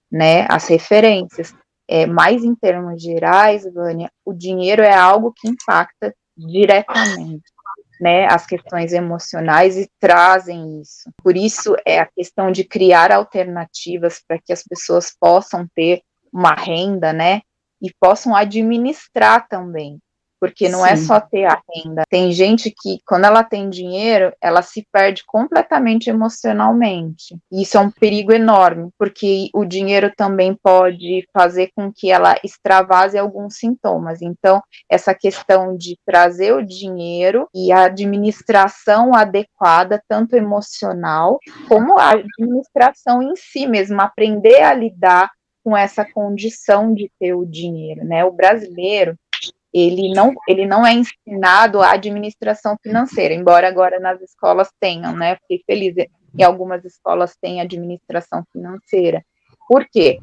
né, 0.10 0.46
as 0.50 0.68
referências. 0.68 1.54
É, 1.88 2.06
mais 2.06 2.46
em 2.46 2.56
termos 2.56 3.02
gerais, 3.02 3.66
Vânia, 3.74 4.10
o 4.24 4.34
dinheiro 4.34 4.82
é 4.82 4.94
algo 4.94 5.34
que 5.36 5.50
impacta 5.50 6.16
diretamente 6.38 7.51
né, 8.02 8.26
as 8.26 8.48
questões 8.48 8.92
emocionais 8.92 9.78
e 9.78 9.88
trazem 10.00 10.82
isso. 10.82 11.10
Por 11.24 11.38
isso 11.38 11.76
é 11.86 12.00
a 12.00 12.08
questão 12.08 12.52
de 12.52 12.64
criar 12.64 13.12
alternativas 13.12 14.20
para 14.28 14.40
que 14.40 14.52
as 14.52 14.64
pessoas 14.64 15.16
possam 15.18 15.68
ter 15.76 16.02
uma 16.34 16.56
renda, 16.56 17.14
né, 17.14 17.42
e 17.82 17.94
possam 18.00 18.36
administrar 18.36 19.48
também 19.48 20.00
porque 20.42 20.68
não 20.68 20.84
é 20.84 20.96
Sim. 20.96 21.04
é 21.04 21.06
só 21.06 21.20
ter 21.20 21.46
a 21.46 21.62
renda. 21.70 22.02
Tem 22.10 22.32
gente 22.32 22.74
que, 22.76 22.98
quando 23.06 23.26
ela 23.26 23.44
tem 23.44 23.70
dinheiro, 23.70 24.34
ela 24.42 24.64
se 24.64 24.84
perde 24.92 25.24
completamente 25.28 26.10
emocionalmente. 26.10 27.38
E 27.52 27.62
isso 27.62 27.78
é 27.78 27.80
um 27.80 27.92
perigo 27.92 28.34
enorme, 28.34 28.90
porque 28.98 29.50
o 29.54 29.64
dinheiro 29.64 30.12
também 30.18 30.58
pode 30.64 31.28
fazer 31.32 31.70
com 31.76 31.92
que 31.94 32.10
ela 32.10 32.36
extravase 32.44 33.20
alguns 33.20 33.58
sintomas. 33.58 34.20
Então, 34.24 34.60
essa 34.90 35.14
questão 35.14 35.78
de 35.78 35.96
trazer 36.04 36.54
o 36.54 36.66
dinheiro 36.66 37.48
e 37.54 37.72
a 37.72 37.84
administração 37.84 39.14
adequada, 39.14 40.02
tanto 40.08 40.36
emocional 40.36 41.38
como 41.68 42.00
a 42.00 42.14
administração 42.14 43.22
em 43.22 43.36
si 43.36 43.68
mesmo, 43.68 44.02
aprender 44.02 44.64
a 44.64 44.74
lidar 44.74 45.30
com 45.64 45.78
essa 45.78 46.04
condição 46.04 46.94
de 46.94 47.12
ter 47.20 47.34
o 47.34 47.46
dinheiro, 47.46 48.04
né? 48.04 48.26
O 48.26 48.32
brasileiro, 48.32 49.16
ele 49.74 50.14
não, 50.14 50.34
ele 50.48 50.66
não 50.66 50.86
é 50.86 50.94
ensinado 50.94 51.82
a 51.82 51.92
administração 51.92 52.78
financeira, 52.82 53.34
embora 53.34 53.68
agora 53.68 54.00
nas 54.00 54.22
escolas 54.22 54.70
tenham, 54.80 55.16
né? 55.16 55.36
Fiquei 55.38 55.64
feliz 55.66 55.96
em 56.38 56.44
algumas 56.44 56.84
escolas 56.86 57.36
têm 57.42 57.62
administração 57.62 58.44
financeira. 58.52 59.24
Por 59.68 59.86
quê? 59.90 60.20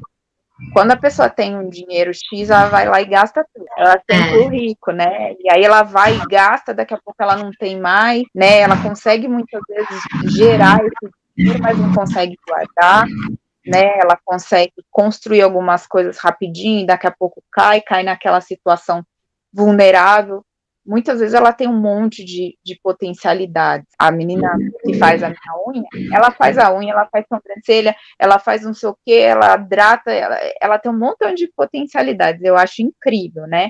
Quando 0.73 0.91
a 0.91 0.97
pessoa 0.97 1.29
tem 1.29 1.55
um 1.55 1.69
dinheiro 1.69 2.11
X, 2.13 2.49
ela 2.49 2.67
vai 2.67 2.87
lá 2.87 3.01
e 3.01 3.05
gasta 3.05 3.45
tudo. 3.53 3.65
Ela 3.77 3.97
tem 4.05 4.19
é. 4.19 4.37
o 4.37 4.49
rico, 4.49 4.91
né? 4.91 5.33
E 5.39 5.51
aí 5.51 5.63
ela 5.63 5.83
vai 5.83 6.15
e 6.15 6.27
gasta, 6.27 6.73
daqui 6.73 6.93
a 6.93 6.99
pouco 7.03 7.21
ela 7.21 7.37
não 7.37 7.51
tem 7.51 7.79
mais, 7.79 8.23
né? 8.35 8.59
Ela 8.59 8.81
consegue 8.81 9.27
muitas 9.27 9.61
vezes 9.69 10.35
gerar 10.35 10.79
esse 10.83 11.13
dinheiro, 11.35 11.63
mas 11.63 11.77
não 11.77 11.93
consegue 11.93 12.35
guardar, 12.45 13.07
né? 13.65 13.99
Ela 13.99 14.19
consegue 14.25 14.73
construir 14.91 15.41
algumas 15.41 15.87
coisas 15.87 16.17
rapidinho, 16.17 16.81
e 16.81 16.85
daqui 16.85 17.07
a 17.07 17.15
pouco 17.17 17.41
cai, 17.51 17.79
cai 17.81 18.03
naquela 18.03 18.41
situação 18.41 19.03
vulnerável. 19.51 20.43
Muitas 20.85 21.19
vezes 21.19 21.35
ela 21.35 21.53
tem 21.53 21.67
um 21.67 21.79
monte 21.79 22.23
de, 22.23 22.57
de 22.63 22.79
potencialidades. 22.81 23.87
A 23.97 24.11
menina 24.11 24.57
que 24.83 24.95
faz 24.95 25.21
a 25.21 25.27
minha 25.27 25.67
unha, 25.67 25.87
ela 26.11 26.31
faz 26.31 26.57
a 26.57 26.73
unha, 26.73 26.93
ela 26.93 27.07
faz 27.11 27.25
sobrancelha, 27.31 27.95
ela 28.17 28.39
faz 28.39 28.63
não 28.63 28.73
sei 28.73 28.89
o 28.89 28.97
que, 29.05 29.13
ela 29.13 29.55
hidrata, 29.55 30.11
ela, 30.11 30.37
ela 30.59 30.79
tem 30.79 30.91
um 30.91 30.97
montão 30.97 31.33
de 31.33 31.47
potencialidades. 31.55 32.41
Eu 32.41 32.57
acho 32.57 32.81
incrível, 32.81 33.45
né? 33.45 33.69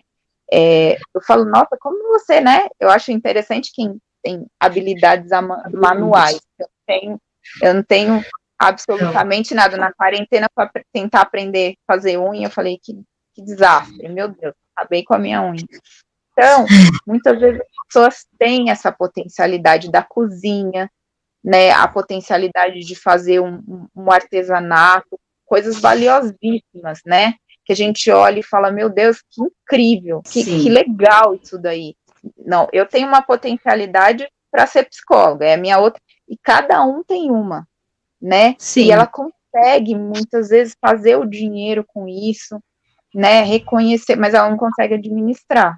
É, 0.51 0.97
eu 1.13 1.21
falo, 1.21 1.45
nossa, 1.45 1.77
como 1.79 2.07
você, 2.07 2.39
né? 2.39 2.67
Eu 2.79 2.89
acho 2.89 3.11
interessante 3.11 3.71
quem 3.73 3.99
tem 4.23 4.45
habilidades 4.59 5.29
manuais. 5.73 6.39
Eu, 6.57 6.67
tenho, 6.87 7.21
eu 7.61 7.73
não 7.73 7.83
tenho 7.83 8.23
absolutamente 8.57 9.53
nada. 9.53 9.75
Na 9.75 9.91
quarentena, 9.91 10.47
para 10.55 10.71
tentar 10.93 11.21
aprender 11.21 11.73
a 11.85 11.93
fazer 11.93 12.17
unha, 12.17 12.47
eu 12.47 12.51
falei, 12.51 12.79
que, 12.81 12.93
que 13.35 13.43
desastre, 13.43 14.07
meu 14.07 14.29
Deus 14.29 14.55
acabei 14.79 15.03
com 15.03 15.13
a 15.13 15.19
minha 15.19 15.41
unha. 15.41 15.65
Então, 16.31 16.65
muitas 17.05 17.39
vezes 17.39 17.59
as 17.59 17.85
pessoas 17.87 18.25
têm 18.37 18.69
essa 18.69 18.91
potencialidade 18.91 19.91
da 19.91 20.01
cozinha, 20.01 20.89
né, 21.43 21.71
a 21.71 21.87
potencialidade 21.87 22.79
de 22.79 22.95
fazer 22.95 23.41
um, 23.41 23.87
um 23.95 24.11
artesanato, 24.11 25.19
coisas 25.45 25.79
valiosíssimas, 25.79 27.01
né, 27.05 27.33
que 27.65 27.73
a 27.73 27.75
gente 27.75 28.09
olha 28.09 28.39
e 28.39 28.43
fala, 28.43 28.71
meu 28.71 28.89
Deus, 28.89 29.21
que 29.29 29.41
incrível, 29.41 30.21
que, 30.21 30.43
que 30.43 30.69
legal 30.69 31.35
isso 31.35 31.57
daí. 31.57 31.95
Não, 32.37 32.67
eu 32.71 32.85
tenho 32.85 33.07
uma 33.07 33.21
potencialidade 33.21 34.27
para 34.51 34.65
ser 34.65 34.87
psicóloga, 34.89 35.45
é 35.45 35.53
a 35.53 35.57
minha 35.57 35.79
outra, 35.79 36.01
e 36.27 36.37
cada 36.37 36.83
um 36.83 37.03
tem 37.03 37.31
uma, 37.31 37.67
né, 38.21 38.55
Sim. 38.57 38.85
e 38.85 38.91
ela 38.91 39.07
consegue 39.07 39.95
muitas 39.95 40.49
vezes 40.49 40.75
fazer 40.79 41.17
o 41.17 41.25
dinheiro 41.25 41.83
com 41.85 42.07
isso, 42.07 42.59
né, 43.13 43.41
reconhecer, 43.43 44.15
mas 44.15 44.33
ela 44.33 44.49
não 44.49 44.57
consegue 44.57 44.95
administrar. 44.95 45.77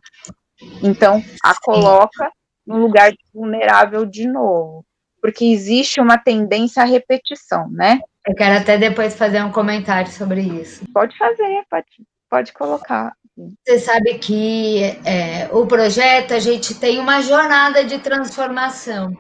Então, 0.84 1.24
a 1.44 1.54
coloca 1.62 2.32
no 2.66 2.78
lugar 2.78 3.12
vulnerável 3.34 4.06
de 4.06 4.28
novo, 4.28 4.86
porque 5.22 5.46
existe 5.46 6.00
uma 6.00 6.18
tendência 6.18 6.84
à 6.84 6.86
repetição, 6.86 7.70
né? 7.70 8.00
Eu 8.26 8.36
quero 8.36 8.60
até 8.60 8.78
depois 8.78 9.16
fazer 9.16 9.42
um 9.44 9.52
comentário 9.52 10.12
sobre 10.12 10.42
isso. 10.42 10.84
Pode 10.94 11.18
fazer, 11.18 11.64
pode, 11.70 11.88
pode 12.30 12.54
colocar. 12.54 13.14
Você 13.36 13.80
sabe 13.80 14.20
que 14.20 14.84
é, 15.06 15.50
o 15.52 15.66
projeto 15.66 16.34
a 16.34 16.40
gente 16.40 16.76
tem 16.76 17.00
uma 17.00 17.22
jornada 17.22 17.84
de 17.84 17.98
transformação. 18.00 19.18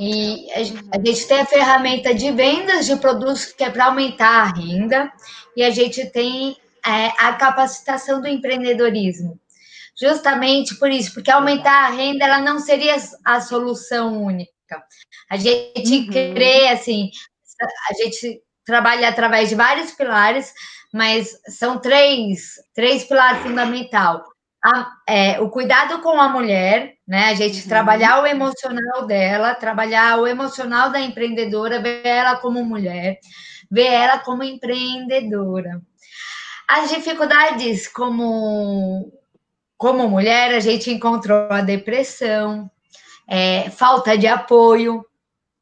E 0.00 0.50
a 0.52 0.62
gente 0.62 1.28
tem 1.28 1.40
a 1.40 1.46
ferramenta 1.46 2.14
de 2.14 2.30
vendas 2.32 2.86
de 2.86 2.96
produtos 2.96 3.46
que 3.46 3.62
é 3.62 3.68
para 3.68 3.86
aumentar 3.86 4.44
a 4.44 4.52
renda, 4.52 5.12
e 5.54 5.62
a 5.62 5.70
gente 5.70 6.06
tem 6.06 6.56
é, 6.86 7.08
a 7.18 7.32
capacitação 7.34 8.20
do 8.20 8.28
empreendedorismo. 8.28 9.38
Justamente 10.00 10.76
por 10.76 10.90
isso, 10.90 11.12
porque 11.12 11.30
aumentar 11.30 11.86
a 11.86 11.90
renda 11.90 12.24
ela 12.24 12.40
não 12.40 12.60
seria 12.60 12.96
a 13.24 13.40
solução 13.40 14.22
única. 14.22 14.52
A 15.28 15.36
gente 15.36 15.98
uhum. 15.98 16.34
crê 16.34 16.68
assim, 16.68 17.10
a 17.90 17.94
gente 17.94 18.40
trabalha 18.64 19.08
através 19.08 19.48
de 19.48 19.54
vários 19.54 19.92
pilares, 19.92 20.52
mas 20.92 21.36
são 21.48 21.78
três, 21.78 22.54
três 22.74 23.04
pilares 23.04 23.42
fundamentais. 23.42 24.20
é, 25.08 25.40
o 25.40 25.50
cuidado 25.50 26.00
com 26.00 26.20
a 26.20 26.28
mulher, 26.28 26.94
né? 27.06 27.30
A 27.30 27.34
gente 27.34 27.62
uhum. 27.62 27.68
trabalhar 27.68 28.22
o 28.22 28.26
emocional 28.26 29.06
dela, 29.06 29.54
trabalhar 29.54 30.18
o 30.20 30.26
emocional 30.26 30.90
da 30.90 31.00
empreendedora, 31.00 31.82
ver 31.82 32.06
ela 32.06 32.36
como 32.36 32.64
mulher, 32.64 33.18
ver 33.70 33.86
ela 33.86 34.18
como 34.18 34.44
empreendedora. 34.44 35.80
As 36.68 36.90
dificuldades 36.90 37.88
como 37.88 39.12
como 39.76 40.08
mulher, 40.08 40.54
a 40.54 40.60
gente 40.60 40.90
encontrou 40.90 41.52
a 41.52 41.60
depressão, 41.60 42.68
é, 43.28 43.70
falta 43.70 44.18
de 44.18 44.26
apoio, 44.26 45.04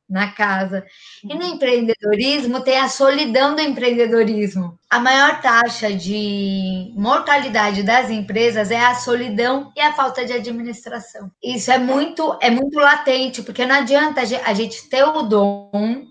na 0.08 0.30
casa. 0.30 0.86
E 1.24 1.34
no 1.34 1.42
empreendedorismo 1.42 2.60
tem 2.60 2.78
a 2.78 2.88
solidão 2.88 3.54
do 3.54 3.60
empreendedorismo. 3.60 4.78
A 4.88 5.00
maior 5.00 5.40
taxa 5.40 5.92
de 5.92 6.92
mortalidade 6.94 7.82
das 7.82 8.08
empresas 8.08 8.70
é 8.70 8.78
a 8.78 8.94
solidão 8.94 9.72
e 9.76 9.80
a 9.80 9.92
falta 9.92 10.24
de 10.24 10.32
administração. 10.32 11.30
Isso 11.42 11.70
é 11.70 11.78
muito 11.78 12.38
é 12.40 12.50
muito 12.50 12.78
latente, 12.78 13.42
porque 13.42 13.66
não 13.66 13.76
adianta 13.76 14.20
a 14.20 14.54
gente 14.54 14.88
ter 14.88 15.04
o 15.04 15.22
dom, 15.22 16.06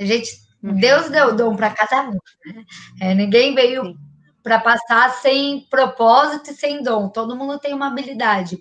a 0.00 0.04
gente 0.04 0.30
uhum. 0.62 0.74
Deus 0.74 1.10
deu 1.10 1.28
o 1.28 1.36
dom 1.36 1.56
para 1.56 1.70
cada 1.70 2.08
um. 2.08 2.12
Né? 2.12 2.64
É, 3.00 3.14
ninguém 3.14 3.54
veio 3.54 3.96
para 4.48 4.60
passar 4.60 5.10
sem 5.20 5.60
propósito 5.68 6.50
e 6.50 6.54
sem 6.54 6.82
dom. 6.82 7.10
Todo 7.10 7.36
mundo 7.36 7.58
tem 7.58 7.74
uma 7.74 7.88
habilidade. 7.88 8.58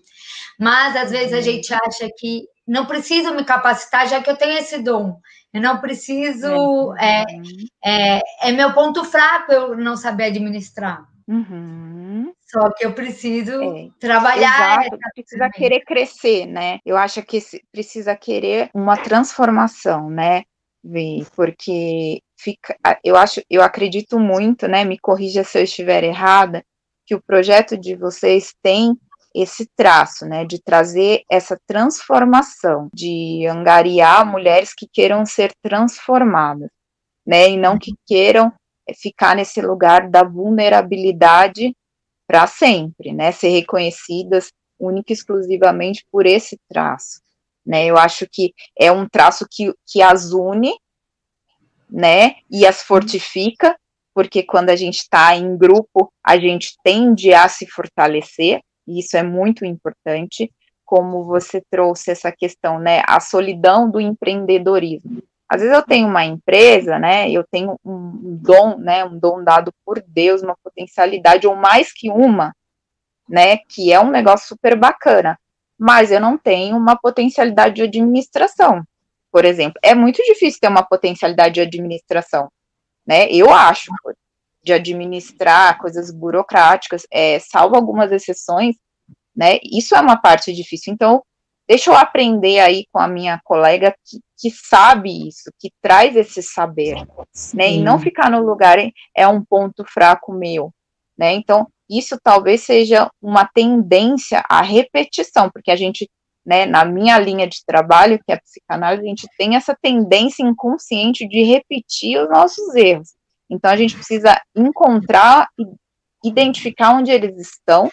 Mas 0.59 0.97
às 0.97 1.09
vezes 1.09 1.33
a 1.33 1.37
uhum. 1.37 1.41
gente 1.41 1.73
acha 1.73 2.09
que 2.17 2.43
não 2.67 2.85
preciso 2.85 3.33
me 3.33 3.45
capacitar, 3.45 4.05
já 4.07 4.21
que 4.21 4.29
eu 4.29 4.35
tenho 4.35 4.57
esse 4.57 4.79
dom. 4.79 5.17
Eu 5.53 5.61
não 5.61 5.79
preciso. 5.79 6.93
É, 6.99 7.23
é, 7.85 8.21
é 8.43 8.51
meu 8.51 8.73
ponto 8.73 9.05
fraco 9.05 9.53
eu 9.53 9.77
não 9.77 9.95
saber 9.95 10.25
administrar. 10.25 11.07
Uhum. 11.25 12.33
Só 12.41 12.69
que 12.71 12.85
eu 12.85 12.91
preciso 12.91 13.61
é. 13.61 13.87
trabalhar. 13.97 14.81
Exato, 14.81 14.97
precisa 15.15 15.49
querer 15.49 15.81
crescer, 15.85 16.45
né? 16.45 16.79
Eu 16.85 16.97
acho 16.97 17.23
que 17.23 17.39
precisa 17.71 18.13
querer 18.13 18.69
uma 18.73 18.97
transformação, 18.97 20.09
né? 20.09 20.43
Porque 21.35 22.21
fica, 22.37 22.77
eu 23.03 23.15
acho, 23.17 23.41
eu 23.49 23.61
acredito 23.61 24.19
muito, 24.19 24.67
né? 24.67 24.85
Me 24.85 24.97
corrija 24.97 25.43
se 25.43 25.59
eu 25.59 25.63
estiver 25.63 26.03
errada, 26.03 26.63
que 27.05 27.15
o 27.15 27.21
projeto 27.21 27.77
de 27.77 27.95
vocês 27.95 28.53
tem 28.61 28.97
esse 29.33 29.69
traço, 29.75 30.25
né, 30.25 30.45
de 30.45 30.61
trazer 30.61 31.23
essa 31.29 31.59
transformação, 31.67 32.89
de 32.93 33.45
angariar 33.47 34.25
mulheres 34.25 34.73
que 34.75 34.87
queiram 34.91 35.25
ser 35.25 35.53
transformadas, 35.61 36.69
né, 37.25 37.49
e 37.49 37.57
não 37.57 37.77
que 37.77 37.93
queiram 38.05 38.51
eh, 38.87 38.93
ficar 38.95 39.35
nesse 39.35 39.61
lugar 39.61 40.09
da 40.09 40.23
vulnerabilidade 40.23 41.75
para 42.27 42.47
sempre, 42.47 43.13
né, 43.13 43.31
ser 43.31 43.49
reconhecidas 43.49 44.51
única 44.79 45.11
e 45.11 45.15
exclusivamente 45.15 46.05
por 46.11 46.25
esse 46.25 46.59
traço, 46.67 47.21
né, 47.65 47.85
eu 47.85 47.97
acho 47.97 48.27
que 48.31 48.53
é 48.77 48.91
um 48.91 49.07
traço 49.07 49.45
que, 49.49 49.71
que 49.85 50.01
as 50.01 50.31
une, 50.31 50.73
né, 51.89 52.35
e 52.49 52.65
as 52.65 52.83
fortifica, 52.83 53.75
porque 54.13 54.43
quando 54.43 54.69
a 54.69 54.75
gente 54.75 54.97
está 54.97 55.35
em 55.35 55.57
grupo, 55.57 56.11
a 56.23 56.37
gente 56.37 56.75
tende 56.83 57.33
a 57.33 57.47
se 57.47 57.67
fortalecer, 57.67 58.61
e 58.87 58.99
isso 58.99 59.15
é 59.15 59.23
muito 59.23 59.65
importante, 59.65 60.51
como 60.85 61.23
você 61.23 61.61
trouxe 61.69 62.11
essa 62.11 62.31
questão, 62.31 62.79
né, 62.79 63.03
a 63.05 63.19
solidão 63.19 63.91
do 63.91 63.99
empreendedorismo. 63.99 65.21
Às 65.49 65.61
vezes 65.61 65.75
eu 65.75 65.83
tenho 65.83 66.07
uma 66.07 66.25
empresa, 66.25 66.97
né, 66.97 67.29
eu 67.29 67.43
tenho 67.49 67.79
um 67.85 68.39
dom, 68.41 68.77
né, 68.77 69.05
um 69.05 69.17
dom 69.17 69.43
dado 69.43 69.71
por 69.85 70.01
Deus, 70.07 70.41
uma 70.41 70.57
potencialidade, 70.63 71.47
ou 71.47 71.55
mais 71.55 71.93
que 71.93 72.09
uma, 72.09 72.53
né, 73.29 73.57
que 73.57 73.91
é 73.91 73.99
um 73.99 74.09
negócio 74.09 74.47
super 74.47 74.75
bacana, 74.77 75.37
mas 75.77 76.11
eu 76.11 76.19
não 76.19 76.37
tenho 76.37 76.75
uma 76.75 76.95
potencialidade 76.95 77.75
de 77.75 77.83
administração, 77.83 78.83
por 79.37 79.45
exemplo. 79.45 79.79
É 79.83 79.93
muito 79.93 80.23
difícil 80.23 80.59
ter 80.59 80.67
uma 80.67 80.81
potencialidade 80.81 81.53
de 81.53 81.61
administração, 81.61 82.49
né, 83.05 83.29
eu 83.29 83.51
acho, 83.51 83.91
de 84.63 84.73
administrar 84.73 85.77
coisas 85.77 86.11
burocráticas, 86.11 87.03
é, 87.13 87.37
salvo 87.37 87.75
algumas 87.75 88.11
exceções, 88.11 88.75
né? 89.35 89.59
Isso 89.63 89.95
é 89.95 90.01
uma 90.01 90.17
parte 90.17 90.51
difícil. 90.51 90.91
Então, 90.91 91.21
deixa 91.69 91.91
eu 91.91 91.95
aprender 91.95 92.57
aí 92.57 92.85
com 92.91 92.97
a 92.97 93.07
minha 93.07 93.39
colega 93.43 93.95
que, 94.03 94.17
que 94.39 94.49
sabe 94.49 95.27
isso, 95.27 95.51
que 95.59 95.69
traz 95.83 96.15
esse 96.15 96.41
saber, 96.41 96.95
né? 97.53 97.73
E 97.73 97.79
não 97.79 97.99
ficar 97.99 98.31
no 98.31 98.43
lugar 98.43 98.79
é 99.15 99.27
um 99.27 99.45
ponto 99.45 99.85
fraco 99.85 100.33
meu, 100.33 100.71
né? 101.15 101.31
Então, 101.33 101.67
isso 101.87 102.17
talvez 102.23 102.63
seja 102.63 103.07
uma 103.21 103.45
tendência 103.45 104.43
à 104.49 104.63
repetição, 104.63 105.51
porque 105.51 105.69
a 105.69 105.75
gente, 105.75 106.09
né, 106.47 106.65
na 106.65 106.85
minha 106.85 107.19
linha 107.19 107.45
de 107.45 107.57
trabalho, 107.65 108.17
que 108.25 108.31
é 108.31 108.35
a 108.35 108.41
psicanálise, 108.41 109.03
a 109.03 109.09
gente 109.09 109.27
tem 109.37 109.57
essa 109.57 109.77
tendência 109.81 110.41
inconsciente 110.41 111.27
de 111.27 111.43
repetir 111.43 112.17
os 112.21 112.29
nossos 112.29 112.73
erros. 112.73 113.09
Então, 113.49 113.69
a 113.69 113.75
gente 113.75 113.93
precisa 113.93 114.39
encontrar 114.55 115.49
e 115.59 115.65
identificar 116.25 116.95
onde 116.95 117.11
eles 117.11 117.35
estão 117.37 117.91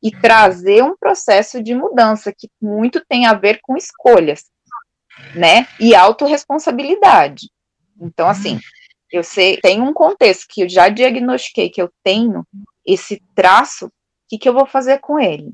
e 0.00 0.12
trazer 0.12 0.84
um 0.84 0.96
processo 0.96 1.60
de 1.60 1.74
mudança 1.74 2.32
que 2.32 2.48
muito 2.62 3.04
tem 3.08 3.26
a 3.26 3.34
ver 3.34 3.58
com 3.60 3.76
escolhas, 3.76 4.44
né? 5.34 5.66
E 5.80 5.92
autorresponsabilidade. 5.92 7.50
Então, 8.00 8.28
assim, 8.28 8.60
eu 9.10 9.24
sei, 9.24 9.56
tem 9.56 9.82
um 9.82 9.92
contexto 9.92 10.46
que 10.48 10.62
eu 10.62 10.68
já 10.68 10.88
diagnostiquei 10.88 11.68
que 11.68 11.82
eu 11.82 11.90
tenho 12.04 12.46
esse 12.86 13.20
traço, 13.34 13.86
o 13.86 13.90
que, 14.28 14.38
que 14.38 14.48
eu 14.48 14.54
vou 14.54 14.66
fazer 14.66 14.98
com 14.98 15.18
ele? 15.18 15.52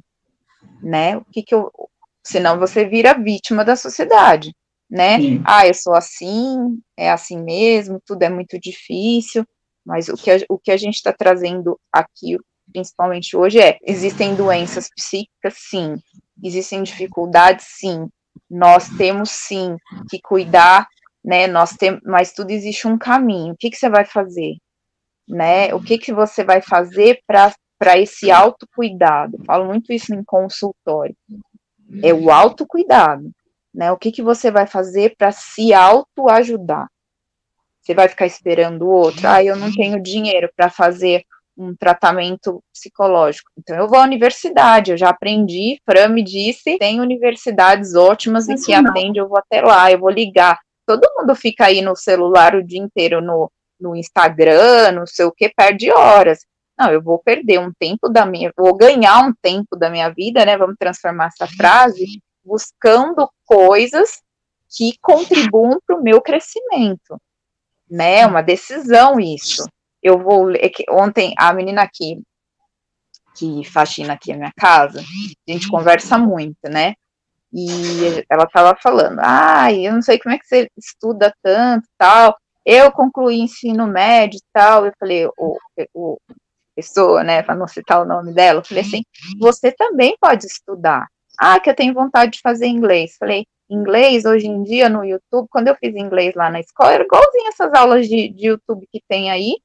Né? 0.83 1.16
O 1.16 1.24
que, 1.24 1.42
que 1.42 1.54
eu. 1.54 1.72
Senão 2.26 2.58
você 2.58 2.87
vira 2.87 3.14
vítima 3.14 3.64
da 3.64 3.76
sociedade 3.76 4.52
né? 4.90 5.18
Sim. 5.18 5.42
Ah, 5.44 5.66
eu 5.66 5.74
sou 5.74 5.94
assim, 5.94 6.80
é 6.96 7.10
assim 7.10 7.42
mesmo, 7.42 8.00
tudo 8.06 8.22
é 8.22 8.30
muito 8.30 8.58
difícil, 8.60 9.44
mas 9.84 10.08
o 10.08 10.16
que 10.16 10.30
a, 10.30 10.37
o 10.48 10.58
que 10.58 10.70
a 10.70 10.76
gente 10.76 10.94
está 10.94 11.12
trazendo 11.12 11.78
aqui, 11.92 12.38
principalmente 12.72 13.37
hoje, 13.37 13.60
é: 13.60 13.78
existem 13.82 14.34
doenças 14.34 14.88
psíquicas, 14.94 15.54
sim, 15.56 15.96
existem 16.42 16.82
dificuldades, 16.82 17.66
sim, 17.68 18.08
nós 18.50 18.88
temos 18.96 19.30
sim 19.30 19.76
que 20.08 20.20
cuidar, 20.22 20.87
né? 21.24 21.46
Nós 21.46 21.72
temos, 21.72 22.00
mas 22.04 22.32
tudo 22.32 22.50
existe 22.50 22.87
um 22.87 22.98
caminho. 22.98 23.54
O 23.54 23.56
que, 23.56 23.70
que 23.70 23.76
você 23.76 23.88
vai 23.88 24.04
fazer? 24.04 24.54
Né? 25.26 25.74
O 25.74 25.82
que, 25.82 25.98
que 25.98 26.12
você 26.12 26.44
vai 26.44 26.60
fazer 26.60 27.20
para 27.26 27.98
esse 27.98 28.30
autocuidado? 28.30 29.42
Falo 29.46 29.64
muito 29.64 29.92
isso 29.92 30.14
em 30.14 30.22
consultório. 30.22 31.16
É 32.02 32.12
o 32.12 32.30
autocuidado 32.30 33.30
né? 33.74 33.90
O 33.90 33.96
que, 33.96 34.12
que 34.12 34.22
você 34.22 34.50
vai 34.50 34.66
fazer 34.66 35.16
para 35.18 35.33
se 35.33 35.74
autoajudar? 35.74 36.87
Você 37.83 37.92
vai 37.92 38.09
ficar 38.09 38.24
esperando 38.24 38.83
o 38.83 38.90
outro? 38.90 39.26
Ah, 39.26 39.42
eu 39.42 39.57
não 39.57 39.70
tenho 39.74 40.00
dinheiro 40.00 40.48
para 40.57 40.70
fazer 40.70 41.24
um 41.57 41.74
tratamento 41.74 42.62
psicológico. 42.72 43.50
Então 43.59 43.76
eu 43.76 43.88
vou 43.88 43.98
à 43.98 44.04
universidade, 44.04 44.92
eu 44.92 44.96
já 44.96 45.11
aprendi, 45.11 45.80
Fran 45.85 46.09
me 46.09 46.22
disse, 46.22 46.78
tem 46.78 47.00
universidades 47.00 47.94
ótimas 47.94 48.48
e 48.48 48.54
que 48.54 48.72
atende, 48.72 49.18
eu 49.18 49.28
vou 49.28 49.38
até 49.38 49.61
lá, 49.61 49.90
eu 49.90 49.98
vou 49.98 50.11
ligar. 50.11 50.59
Todo 50.87 51.09
mundo 51.16 51.35
fica 51.35 51.66
aí 51.66 51.80
no 51.83 51.94
celular 51.94 52.54
o 52.54 52.64
dia 52.64 52.80
inteiro 52.80 53.20
no, 53.20 53.50
no 53.80 53.94
Instagram, 53.94 54.92
não 54.92 55.07
sei 55.07 55.26
o 55.26 55.33
que, 55.33 55.48
perde 55.48 55.90
horas. 55.92 56.40
Não, 56.78 56.90
eu 56.90 57.02
vou 57.02 57.18
perder 57.18 57.60
um 57.60 57.72
tempo 57.72 58.08
da 58.08 58.26
minha, 58.26 58.52
vou 58.56 58.76
ganhar 58.76 59.20
um 59.20 59.32
tempo 59.40 59.76
da 59.76 59.88
minha 59.88 60.08
vida, 60.10 60.44
né? 60.44 60.56
Vamos 60.56 60.76
transformar 60.78 61.26
essa 61.26 61.46
frase 61.46 62.04
buscando 62.44 63.28
coisas 63.44 64.20
que 64.68 64.98
contribuam 65.00 65.78
para 65.87 65.96
o 65.96 66.02
meu 66.02 66.20
crescimento, 66.20 67.16
né? 67.88 68.26
Uma 68.26 68.42
decisão 68.42 69.20
isso. 69.20 69.64
Eu 70.02 70.18
vou 70.18 70.44
ler, 70.44 70.72
ontem 70.90 71.32
a 71.38 71.52
menina 71.52 71.82
aqui 71.82 72.20
que 73.37 73.64
faxina 73.64 74.14
aqui 74.14 74.32
na 74.32 74.38
minha 74.38 74.52
casa, 74.56 75.00
a 75.00 75.52
gente 75.52 75.68
conversa 75.68 76.18
muito, 76.18 76.68
né? 76.68 76.94
E 77.52 78.24
ela 78.28 78.44
estava 78.44 78.76
falando, 78.82 79.20
ah, 79.22 79.72
eu 79.72 79.92
não 79.92 80.02
sei 80.02 80.18
como 80.18 80.34
é 80.34 80.38
que 80.38 80.46
você 80.46 80.68
estuda 80.76 81.32
tanto, 81.40 81.87
tal. 81.96 82.37
Eu 82.64 82.90
concluí 82.90 83.40
ensino 83.40 83.87
médio 83.87 84.38
e 84.38 84.42
tal. 84.52 84.87
Eu 84.87 84.92
falei, 84.98 85.26
o, 85.38 85.56
o 85.94 86.16
pessoa, 86.74 87.22
né, 87.22 87.42
para 87.42 87.54
não 87.54 87.66
citar 87.68 88.02
o 88.02 88.04
nome 88.04 88.32
dela, 88.32 88.60
eu 88.60 88.64
falei 88.64 88.82
assim, 88.82 89.02
você 89.38 89.72
também 89.72 90.16
pode 90.20 90.46
estudar. 90.46 91.06
Ah, 91.38 91.58
que 91.58 91.68
eu 91.68 91.74
tenho 91.74 91.94
vontade 91.94 92.32
de 92.32 92.40
fazer 92.40 92.66
inglês. 92.66 93.16
Falei, 93.18 93.44
inglês 93.68 94.24
hoje 94.24 94.46
em 94.46 94.62
dia 94.62 94.88
no 94.88 95.04
YouTube, 95.04 95.48
quando 95.50 95.68
eu 95.68 95.76
fiz 95.76 95.94
inglês 95.94 96.34
lá 96.34 96.50
na 96.50 96.60
escola, 96.60 96.92
era 96.92 97.04
igualzinho 97.04 97.48
essas 97.48 97.72
aulas 97.74 98.08
de, 98.08 98.28
de 98.28 98.48
YouTube 98.48 98.87
que 98.90 99.00
tem 99.08 99.30
aí, 99.30 99.56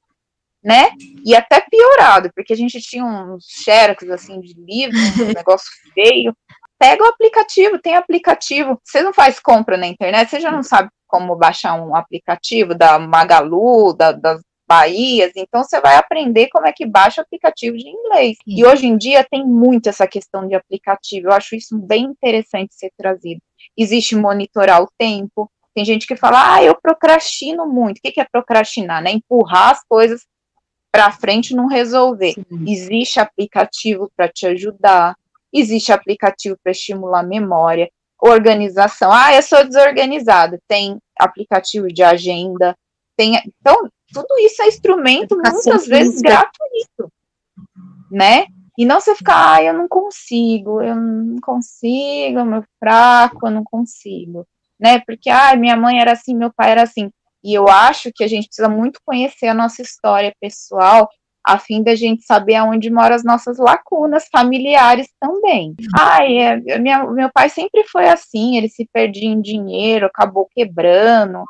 né? 0.63 0.89
E 1.25 1.35
até 1.35 1.61
piorado, 1.61 2.31
porque 2.35 2.53
a 2.53 2.55
gente 2.55 2.79
tinha 2.81 3.05
uns 3.05 3.45
xerox 3.63 4.09
assim 4.09 4.39
de 4.39 4.53
livro, 4.53 4.97
um 4.97 5.33
negócio 5.33 5.69
feio. 5.93 6.35
Pega 6.77 7.03
o 7.03 7.07
aplicativo, 7.07 7.77
tem 7.79 7.95
aplicativo. 7.95 8.79
Você 8.83 9.01
não 9.01 9.13
faz 9.13 9.39
compra 9.39 9.77
na 9.77 9.87
internet, 9.87 10.29
você 10.29 10.39
já 10.39 10.51
não 10.51 10.63
sabe 10.63 10.89
como 11.07 11.35
baixar 11.35 11.73
um 11.75 11.95
aplicativo 11.95 12.73
da 12.73 12.97
Magalu, 12.99 13.93
da, 13.93 14.11
da 14.11 14.39
Bahias, 14.69 15.31
então 15.35 15.63
você 15.63 15.81
vai 15.81 15.95
aprender 15.95 16.47
como 16.49 16.67
é 16.67 16.71
que 16.71 16.85
baixa 16.85 17.21
aplicativo 17.21 17.75
de 17.75 17.89
inglês. 17.89 18.37
Sim. 18.37 18.59
E 18.59 18.63
hoje 18.63 18.85
em 18.85 18.95
dia 18.95 19.25
tem 19.29 19.43
muito 19.43 19.89
essa 19.89 20.07
questão 20.07 20.47
de 20.47 20.53
aplicativo, 20.53 21.27
eu 21.27 21.33
acho 21.33 21.55
isso 21.55 21.75
bem 21.75 22.03
interessante 22.03 22.75
ser 22.75 22.91
trazido. 22.95 23.41
Existe 23.75 24.15
monitorar 24.15 24.83
o 24.83 24.89
tempo, 24.95 25.49
tem 25.73 25.83
gente 25.83 26.05
que 26.05 26.15
fala, 26.15 26.55
ah, 26.55 26.63
eu 26.63 26.79
procrastino 26.79 27.65
muito. 27.65 27.97
O 27.97 28.01
que 28.01 28.19
é 28.19 28.27
procrastinar? 28.31 29.01
Né? 29.01 29.11
Empurrar 29.11 29.71
as 29.71 29.83
coisas 29.87 30.25
para 30.91 31.11
frente 31.11 31.51
e 31.51 31.55
não 31.55 31.67
resolver. 31.67 32.33
Sim. 32.33 32.65
Existe 32.67 33.19
aplicativo 33.19 34.11
para 34.15 34.27
te 34.27 34.45
ajudar, 34.45 35.15
existe 35.53 35.91
aplicativo 35.91 36.57
para 36.61 36.71
estimular 36.71 37.21
a 37.21 37.23
memória, 37.23 37.89
organização. 38.21 39.11
Ah, 39.11 39.33
eu 39.33 39.41
sou 39.41 39.65
desorganizado. 39.65 40.59
Tem 40.67 40.97
aplicativo 41.17 41.87
de 41.87 42.03
agenda, 42.03 42.75
tem. 43.15 43.41
Então, 43.59 43.89
tudo 44.13 44.37
isso 44.39 44.61
é 44.61 44.67
instrumento 44.67 45.35
muitas 45.35 45.87
vezes 45.87 46.21
gratuito, 46.21 47.11
né? 48.11 48.45
E 48.77 48.85
não 48.85 49.01
você 49.01 49.13
ficar, 49.13 49.55
ah, 49.55 49.63
eu 49.63 49.73
não 49.73 49.87
consigo, 49.87 50.81
eu 50.81 50.95
não 50.95 51.39
consigo, 51.41 52.45
meu 52.45 52.63
fraco, 52.79 53.47
eu 53.47 53.51
não 53.51 53.63
consigo, 53.63 54.47
né? 54.79 54.99
Porque, 55.05 55.29
ah, 55.29 55.55
minha 55.55 55.75
mãe 55.75 55.99
era 55.99 56.13
assim, 56.13 56.33
meu 56.33 56.51
pai 56.53 56.71
era 56.71 56.83
assim. 56.83 57.09
E 57.43 57.53
eu 57.53 57.67
acho 57.67 58.09
que 58.13 58.23
a 58.23 58.27
gente 58.27 58.47
precisa 58.47 58.69
muito 58.69 58.99
conhecer 59.05 59.47
a 59.47 59.53
nossa 59.53 59.81
história 59.81 60.33
pessoal 60.39 61.09
a 61.45 61.57
fim 61.57 61.81
da 61.81 61.95
gente 61.95 62.23
saber 62.23 62.55
aonde 62.55 62.89
moram 62.91 63.15
as 63.15 63.23
nossas 63.23 63.57
lacunas 63.57 64.27
familiares 64.31 65.07
também. 65.19 65.75
Ai, 65.97 66.37
é, 66.37 66.79
minha, 66.79 67.03
meu 67.05 67.29
pai 67.33 67.49
sempre 67.49 67.83
foi 67.85 68.07
assim, 68.07 68.57
ele 68.57 68.69
se 68.69 68.87
perdia 68.93 69.29
em 69.29 69.41
dinheiro, 69.41 70.05
acabou 70.05 70.47
quebrando 70.53 71.43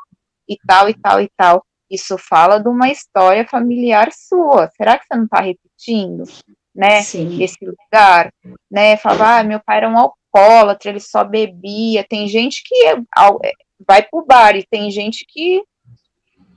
e 0.48 0.56
tal 0.66 0.88
e 0.88 0.94
tal 0.94 1.20
e 1.20 1.28
tal. 1.36 1.64
Isso 1.90 2.16
fala 2.16 2.58
de 2.58 2.68
uma 2.68 2.88
história 2.90 3.46
familiar 3.46 4.10
sua. 4.12 4.70
Será 4.76 4.98
que 4.98 5.06
você 5.06 5.16
não 5.16 5.24
está 5.24 5.40
repetindo, 5.40 6.24
né? 6.74 7.02
Sim. 7.02 7.42
Esse 7.42 7.58
lugar, 7.64 8.32
né? 8.70 8.96
Falava, 8.96 9.40
ah, 9.40 9.42
meu 9.42 9.60
pai 9.60 9.78
era 9.78 9.88
um 9.88 9.98
alcoólatra, 9.98 10.90
ele 10.90 11.00
só 11.00 11.24
bebia. 11.24 12.06
Tem 12.08 12.28
gente 12.28 12.62
que 12.64 12.74
é, 12.86 12.92
é 12.92 13.52
vai 13.86 14.02
pro 14.02 14.24
bar 14.24 14.56
e 14.56 14.66
tem 14.66 14.90
gente 14.90 15.24
que 15.28 15.62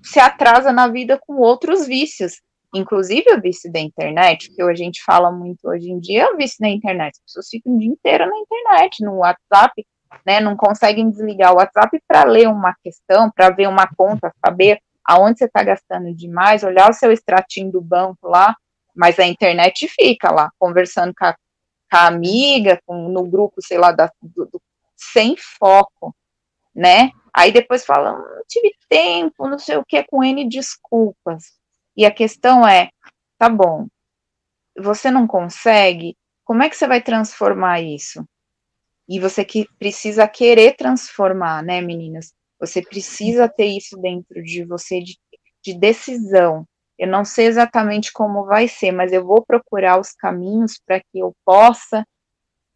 se 0.04 0.20
atrasa 0.20 0.72
na 0.72 0.88
vida 0.88 1.18
com 1.26 1.38
outros 1.38 1.88
vícios 1.88 2.42
inclusive 2.74 3.32
o 3.32 3.42
vício 3.42 3.72
da 3.72 3.80
internet, 3.80 4.52
que 4.54 4.62
a 4.62 4.74
gente 4.74 5.04
fala 5.04 5.32
muito 5.32 5.68
hoje 5.68 5.92
em 5.92 6.00
dia, 6.00 6.24
é 6.24 6.30
o 6.30 6.38
vício 6.38 6.58
da 6.60 6.68
internet. 6.68 7.14
As 7.14 7.26
pessoas 7.26 7.48
ficam 7.50 7.76
o 7.76 7.80
dia 7.80 7.90
inteiro 7.90 8.26
na 8.26 8.38
internet, 8.38 9.04
no 9.04 9.18
WhatsApp, 9.18 9.86
né? 10.26 10.40
Não 10.40 10.56
conseguem 10.56 11.10
desligar 11.10 11.54
o 11.54 11.58
WhatsApp 11.58 12.00
para 12.08 12.24
ler 12.24 12.48
uma 12.48 12.76
questão, 12.84 13.30
para 13.32 13.52
ver 13.52 13.68
uma 13.68 13.88
conta, 13.96 14.34
saber 14.44 14.80
aonde 15.06 15.40
você 15.40 15.46
está 15.46 15.64
gastando 15.64 16.14
demais, 16.14 16.64
olhar 16.64 16.90
o 16.90 16.94
seu 16.94 17.12
extratinho 17.12 17.72
do 17.72 17.82
banco 17.82 18.28
lá, 18.28 18.56
mas 18.96 19.20
a 19.20 19.26
internet 19.26 19.88
fica 19.88 20.32
lá, 20.32 20.52
conversando 20.60 21.14
com 21.18 21.26
a, 21.26 21.34
com 21.34 21.98
a 21.98 22.08
amiga, 22.08 22.80
com, 22.86 23.10
no 23.10 23.24
grupo, 23.26 23.56
sei 23.62 23.78
lá, 23.78 23.92
da, 23.92 24.12
do, 24.22 24.46
do, 24.46 24.62
sem 24.96 25.36
foco, 25.38 26.16
né? 26.74 27.12
Aí 27.34 27.52
depois 27.52 27.86
fala, 27.86 28.14
não 28.14 28.44
tive 28.48 28.76
tempo, 28.88 29.50
não 29.50 29.58
sei 29.58 29.78
o 29.78 29.86
que, 29.86 30.04
com 30.04 30.24
N 30.24 30.48
desculpas. 30.48 31.54
E 31.98 32.06
a 32.06 32.12
questão 32.12 32.68
é, 32.68 32.90
tá 33.38 33.50
bom, 33.50 33.88
você 34.78 35.12
não 35.12 35.28
consegue, 35.28 36.16
como 36.44 36.64
é 36.64 36.70
que 36.70 36.76
você 36.76 36.88
vai 36.88 37.02
transformar 37.02 37.82
isso? 37.82 38.24
E 39.08 39.20
você 39.20 39.44
que 39.44 39.68
precisa 39.78 40.28
querer 40.28 40.76
transformar, 40.76 41.64
né, 41.64 41.82
meninas? 41.82 42.34
Você 42.60 42.82
precisa 42.82 43.50
ter 43.50 43.66
isso 43.66 43.98
dentro 43.98 44.42
de 44.44 44.64
você 44.66 45.02
de, 45.02 45.18
de 45.64 45.74
decisão. 45.74 46.66
Eu 46.98 47.08
não 47.08 47.26
sei 47.26 47.48
exatamente 47.48 48.12
como 48.14 48.46
vai 48.46 48.68
ser, 48.68 48.92
mas 48.92 49.12
eu 49.12 49.26
vou 49.26 49.44
procurar 49.44 50.00
os 50.00 50.12
caminhos 50.12 50.80
para 50.86 51.00
que 51.00 51.20
eu 51.20 51.36
possa, 51.44 52.06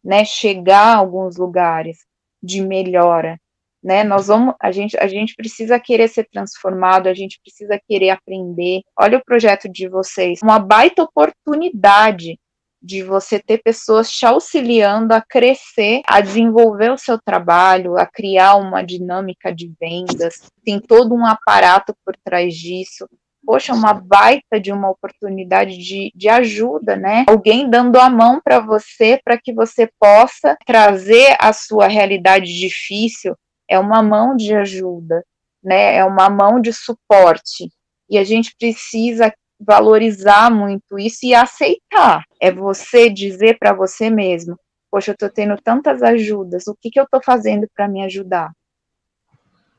né, 0.02 0.24
chegar 0.24 0.94
a 0.94 0.96
alguns 0.96 1.36
lugares 1.36 1.98
de 2.42 2.60
melhora 2.60 3.38
né? 3.82 4.04
Nós 4.04 4.26
vamos, 4.26 4.54
a 4.60 4.72
gente, 4.72 4.96
a 4.98 5.06
gente 5.06 5.34
precisa 5.34 5.78
querer 5.78 6.08
ser 6.08 6.28
transformado, 6.28 7.06
a 7.06 7.14
gente 7.14 7.40
precisa 7.40 7.80
querer 7.88 8.10
aprender. 8.10 8.82
Olha 8.98 9.18
o 9.18 9.24
projeto 9.24 9.68
de 9.68 9.88
vocês, 9.88 10.40
uma 10.42 10.58
baita 10.58 11.02
oportunidade 11.02 12.38
de 12.80 13.02
você 13.02 13.40
ter 13.40 13.58
pessoas 13.58 14.10
te 14.10 14.24
auxiliando 14.24 15.12
a 15.12 15.20
crescer, 15.20 16.02
a 16.06 16.20
desenvolver 16.20 16.92
o 16.92 16.98
seu 16.98 17.18
trabalho, 17.20 17.98
a 17.98 18.06
criar 18.06 18.56
uma 18.56 18.82
dinâmica 18.82 19.52
de 19.52 19.72
vendas. 19.80 20.50
Tem 20.64 20.80
todo 20.80 21.14
um 21.14 21.26
aparato 21.26 21.94
por 22.04 22.16
trás 22.24 22.54
disso. 22.54 23.08
Poxa, 23.44 23.72
uma 23.72 23.94
baita 23.94 24.60
de 24.60 24.70
uma 24.70 24.90
oportunidade 24.90 25.78
de, 25.78 26.12
de 26.14 26.28
ajuda, 26.28 26.96
né? 26.96 27.24
Alguém 27.28 27.68
dando 27.68 27.98
a 27.98 28.10
mão 28.10 28.40
para 28.42 28.60
você 28.60 29.18
para 29.24 29.38
que 29.38 29.52
você 29.52 29.90
possa 29.98 30.56
trazer 30.66 31.36
a 31.40 31.52
sua 31.52 31.88
realidade 31.88 32.46
difícil 32.58 33.34
é 33.68 33.78
uma 33.78 34.02
mão 34.02 34.36
de 34.36 34.54
ajuda, 34.54 35.24
né? 35.62 35.96
É 35.96 36.04
uma 36.04 36.28
mão 36.28 36.60
de 36.60 36.72
suporte. 36.72 37.70
E 38.08 38.18
a 38.18 38.24
gente 38.24 38.54
precisa 38.58 39.32
valorizar 39.60 40.50
muito 40.50 40.98
isso 40.98 41.24
e 41.24 41.34
aceitar. 41.34 42.24
É 42.40 42.52
você 42.52 43.10
dizer 43.10 43.58
para 43.58 43.72
você 43.72 44.10
mesmo: 44.10 44.56
Poxa, 44.90 45.10
eu 45.10 45.14
estou 45.14 45.30
tendo 45.30 45.56
tantas 45.60 46.02
ajudas, 46.02 46.66
o 46.66 46.76
que, 46.80 46.90
que 46.90 47.00
eu 47.00 47.04
estou 47.04 47.22
fazendo 47.22 47.66
para 47.74 47.88
me 47.88 48.02
ajudar? 48.04 48.50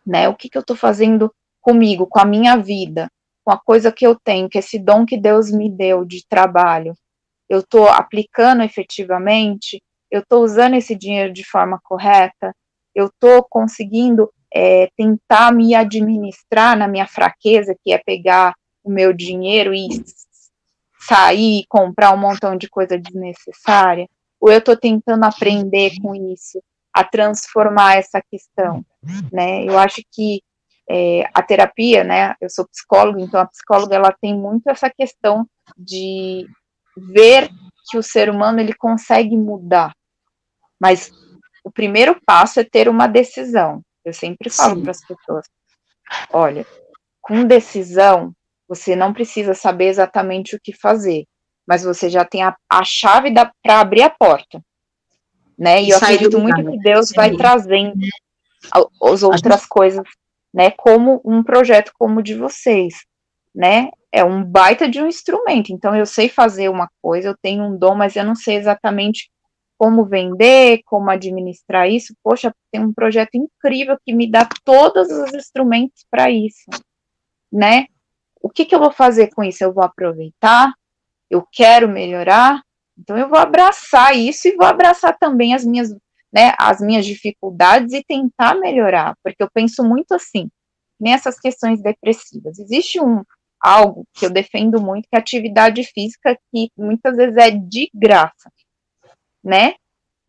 Né? 0.06 0.28
O 0.28 0.36
que, 0.36 0.50
que 0.50 0.58
eu 0.58 0.62
estou 0.62 0.76
fazendo 0.76 1.34
comigo, 1.62 2.08
com 2.08 2.20
a 2.20 2.26
minha 2.26 2.58
vida, 2.58 3.10
com 3.44 3.52
a 3.52 3.60
coisa 3.60 3.92
que 3.92 4.06
eu 4.06 4.16
tenho, 4.16 4.50
que 4.50 4.58
esse 4.58 4.80
dom 4.80 5.06
que 5.06 5.18
Deus 5.18 5.52
me 5.52 5.70
deu 5.70 6.06
de 6.06 6.26
trabalho, 6.28 6.94
eu 7.48 7.60
estou 7.60 7.88
aplicando 7.88 8.64
efetivamente? 8.64 9.82
Eu 10.12 10.22
estou 10.22 10.44
usando 10.44 10.76
esse 10.76 10.96
dinheiro 10.96 11.32
de 11.32 11.44
forma 11.46 11.80
correta? 11.84 12.54
eu 13.00 13.08
estou 13.08 13.46
conseguindo 13.50 14.30
é, 14.54 14.90
tentar 14.98 15.54
me 15.54 15.76
administrar 15.76 16.78
na 16.78 16.88
minha 16.88 17.08
fraqueza, 17.08 17.76
que 17.84 17.94
é 17.94 17.98
pegar 17.98 18.54
o 18.84 18.92
meu 18.92 19.14
dinheiro 19.14 19.74
e 19.74 19.88
sair 21.00 21.62
e 21.62 21.66
comprar 21.68 22.14
um 22.14 22.18
montão 22.18 22.56
de 22.58 22.70
coisa 22.70 22.98
desnecessária, 22.98 24.08
ou 24.40 24.52
eu 24.52 24.60
estou 24.60 24.76
tentando 24.76 25.24
aprender 25.24 25.92
com 26.02 26.14
isso, 26.16 26.62
a 26.94 27.04
transformar 27.04 27.98
essa 27.98 28.22
questão, 28.22 28.86
né? 29.32 29.64
Eu 29.64 29.78
acho 29.78 30.02
que 30.12 30.42
é, 30.90 31.24
a 31.34 31.42
terapia, 31.42 32.04
né? 32.04 32.36
Eu 32.42 32.50
sou 32.50 32.68
psicóloga, 32.68 33.22
então 33.22 33.40
a 33.40 33.46
psicóloga 33.46 33.96
ela 33.96 34.16
tem 34.20 34.36
muito 34.36 34.70
essa 34.70 34.90
questão 34.90 35.48
de 35.78 36.48
ver 36.98 37.50
que 37.90 37.98
o 37.98 38.04
ser 38.04 38.30
humano 38.30 38.60
ele 38.60 38.74
consegue 38.74 39.38
mudar, 39.38 39.94
mas 40.80 41.12
o 41.64 41.72
primeiro 41.72 42.20
passo 42.26 42.60
é 42.60 42.64
ter 42.64 42.90
uma 42.90 43.08
decisão. 43.08 43.82
Eu 44.04 44.14
sempre 44.14 44.50
falo 44.50 44.82
para 44.82 44.92
as 44.92 45.06
pessoas: 45.06 45.46
olha, 46.32 46.66
com 47.22 47.46
decisão, 47.46 48.34
você 48.70 48.96
não 48.96 49.12
precisa 49.12 49.56
saber 49.56 49.88
exatamente 49.88 50.56
o 50.56 50.60
que 50.62 50.72
fazer, 50.72 51.26
mas 51.68 51.84
você 51.84 52.08
já 52.08 52.24
tem 52.24 52.44
a, 52.44 52.56
a 52.70 52.84
chave 52.84 53.34
para 53.64 53.80
abrir 53.80 54.04
a 54.04 54.10
porta. 54.12 54.64
Né? 55.58 55.84
E 55.84 55.90
eu 55.90 55.98
acredito 55.98 56.40
muito 56.40 56.64
que 56.64 56.78
Deus 56.78 57.12
vai 57.12 57.36
trazendo 57.36 57.94
as 59.04 59.24
outras 59.24 59.66
coisas, 59.66 60.06
né? 60.54 60.72
Como 60.72 61.20
um 61.26 61.44
projeto 61.44 61.92
como 61.98 62.20
o 62.20 62.24
de 62.24 62.36
vocês, 62.36 62.94
né? 63.54 63.90
É 64.12 64.24
um 64.24 64.44
baita 64.44 64.88
de 64.88 65.02
um 65.02 65.08
instrumento. 65.08 65.74
Então 65.74 65.96
eu 65.96 66.06
sei 66.06 66.30
fazer 66.30 66.70
uma 66.70 66.88
coisa, 67.02 67.30
eu 67.30 67.38
tenho 67.42 67.64
um 67.64 67.78
dom, 67.78 67.96
mas 67.96 68.16
eu 68.16 68.24
não 68.24 68.36
sei 68.36 68.56
exatamente 68.56 69.30
como 69.78 70.06
vender, 70.06 70.82
como 70.86 71.10
administrar 71.10 71.90
isso. 71.90 72.14
Poxa, 72.24 72.54
tem 72.72 72.82
um 72.82 72.94
projeto 72.94 73.36
incrível 73.36 73.98
que 74.06 74.14
me 74.14 74.30
dá 74.30 74.48
todos 74.64 75.10
os 75.10 75.34
instrumentos 75.34 76.06
para 76.10 76.30
isso, 76.30 76.70
né? 77.52 77.88
O 78.42 78.50
que, 78.50 78.66
que 78.66 78.74
eu 78.74 78.80
vou 78.80 78.92
fazer 78.92 79.28
com 79.34 79.44
isso? 79.44 79.64
Eu 79.64 79.74
vou 79.74 79.84
aproveitar, 79.84 80.74
eu 81.30 81.46
quero 81.52 81.88
melhorar, 81.88 82.62
então 82.98 83.18
eu 83.18 83.30
vou 83.30 83.38
abraçar 83.38 84.16
isso 84.16 84.48
e 84.48 84.56
vou 84.56 84.66
abraçar 84.66 85.18
também 85.18 85.54
as 85.54 85.66
minhas, 85.66 85.90
né, 86.32 86.54
as 86.58 86.80
minhas 86.82 87.06
dificuldades 87.06 87.94
e 87.94 88.04
tentar 88.04 88.56
melhorar, 88.56 89.16
porque 89.24 89.42
eu 89.44 89.50
penso 89.54 89.84
muito 89.84 90.14
assim, 90.14 90.50
nessas 91.00 91.40
questões 91.40 91.82
depressivas. 91.82 92.60
Existe 92.60 93.00
um 93.00 93.24
algo 93.62 94.06
que 94.14 94.26
eu 94.26 94.30
defendo 94.30 94.82
muito, 94.82 95.04
que 95.04 95.16
é 95.16 95.18
a 95.18 95.22
atividade 95.22 95.84
física, 95.84 96.38
que 96.52 96.70
muitas 96.78 97.18
vezes 97.18 97.38
é 97.38 97.52
de 97.52 97.90
graça 97.94 98.50
né? 99.44 99.76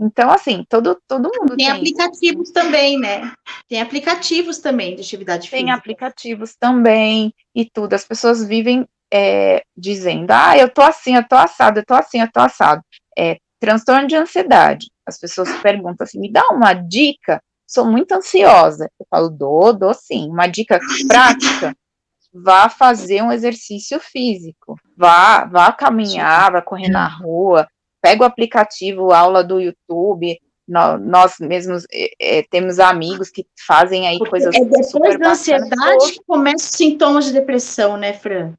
Então, 0.00 0.30
assim, 0.30 0.64
todo, 0.66 0.98
todo 1.06 1.30
mundo 1.34 1.56
tem. 1.56 1.66
Tem 1.66 1.70
aplicativos 1.70 2.50
também, 2.50 2.98
né? 2.98 3.32
Tem 3.68 3.82
aplicativos 3.82 4.58
também 4.58 4.96
de 4.96 5.02
atividade 5.02 5.42
física. 5.50 5.58
Tem 5.58 5.70
aplicativos 5.70 6.56
também 6.58 7.34
e 7.54 7.68
tudo. 7.68 7.92
As 7.92 8.04
pessoas 8.04 8.42
vivem 8.42 8.88
é, 9.12 9.62
dizendo, 9.76 10.30
ah, 10.30 10.56
eu 10.56 10.72
tô 10.72 10.80
assim, 10.80 11.16
eu 11.16 11.28
tô 11.28 11.36
assado, 11.36 11.80
eu 11.80 11.84
tô 11.84 11.92
assim, 11.92 12.20
eu 12.20 12.32
tô 12.32 12.40
assado. 12.40 12.82
É, 13.18 13.36
transtorno 13.60 14.08
de 14.08 14.16
ansiedade. 14.16 14.86
As 15.06 15.18
pessoas 15.18 15.50
perguntam 15.60 16.04
assim, 16.04 16.18
me 16.18 16.32
dá 16.32 16.48
uma 16.50 16.72
dica, 16.72 17.42
sou 17.66 17.84
muito 17.84 18.12
ansiosa. 18.12 18.90
Eu 18.98 19.06
falo, 19.10 19.28
dou, 19.28 19.76
dou 19.76 19.92
sim. 19.92 20.30
Uma 20.30 20.46
dica 20.46 20.78
prática, 21.06 21.76
vá 22.32 22.70
fazer 22.70 23.22
um 23.22 23.32
exercício 23.32 24.00
físico, 24.00 24.76
vá, 24.96 25.44
vá 25.44 25.70
caminhar, 25.72 26.52
vá 26.52 26.62
correr 26.62 26.88
na 26.88 27.06
rua, 27.06 27.66
pega 28.00 28.22
o 28.22 28.26
aplicativo 28.26 29.12
aula 29.12 29.42
do 29.44 29.60
YouTube, 29.60 30.38
nós 30.68 31.34
mesmos 31.40 31.84
é, 31.92 32.44
temos 32.48 32.78
amigos 32.78 33.28
que 33.28 33.44
fazem 33.66 34.06
aí 34.06 34.18
Porque 34.18 34.30
coisas 34.30 34.54
é 34.54 34.64
depois 34.64 35.18
da 35.18 35.30
ansiedade 35.30 36.12
que 36.12 36.20
começam 36.26 36.68
os 36.68 36.76
sintomas 36.76 37.24
de 37.24 37.32
depressão, 37.32 37.96
né, 37.96 38.12
Fran? 38.12 38.54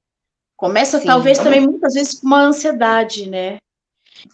Começa 0.58 1.00
Sim. 1.00 1.08
talvez 1.08 1.40
também 1.40 1.62
muitas 1.62 1.94
vezes 1.94 2.20
com 2.20 2.28
uma 2.28 2.42
ansiedade, 2.42 3.30
né? 3.30 3.60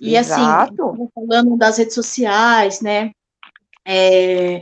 E 0.02 0.18
assim, 0.18 0.42
Exato. 0.42 0.90
assim, 0.90 1.08
falando 1.14 1.56
das 1.56 1.78
redes 1.78 1.94
sociais, 1.94 2.82
né? 2.82 3.12
É, 3.88 4.62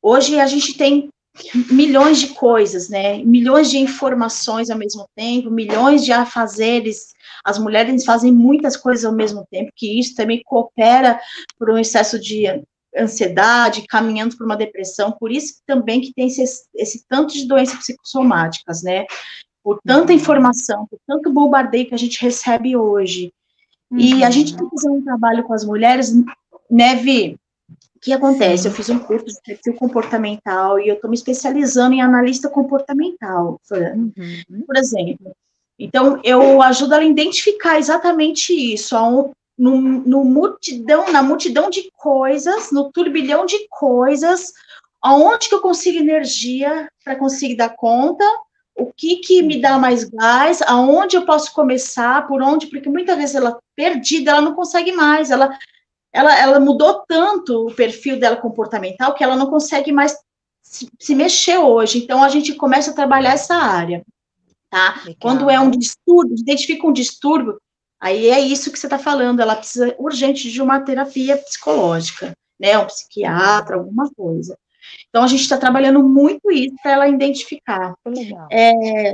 hoje 0.00 0.38
a 0.38 0.46
gente 0.46 0.78
tem 0.78 1.10
milhões 1.70 2.18
de 2.18 2.28
coisas, 2.28 2.88
né? 2.88 3.18
Milhões 3.18 3.70
de 3.70 3.78
informações 3.78 4.70
ao 4.70 4.78
mesmo 4.78 5.08
tempo, 5.14 5.50
milhões 5.50 6.04
de 6.04 6.12
afazeres. 6.12 7.14
As 7.44 7.58
mulheres 7.58 8.04
fazem 8.04 8.32
muitas 8.32 8.76
coisas 8.76 9.04
ao 9.04 9.12
mesmo 9.12 9.46
tempo, 9.50 9.72
que 9.74 9.98
isso 9.98 10.14
também 10.14 10.42
coopera 10.44 11.20
para 11.58 11.72
um 11.72 11.78
excesso 11.78 12.18
de 12.18 12.46
ansiedade, 12.96 13.86
caminhando 13.86 14.36
para 14.36 14.46
uma 14.46 14.56
depressão. 14.56 15.12
Por 15.12 15.30
isso 15.30 15.60
também 15.66 16.00
que 16.00 16.12
tem 16.14 16.26
esse, 16.26 16.44
esse 16.74 17.04
tanto 17.06 17.34
de 17.34 17.46
doenças 17.46 17.78
psicossomáticas, 17.78 18.82
né? 18.82 19.04
Por 19.62 19.80
tanta 19.84 20.12
uhum. 20.12 20.18
informação, 20.18 20.86
por 20.86 20.98
tanto 21.06 21.32
bombardeio 21.32 21.86
que 21.86 21.94
a 21.94 21.98
gente 21.98 22.22
recebe 22.22 22.76
hoje. 22.76 23.32
E 23.92 24.24
a 24.24 24.30
gente 24.30 24.56
tem 24.56 24.68
que 24.68 24.76
fazer 24.76 24.90
um 24.90 25.02
trabalho 25.02 25.44
com 25.44 25.52
as 25.52 25.64
mulheres, 25.64 26.12
né, 26.70 26.96
Vi? 26.96 27.38
O 27.68 27.98
que 28.00 28.12
acontece? 28.12 28.68
Eu 28.68 28.72
fiz 28.72 28.88
um 28.88 28.98
curso 28.98 29.26
de 29.26 29.40
perfil 29.44 29.74
comportamental 29.74 30.78
e 30.78 30.88
eu 30.88 30.94
estou 30.94 31.10
me 31.10 31.16
especializando 31.16 31.94
em 31.94 32.02
analista 32.02 32.48
comportamental, 32.48 33.60
uhum. 33.70 34.64
por 34.66 34.76
exemplo. 34.76 35.34
Então, 35.78 36.20
eu 36.22 36.62
ajudo 36.62 36.94
ela 36.94 37.02
a 37.02 37.06
identificar 37.06 37.78
exatamente 37.78 38.52
isso, 38.52 38.96
no, 39.58 39.80
no, 39.80 40.24
multidão, 40.24 41.10
na 41.10 41.22
multidão 41.22 41.68
de 41.68 41.90
coisas, 41.96 42.70
no 42.70 42.90
turbilhão 42.92 43.44
de 43.46 43.66
coisas, 43.68 44.52
aonde 45.02 45.48
que 45.48 45.54
eu 45.54 45.60
consigo 45.60 45.98
energia 45.98 46.88
para 47.04 47.16
conseguir 47.16 47.56
dar 47.56 47.70
conta, 47.70 48.24
o 48.76 48.92
que 48.92 49.16
que 49.16 49.42
me 49.42 49.60
dá 49.60 49.78
mais 49.78 50.04
gás, 50.04 50.60
aonde 50.62 51.16
eu 51.16 51.24
posso 51.24 51.52
começar, 51.54 52.26
por 52.26 52.42
onde, 52.42 52.66
porque 52.66 52.88
muitas 52.88 53.16
vezes 53.16 53.34
ela 53.34 53.58
perdida, 53.74 54.32
ela 54.32 54.42
não 54.42 54.54
consegue 54.54 54.92
mais, 54.92 55.30
ela 55.30 55.56
ela, 56.16 56.40
ela 56.40 56.58
mudou 56.58 57.04
tanto 57.06 57.66
o 57.66 57.74
perfil 57.74 58.18
dela 58.18 58.36
comportamental 58.36 59.14
que 59.14 59.22
ela 59.22 59.36
não 59.36 59.50
consegue 59.50 59.92
mais 59.92 60.16
se, 60.62 60.88
se 60.98 61.14
mexer 61.14 61.58
hoje. 61.58 61.98
Então, 61.98 62.24
a 62.24 62.30
gente 62.30 62.54
começa 62.54 62.90
a 62.90 62.94
trabalhar 62.94 63.34
essa 63.34 63.54
área, 63.54 64.02
tá? 64.70 65.02
Legal. 65.04 65.16
Quando 65.20 65.50
é 65.50 65.60
um 65.60 65.70
distúrbio, 65.70 66.34
identifica 66.38 66.86
um 66.86 66.92
distúrbio, 66.92 67.60
aí 68.00 68.30
é 68.30 68.40
isso 68.40 68.72
que 68.72 68.78
você 68.78 68.86
está 68.86 68.98
falando, 68.98 69.40
ela 69.40 69.54
precisa 69.54 69.94
urgente 69.98 70.50
de 70.50 70.62
uma 70.62 70.80
terapia 70.80 71.36
psicológica, 71.36 72.32
né? 72.58 72.78
Um 72.78 72.86
psiquiatra, 72.86 73.76
alguma 73.76 74.10
coisa. 74.10 74.56
Então, 75.10 75.22
a 75.22 75.26
gente 75.26 75.42
está 75.42 75.58
trabalhando 75.58 76.02
muito 76.02 76.50
isso 76.50 76.74
para 76.82 76.92
ela 76.92 77.08
identificar. 77.08 77.94
Legal. 78.06 78.48
É, 78.50 79.12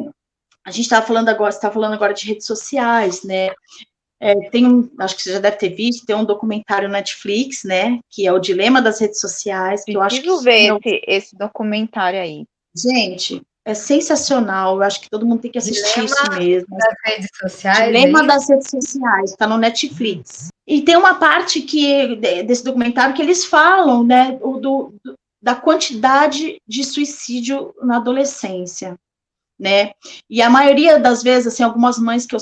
a 0.65 0.71
gente 0.71 0.85
estava 0.85 1.05
falando 1.05 1.31
agora, 1.31 1.51
está 1.51 1.69
falando 1.69 1.95
agora 1.95 2.15
de 2.15 2.29
redes 2.29 2.47
sociais, 2.47 3.25
né? 3.25 3.51
É, 4.25 4.37
tem 4.51 4.65
um, 4.65 4.89
acho 5.01 5.17
que 5.17 5.23
você 5.25 5.33
já 5.33 5.41
deve 5.41 5.57
ter 5.57 5.71
visto, 5.71 6.07
tem 6.07 6.15
um 6.15 6.25
documentário 6.25 6.89
Netflix, 6.89 7.65
né, 7.65 7.99
que 8.09 8.25
é 8.25 8.33
o 8.33 8.39
Dilema 8.39 8.81
das 8.81 9.01
Redes 9.01 9.19
Sociais, 9.19 9.85
que 9.85 9.95
eu 9.95 10.01
acho 10.01 10.23
que... 10.23 10.45
ver 10.45 10.77
esse, 10.77 11.03
esse 11.09 11.37
documentário 11.37 12.21
aí. 12.21 12.45
Gente, 12.73 13.43
é 13.65 13.75
sensacional, 13.75 14.77
eu 14.77 14.83
acho 14.83 15.01
que 15.01 15.11
todo 15.11 15.27
mundo 15.27 15.41
tem 15.41 15.51
que 15.51 15.59
assistir 15.59 16.07
Dilema 16.07 16.07
isso 16.07 16.39
mesmo. 16.39 16.77
das 16.77 16.95
redes 17.05 17.29
sociais. 17.37 17.87
Dilema 17.87 18.23
é 18.23 18.27
das 18.29 18.49
redes 18.49 18.71
sociais, 18.71 19.31
está 19.33 19.49
no 19.49 19.59
Netflix. 19.59 20.51
E 20.69 20.83
tem 20.83 20.97
uma 20.97 21.17
parte 21.17 21.61
que 21.61 22.15
desse 22.45 22.63
documentário 22.63 23.17
que 23.17 23.23
eles 23.23 23.45
falam, 23.45 24.05
né, 24.05 24.39
do, 24.41 24.61
do, 24.61 24.95
da 25.43 25.57
quantidade 25.57 26.59
de 26.65 26.85
suicídio 26.85 27.75
na 27.83 27.97
adolescência, 27.97 28.97
né? 29.59 29.91
E 30.31 30.41
a 30.41 30.49
maioria 30.49 31.01
das 31.01 31.25
vezes, 31.25 31.53
assim, 31.53 31.65
algumas 31.65 31.99
mães 31.99 32.25
que 32.25 32.37
eu 32.37 32.41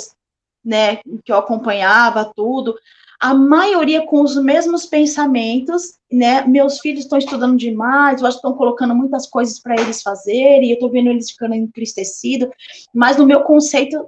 né, 0.64 0.96
que 1.24 1.32
eu 1.32 1.36
acompanhava 1.36 2.30
tudo, 2.34 2.76
a 3.20 3.34
maioria 3.34 4.06
com 4.06 4.22
os 4.22 4.34
mesmos 4.42 4.86
pensamentos, 4.86 5.98
né? 6.10 6.42
Meus 6.46 6.80
filhos 6.80 7.04
estão 7.04 7.18
estudando 7.18 7.58
demais, 7.58 8.20
eu 8.20 8.26
acho 8.26 8.38
que 8.38 8.46
estão 8.46 8.56
colocando 8.56 8.94
muitas 8.94 9.26
coisas 9.26 9.60
para 9.60 9.78
eles 9.78 10.02
fazerem, 10.02 10.68
e 10.68 10.70
eu 10.70 10.74
estou 10.74 10.90
vendo 10.90 11.10
eles 11.10 11.30
ficando 11.30 11.54
entristecidos, 11.54 12.48
mas 12.94 13.18
no 13.18 13.26
meu 13.26 13.42
conceito 13.42 14.06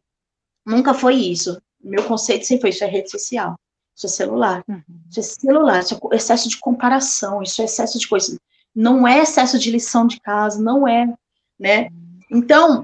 nunca 0.65 0.95
foi 0.95 1.17
isso. 1.17 1.61
Meu 1.83 2.03
conceito 2.05 2.47
sempre 2.47 2.63
foi 2.63 2.71
isso 2.71 2.85
é 2.85 2.87
rede 2.87 3.11
social, 3.11 3.55
isso 3.95 4.07
é 4.07 4.09
celular, 4.09 4.65
uhum. 4.67 4.81
isso 5.11 5.21
é 5.21 5.23
celular, 5.23 5.81
isso 5.81 6.01
é 6.11 6.17
excesso 6.17 6.49
de 6.49 6.59
comparação, 6.59 7.43
isso 7.43 7.61
é 7.61 7.67
excesso 7.67 7.99
de 7.99 8.09
coisa. 8.09 8.39
Não 8.75 9.07
é 9.07 9.19
excesso 9.19 9.59
de 9.59 9.71
lição 9.71 10.07
de 10.07 10.19
casa, 10.21 10.63
não 10.63 10.89
é, 10.89 11.13
né? 11.61 11.89
Então, 12.31 12.83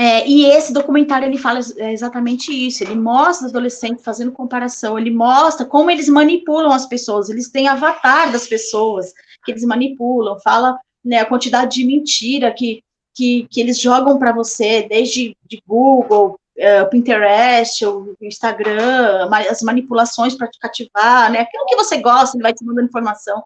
é, 0.00 0.24
e 0.28 0.44
esse 0.44 0.72
documentário 0.72 1.26
ele 1.26 1.36
fala 1.36 1.58
exatamente 1.58 2.52
isso. 2.52 2.84
Ele 2.84 2.94
mostra 2.94 3.48
os 3.48 3.52
adolescentes 3.52 4.04
fazendo 4.04 4.30
comparação. 4.30 4.96
Ele 4.96 5.10
mostra 5.10 5.66
como 5.66 5.90
eles 5.90 6.08
manipulam 6.08 6.70
as 6.70 6.86
pessoas. 6.86 7.28
Eles 7.28 7.50
têm 7.50 7.66
avatar 7.66 8.30
das 8.30 8.46
pessoas 8.46 9.12
que 9.44 9.50
eles 9.50 9.64
manipulam. 9.64 10.38
Fala 10.38 10.78
né, 11.04 11.18
a 11.18 11.26
quantidade 11.26 11.74
de 11.74 11.84
mentira 11.84 12.52
que, 12.52 12.80
que, 13.12 13.48
que 13.50 13.60
eles 13.60 13.80
jogam 13.80 14.20
para 14.20 14.30
você, 14.30 14.82
desde 14.82 15.36
de 15.44 15.60
Google, 15.66 16.38
uh, 16.56 16.88
Pinterest, 16.90 17.84
o 17.84 18.14
Instagram, 18.20 19.28
as 19.50 19.62
manipulações 19.62 20.36
para 20.36 20.46
te 20.46 20.60
cativar, 20.60 21.32
né? 21.32 21.40
Aquilo 21.40 21.66
que 21.66 21.74
você 21.74 21.98
gosta, 21.98 22.36
ele 22.36 22.44
vai 22.44 22.54
te 22.54 22.64
mandando 22.64 22.86
informação. 22.86 23.42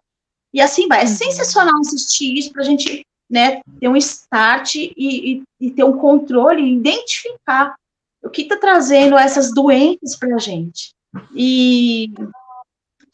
E 0.53 0.61
assim 0.61 0.87
vai. 0.87 0.99
É 0.99 1.05
uhum. 1.05 1.07
sensacional 1.07 1.79
assistir 1.79 2.37
isso 2.37 2.51
para 2.51 2.61
a 2.61 2.65
gente 2.65 3.03
né, 3.29 3.61
ter 3.79 3.87
um 3.87 3.95
start 3.95 4.75
e, 4.75 4.93
e, 4.97 5.43
e 5.59 5.71
ter 5.71 5.83
um 5.83 5.97
controle, 5.97 6.73
identificar 6.73 7.75
o 8.23 8.29
que 8.29 8.43
está 8.43 8.57
trazendo 8.57 9.17
essas 9.17 9.53
doenças 9.53 10.15
para 10.17 10.35
a 10.35 10.39
gente. 10.39 10.93
E, 11.35 12.13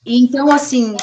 e, 0.05 0.24
então, 0.24 0.51
assim, 0.51 0.95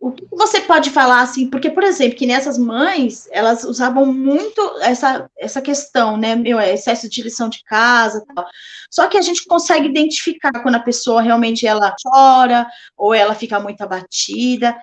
o 0.00 0.12
que 0.12 0.26
você 0.30 0.60
pode 0.60 0.90
falar, 0.90 1.20
assim, 1.20 1.48
porque, 1.48 1.70
por 1.70 1.82
exemplo, 1.82 2.16
que 2.16 2.26
nessas 2.26 2.56
mães, 2.56 3.28
elas 3.30 3.64
usavam 3.64 4.06
muito 4.06 4.60
essa, 4.80 5.28
essa 5.38 5.60
questão, 5.60 6.16
né, 6.16 6.34
meu, 6.34 6.58
é 6.58 6.72
excesso 6.72 7.08
de 7.08 7.22
lição 7.22 7.48
de 7.48 7.62
casa, 7.64 8.24
tal. 8.34 8.46
só 8.90 9.08
que 9.08 9.18
a 9.18 9.22
gente 9.22 9.44
consegue 9.46 9.86
identificar 9.86 10.62
quando 10.62 10.76
a 10.76 10.80
pessoa 10.80 11.22
realmente 11.22 11.66
ela 11.66 11.94
chora, 12.02 12.66
ou 12.96 13.12
ela 13.12 13.34
fica 13.34 13.60
muito 13.60 13.80
abatida, 13.82 14.78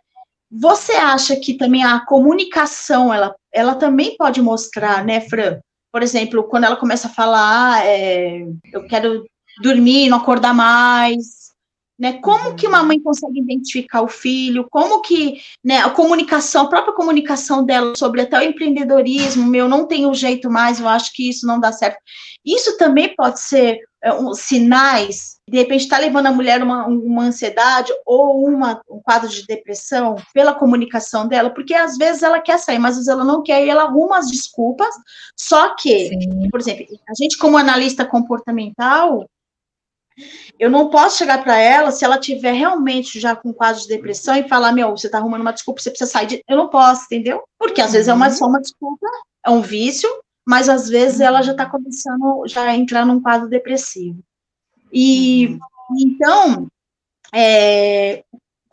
você 0.52 0.94
acha 0.94 1.36
que 1.36 1.56
também 1.56 1.84
a 1.84 2.06
comunicação, 2.06 3.14
ela, 3.14 3.36
ela 3.54 3.76
também 3.76 4.18
pode 4.18 4.42
mostrar, 4.42 5.06
né, 5.06 5.22
Fran? 5.22 5.60
Por 5.92 6.02
exemplo, 6.02 6.44
quando 6.46 6.64
ela 6.64 6.76
começa 6.76 7.08
a 7.08 7.12
falar, 7.12 7.86
é, 7.86 8.48
eu 8.72 8.88
quero 8.88 9.24
dormir, 9.62 10.10
não 10.10 10.18
acordar 10.18 10.54
mais, 10.54 11.43
né? 12.04 12.20
Como 12.20 12.54
que 12.54 12.68
uma 12.68 12.82
uhum. 12.82 12.88
mãe 12.88 13.00
consegue 13.00 13.40
identificar 13.40 14.02
o 14.02 14.10
filho? 14.10 14.68
Como 14.70 15.00
que, 15.00 15.40
né, 15.64 15.78
a 15.78 15.90
comunicação, 15.90 16.64
a 16.64 16.68
própria 16.68 16.94
comunicação 16.94 17.64
dela 17.64 17.94
sobre 17.96 18.20
até 18.20 18.38
o 18.40 18.44
empreendedorismo, 18.44 19.50
meu, 19.50 19.70
não 19.70 19.88
tenho 19.88 20.14
jeito 20.14 20.52
mais, 20.52 20.82
eu 20.82 20.88
acho 20.90 21.14
que 21.14 21.30
isso 21.30 21.48
não 21.48 21.62
dá 21.62 21.72
certo. 21.72 21.98
Isso 22.46 22.78
também 22.78 23.16
pode 23.16 23.40
ser 23.40 23.80
é, 24.04 24.14
um, 24.14 24.34
sinais, 24.34 25.38
de 25.50 25.58
repente 25.58 25.84
está 25.84 25.98
levando 25.98 26.26
a 26.26 26.32
mulher 26.34 26.62
uma, 26.62 26.86
uma 26.88 27.24
ansiedade 27.24 27.90
ou 28.06 28.46
uma, 28.46 28.82
um 28.90 29.00
quadro 29.02 29.30
de 29.30 29.46
depressão 29.46 30.16
pela 30.34 30.54
comunicação 30.54 31.26
dela, 31.26 31.52
porque 31.52 31.74
às 31.74 31.98
vezes 31.98 32.22
ela 32.22 32.42
quer 32.42 32.60
sair, 32.60 32.80
mas 32.80 32.92
às 32.92 32.98
vezes 32.98 33.08
ela 33.08 33.24
não 33.24 33.42
quer 33.42 33.66
e 33.66 33.70
ela 33.70 33.84
arruma 33.84 34.18
as 34.18 34.28
desculpas, 34.28 34.94
só 35.40 35.74
que, 35.76 36.10
Sim. 36.10 36.50
por 36.50 36.60
exemplo, 36.60 36.86
a 37.08 37.14
gente 37.18 37.38
como 37.38 37.58
analista 37.58 38.06
comportamental, 38.06 39.26
eu 40.60 40.70
não 40.70 40.90
posso 40.90 41.18
chegar 41.18 41.44
para 41.44 41.58
ela 41.58 41.92
se 41.92 42.06
ela 42.06 42.20
tiver 42.20 42.54
realmente 42.54 43.20
já 43.20 43.36
com 43.36 43.54
quadro 43.54 43.82
de 43.82 43.88
depressão 43.88 44.36
e 44.36 44.48
falar, 44.48 44.72
meu, 44.72 44.92
você 44.92 45.08
está 45.08 45.18
arrumando 45.18 45.42
uma 45.42 45.54
desculpa, 45.54 45.82
você 45.82 45.90
precisa 45.90 46.10
sair 46.10 46.28
de. 46.28 46.44
Eu 46.48 46.58
não 46.58 46.70
posso, 46.70 47.06
entendeu? 47.06 47.44
Porque 47.58 47.82
às 47.82 47.88
uhum. 47.88 47.94
vezes 47.94 48.08
é 48.08 48.14
uma, 48.14 48.28
uhum. 48.28 48.34
só 48.34 48.46
uma 48.46 48.62
desculpa, 48.62 49.08
é 49.46 49.50
um 49.50 49.62
vício, 49.62 50.10
mas 50.46 50.70
às 50.70 50.88
vezes 50.88 51.20
ela 51.20 51.42
já 51.42 51.52
está 51.52 51.66
começando 51.66 52.44
já 52.48 52.64
a 52.64 52.76
entrar 52.76 53.06
num 53.06 53.22
quadro 53.22 53.50
depressivo. 53.50 54.20
E 54.92 55.48
uhum. 55.48 55.60
então, 56.00 56.68
é, 57.34 58.24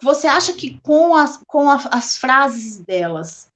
você 0.03 0.26
acha 0.26 0.53
que 0.53 0.78
com 0.80 1.14
as, 1.14 1.38
com 1.47 1.70
a, 1.70 1.76
as 1.91 2.18
frases 2.18 2.78
delas, 2.78 3.49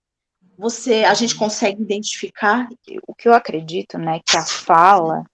você 0.57 1.05
a 1.05 1.15
gente 1.15 1.35
consegue 1.35 1.83
identificar? 1.83 2.69
O 3.07 3.15
que 3.15 3.29
eu 3.29 3.35
acredito, 3.35 3.99
né, 3.99 4.21
que 4.25 4.37
a 4.37 4.45
fala 4.45 5.25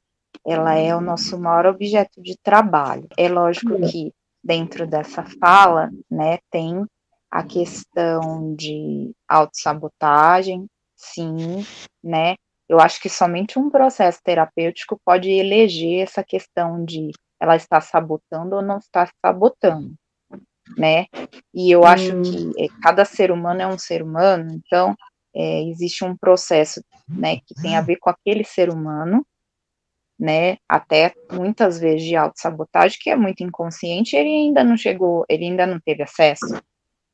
ela 0.47 0.75
é 0.75 0.95
o 0.95 1.01
nosso 1.01 1.39
maior 1.39 1.67
objeto 1.67 2.21
de 2.23 2.37
trabalho. 2.43 3.07
É 3.17 3.29
lógico 3.29 3.75
uhum. 3.75 3.89
que 3.89 4.13
dentro 4.43 4.87
dessa 4.87 5.25
fala, 5.41 5.91
né, 6.11 6.39
tem 6.51 6.85
a 7.31 7.43
questão 7.43 8.55
de 8.55 9.13
autossabotagem, 9.29 10.67
sim, 10.97 11.65
né, 12.03 12.35
eu 12.69 12.81
acho 12.81 13.01
que 13.01 13.09
somente 13.09 13.59
um 13.59 13.69
processo 13.69 14.21
terapêutico 14.23 15.01
pode 15.05 15.29
eleger 15.29 16.05
essa 16.05 16.23
questão 16.23 16.85
de 16.85 17.11
ela 17.41 17.57
está 17.57 17.81
sabotando 17.81 18.57
ou 18.57 18.63
não 18.63 18.79
está 18.79 19.09
sabotando, 19.25 19.95
né? 20.77 21.07
E 21.55 21.71
eu 21.71 21.85
acho 21.85 22.15
hum. 22.15 22.23
que 22.23 22.65
é, 22.65 22.69
cada 22.83 23.05
ser 23.05 23.33
humano 23.33 23.63
é 23.63 23.67
um 23.67 23.79
ser 23.79 24.03
humano, 24.03 24.53
então 24.53 24.95
é, 25.35 25.65
existe 25.65 26.05
um 26.05 26.17
processo, 26.17 26.81
né, 27.09 27.39
que 27.39 27.55
tem 27.61 27.77
a 27.77 27.81
ver 27.81 27.97
com 27.97 28.11
aquele 28.11 28.45
ser 28.45 28.71
humano, 28.71 29.27
né, 30.21 30.59
até 30.69 31.15
muitas 31.33 31.81
vezes 31.81 32.07
de 32.07 32.15
autossabotagem, 32.15 32.99
que 33.01 33.09
é 33.09 33.17
muito 33.17 33.43
inconsciente, 33.43 34.15
ele 34.15 34.29
ainda 34.29 34.63
não 34.63 34.77
chegou, 34.77 35.25
ele 35.31 35.47
ainda 35.47 35.67
não 35.67 35.81
teve 35.81 36.03
acesso. 36.03 36.61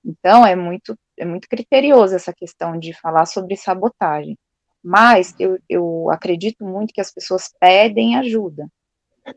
Então, 0.04 0.44
é 0.44 0.56
muito, 0.56 0.98
é 1.16 1.24
muito 1.24 1.46
criterioso 1.48 2.16
essa 2.16 2.32
questão 2.32 2.76
de 2.76 2.92
falar 2.92 3.26
sobre 3.26 3.56
sabotagem. 3.56 4.36
Mas 4.82 5.34
eu, 5.38 5.56
eu 5.68 6.10
acredito 6.10 6.64
muito 6.64 6.92
que 6.92 7.00
as 7.00 7.12
pessoas 7.12 7.48
pedem 7.60 8.16
ajuda, 8.16 8.68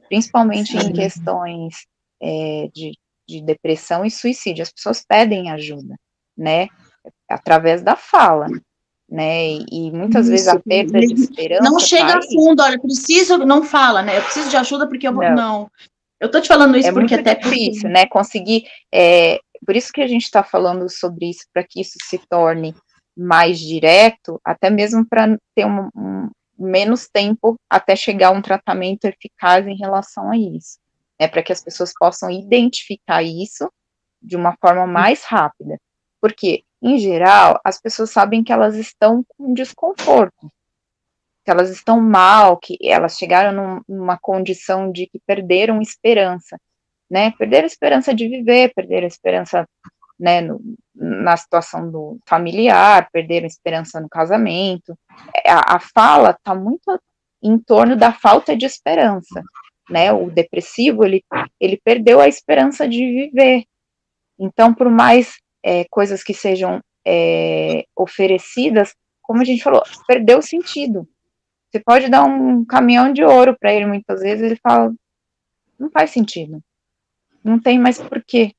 principalmente 0.08 0.72
Sim. 0.72 0.88
em 0.88 0.94
questões 0.94 1.76
é, 2.22 2.70
de, 2.74 2.98
de 3.28 3.42
depressão 3.42 4.04
e 4.04 4.10
suicídio. 4.10 4.64
As 4.64 4.72
pessoas 4.72 5.06
pedem 5.08 5.52
ajuda, 5.52 5.96
né? 6.36 6.68
Através 7.30 7.84
da 7.84 7.96
fala 7.96 8.48
né? 9.10 9.54
E 9.72 9.92
muitas 9.92 10.26
Isso, 10.26 10.32
vezes 10.32 10.48
a 10.48 10.60
perda 10.60 11.00
de 11.00 11.14
esperança. 11.14 11.64
Não 11.64 11.80
chega 11.80 12.18
a 12.18 12.22
fundo, 12.22 12.62
olha, 12.62 12.80
preciso, 12.80 13.38
não 13.40 13.64
fala, 13.64 14.02
né? 14.02 14.18
Eu 14.18 14.24
preciso 14.24 14.50
de 14.50 14.58
ajuda 14.58 14.88
porque 14.88 15.08
eu 15.08 15.14
vou. 15.14 15.24
Não. 15.24 15.36
não. 15.36 15.72
Eu 16.20 16.30
tô 16.30 16.40
te 16.42 16.48
falando 16.48 16.78
isso 16.78 16.90
é 16.90 16.92
porque 16.92 17.16
até. 17.16 17.36
difícil, 17.36 17.90
né? 17.90 18.06
Conseguir. 18.06 18.66
É, 18.94 19.40
por 19.66 19.76
isso 19.76 19.92
que 19.92 20.02
a 20.02 20.08
gente 20.08 20.24
está 20.24 20.44
falando 20.44 20.90
sobre 20.90 21.30
isso, 21.30 21.46
para 21.54 21.64
que 21.64 21.82
isso 21.82 21.98
se 22.04 22.20
torne 22.30 22.76
mais 23.18 23.60
direto, 23.60 24.40
até 24.44 24.70
mesmo 24.70 25.06
para 25.06 25.38
ter 25.56 25.66
um, 25.66 25.90
um, 25.96 26.30
menos 26.58 27.08
tempo 27.08 27.56
até 27.70 27.96
chegar 27.96 28.30
a 28.30 28.32
um 28.32 28.42
tratamento 28.42 29.06
eficaz 29.06 29.66
em 29.68 29.78
relação 29.78 30.30
a 30.30 30.38
isso. 30.38 30.78
É 31.18 31.28
para 31.28 31.44
que 31.44 31.52
as 31.52 31.64
pessoas 31.64 31.92
possam 31.98 32.30
identificar 32.30 33.24
isso 33.24 33.70
de 34.22 34.36
uma 34.36 34.56
forma 34.62 34.86
mais 34.86 35.24
rápida. 35.24 35.78
Porque 36.22 36.64
em 36.82 36.98
geral, 36.98 37.60
as 37.64 37.80
pessoas 37.80 38.10
sabem 38.10 38.44
que 38.44 38.54
elas 38.54 38.76
estão 38.76 39.24
com 39.38 39.54
desconforto, 39.54 40.52
que 41.44 41.52
elas 41.52 41.70
estão 41.70 42.00
mal, 42.00 42.58
que 42.58 42.78
elas 42.82 43.18
chegaram 43.18 43.52
num, 43.52 43.98
numa 43.98 44.18
condição 44.18 44.92
de 44.92 45.08
que 45.08 45.20
perderam 45.20 45.82
esperança, 45.82 46.60
né? 47.10 47.32
Perderam 47.32 47.68
esperança 47.68 48.14
de 48.14 48.28
viver, 48.28 48.74
perderam 48.74 49.08
esperança, 49.08 49.68
né, 50.18 50.42
no, 50.42 50.62
na 50.96 51.36
situação 51.36 51.90
do 51.90 52.18
familiar, 52.26 53.10
perderam 53.12 53.48
esperança 53.48 54.00
no 54.00 54.08
casamento. 54.08 54.98
É, 55.36 55.52
a, 55.52 55.76
a 55.76 55.80
fala 55.80 56.32
está 56.32 56.56
muito 56.56 57.00
em 57.42 57.58
torno 57.58 57.96
da 57.96 58.14
falta 58.14 58.56
de 58.56 58.66
esperança, 58.66 59.44
né? 59.90 60.14
O 60.14 60.30
depressivo, 60.30 61.04
ele, 61.04 61.26
ele 61.60 61.80
perdeu 61.84 62.22
a 62.22 62.28
esperança 62.28 62.88
de 62.88 63.00
viver. 63.00 63.66
Então, 64.38 64.74
por 64.74 64.90
mais 64.90 65.40
é, 65.64 65.86
coisas 65.90 66.24
que 66.24 66.34
sejam 66.34 66.82
é, 67.06 67.86
oferecidas, 67.96 68.94
como 69.22 69.42
a 69.42 69.46
gente 69.46 69.64
falou, 69.64 69.84
perdeu 70.08 70.40
o 70.40 70.44
sentido. 70.44 71.08
Você 71.70 71.80
pode 71.80 72.10
dar 72.10 72.24
um 72.24 72.66
caminhão 72.66 73.14
de 73.14 73.24
ouro 73.24 73.56
para 73.60 73.74
ele 73.74 73.86
muitas 73.86 74.22
vezes, 74.22 74.44
ele 74.44 74.56
fala, 74.56 74.92
não 75.80 75.90
faz 75.92 76.12
sentido. 76.12 76.62
Não 77.44 77.60
tem 77.60 77.80
mais 77.80 78.00
porquê. 78.00 78.54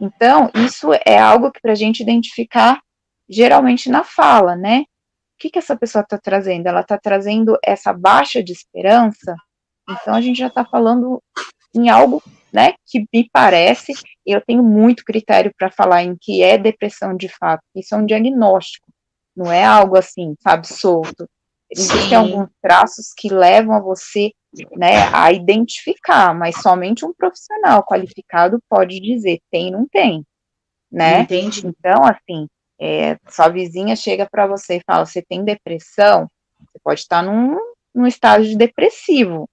Então, 0.00 0.50
isso 0.54 0.90
é 1.06 1.18
algo 1.18 1.50
que 1.50 1.60
para 1.60 1.72
a 1.72 1.76
gente 1.76 2.02
identificar 2.02 2.80
geralmente 3.28 3.88
na 3.88 4.04
fala, 4.04 4.56
né? 4.56 4.80
O 4.80 5.38
que, 5.38 5.50
que 5.50 5.58
essa 5.58 5.76
pessoa 5.76 6.02
está 6.02 6.18
trazendo? 6.18 6.66
Ela 6.66 6.80
está 6.80 6.98
trazendo 6.98 7.58
essa 7.62 7.92
baixa 7.92 8.42
de 8.42 8.52
esperança, 8.52 9.34
então 9.88 10.14
a 10.14 10.20
gente 10.20 10.38
já 10.38 10.46
está 10.46 10.64
falando 10.64 11.22
em 11.74 11.88
algo 11.88 12.22
né, 12.52 12.74
que 12.86 13.04
me 13.12 13.28
parece, 13.32 13.92
eu 14.32 14.40
tenho 14.40 14.62
muito 14.62 15.04
critério 15.04 15.52
para 15.56 15.70
falar 15.70 16.02
em 16.02 16.16
que 16.18 16.42
é 16.42 16.56
depressão 16.56 17.16
de 17.16 17.28
fato, 17.28 17.62
isso 17.74 17.94
é 17.94 17.98
um 17.98 18.06
diagnóstico, 18.06 18.86
não 19.36 19.50
é 19.52 19.64
algo 19.64 19.96
assim, 19.96 20.34
sabe, 20.40 20.66
solto. 20.66 21.28
Existem 21.70 22.16
alguns 22.16 22.48
traços 22.62 23.12
que 23.16 23.28
levam 23.28 23.74
a 23.74 23.80
você, 23.80 24.30
né, 24.76 25.08
a 25.12 25.32
identificar, 25.32 26.34
mas 26.34 26.60
somente 26.62 27.04
um 27.04 27.12
profissional 27.12 27.84
qualificado 27.84 28.60
pode 28.68 29.00
dizer 29.00 29.40
tem, 29.50 29.70
não 29.70 29.86
tem, 29.88 30.24
né? 30.90 31.20
Entendi. 31.20 31.66
Então, 31.66 32.04
assim, 32.04 32.46
é, 32.80 33.16
sua 33.28 33.48
vizinha 33.48 33.96
chega 33.96 34.28
para 34.30 34.46
você 34.46 34.76
e 34.76 34.82
fala, 34.86 35.04
você 35.04 35.20
tem 35.20 35.44
depressão, 35.44 36.28
você 36.60 36.78
pode 36.82 37.00
estar 37.00 37.22
num, 37.22 37.58
num 37.92 38.06
estágio 38.06 38.56
depressivo, 38.56 39.48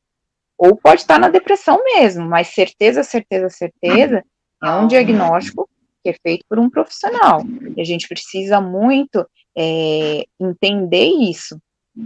ou 0.57 0.76
pode 0.76 1.01
estar 1.01 1.17
na 1.17 1.28
depressão 1.28 1.84
mesmo, 1.84 2.28
mas 2.28 2.49
certeza, 2.49 3.03
certeza, 3.03 3.49
certeza 3.49 4.24
é 4.64 4.72
um 4.72 4.88
diagnóstico 4.88 5.70
que 6.03 6.09
é 6.09 6.16
feito 6.22 6.45
por 6.49 6.59
um 6.59 6.70
profissional. 6.70 7.41
E 7.76 7.82
a 7.82 7.84
gente 7.84 8.07
precisa 8.07 8.59
muito 8.59 9.26
é, 9.57 10.26
entender 10.39 11.05
isso, 11.05 11.59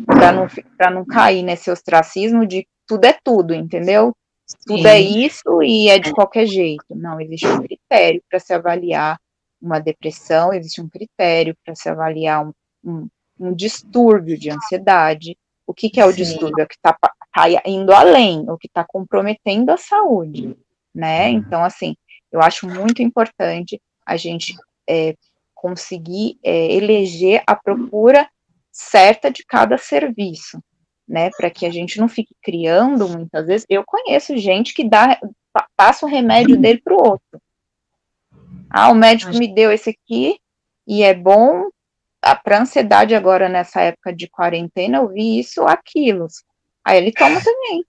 para 0.06 0.32
não, 0.32 0.48
não 0.92 1.06
cair 1.06 1.44
nesse 1.44 1.70
ostracismo 1.70 2.46
de 2.46 2.68
tudo 2.88 3.06
é 3.06 3.18
tudo, 3.24 3.54
entendeu? 3.54 4.16
Tudo 4.66 4.88
é 4.88 4.98
Sim. 4.98 4.98
é 4.98 5.00
isso 5.00 5.64
e 5.64 5.90
é 5.90 5.98
de 5.98 6.12
qualquer 6.12 6.46
jeito. 6.46 6.86
Não, 6.90 7.20
existe 7.20 7.48
um 7.48 7.62
critério 7.62 8.22
para 8.30 8.40
se 8.40 8.54
avaliar 8.54 9.20
uma 9.62 9.80
depressão, 9.80 10.54
existe 10.54 10.82
um 10.82 10.90
critério 10.90 11.56
para 11.66 11.74
se 11.74 11.90
avaliar 11.90 12.46
um, 12.46 12.54
um, 12.84 13.08
um, 13.40 13.54
distúrbio 13.54 14.38
de 14.38 14.52
ansiedade. 14.52 15.38
O 15.66 15.74
que, 15.74 15.90
que 15.90 16.00
é 16.00 16.06
o 16.06 16.12
Sim. 16.12 16.18
distúrbio? 16.18 16.62
É 16.62 16.64
o 16.64 16.68
que 16.68 16.76
está 16.76 16.94
tá 16.94 17.50
indo 17.66 17.92
além, 17.92 18.46
o 18.48 18.58
que 18.58 18.68
está 18.68 18.86
comprometendo 18.88 19.72
a 19.72 19.78
saúde, 19.78 20.56
né? 20.94 21.30
Então, 21.30 21.64
assim, 21.64 21.96
eu 22.36 22.42
acho 22.42 22.68
muito 22.68 23.02
importante 23.02 23.82
a 24.06 24.18
gente 24.18 24.54
é, 24.88 25.16
conseguir 25.54 26.38
é, 26.44 26.74
eleger 26.74 27.42
a 27.48 27.56
procura 27.56 28.30
certa 28.72 29.32
de 29.32 29.44
cada 29.46 29.78
serviço, 29.78 30.62
né? 31.08 31.30
Para 31.38 31.50
que 31.50 31.66
a 31.66 31.72
gente 31.72 31.98
não 31.98 32.10
fique 32.10 32.36
criando 32.44 33.08
muitas 33.08 33.48
vezes. 33.48 33.66
Eu 33.70 33.84
conheço 33.86 34.38
gente 34.38 34.74
que 34.74 34.88
dá, 34.88 35.18
passa 35.78 36.06
o 36.06 36.10
remédio 36.10 36.58
dele 36.58 36.82
para 36.84 36.94
o 36.94 36.98
outro. 36.98 37.42
Ah, 38.70 38.92
o 38.92 38.96
médico 38.96 39.32
me 39.38 39.48
deu 39.48 39.72
esse 39.72 39.92
aqui 39.92 40.38
e 40.86 41.04
é 41.04 41.14
bom. 41.14 41.70
Para 42.44 42.62
ansiedade 42.62 43.14
agora 43.16 43.48
nessa 43.48 43.82
época 43.82 44.12
de 44.12 44.28
quarentena, 44.28 44.98
eu 44.98 45.08
vi 45.08 45.40
isso 45.40 45.62
aquilo. 45.64 46.28
Aí 46.84 46.98
ele 46.98 47.12
toma 47.12 47.40
também. 47.42 47.86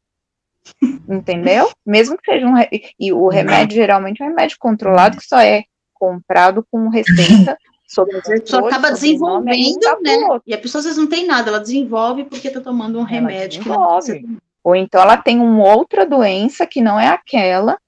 Entendeu? 1.08 1.70
Mesmo 1.84 2.16
que 2.16 2.30
seja 2.30 2.46
um. 2.46 2.54
E 2.98 3.12
o 3.12 3.28
remédio 3.28 3.76
geralmente 3.76 4.22
é 4.22 4.24
um 4.24 4.28
remédio 4.28 4.56
controlado 4.58 5.16
que 5.16 5.26
só 5.26 5.38
é 5.38 5.64
comprado 5.94 6.66
com 6.70 6.88
receita. 6.88 7.56
Sobre 7.88 8.18
a 8.18 8.22
pessoa 8.22 8.68
acaba 8.68 8.90
desenvolvendo, 8.90 10.02
né? 10.02 10.40
E 10.44 10.52
a 10.52 10.58
pessoa 10.58 10.80
às 10.80 10.84
vezes 10.86 10.98
não 10.98 11.08
tem 11.08 11.24
nada, 11.24 11.50
ela 11.50 11.60
desenvolve 11.60 12.24
porque 12.24 12.48
está 12.48 12.60
tomando 12.60 12.96
um 12.98 13.02
ela 13.02 13.08
remédio. 13.08 13.62
Desenvolve. 13.62 14.38
Ou 14.64 14.74
então 14.74 15.00
ela 15.00 15.16
tem 15.16 15.38
uma 15.38 15.72
outra 15.72 16.04
doença 16.04 16.66
que 16.66 16.80
não 16.80 16.98
é 16.98 17.06
aquela, 17.06 17.78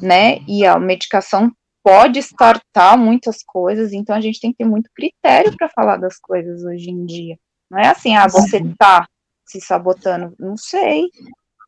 né? 0.00 0.38
E 0.46 0.64
a 0.64 0.78
medicação 0.78 1.52
pode 1.82 2.20
startar 2.20 2.96
muitas 2.96 3.42
coisas, 3.42 3.92
então 3.92 4.14
a 4.14 4.20
gente 4.20 4.40
tem 4.40 4.52
que 4.52 4.58
ter 4.58 4.64
muito 4.64 4.88
critério 4.94 5.56
para 5.56 5.68
falar 5.68 5.96
das 5.96 6.18
coisas 6.18 6.62
hoje 6.62 6.90
em 6.90 7.04
dia. 7.04 7.36
Não 7.68 7.78
é 7.78 7.88
assim, 7.88 8.14
ah, 8.14 8.28
você 8.28 8.62
tá 8.78 9.08
se 9.44 9.60
sabotando? 9.60 10.34
Não 10.38 10.56
sei, 10.56 11.08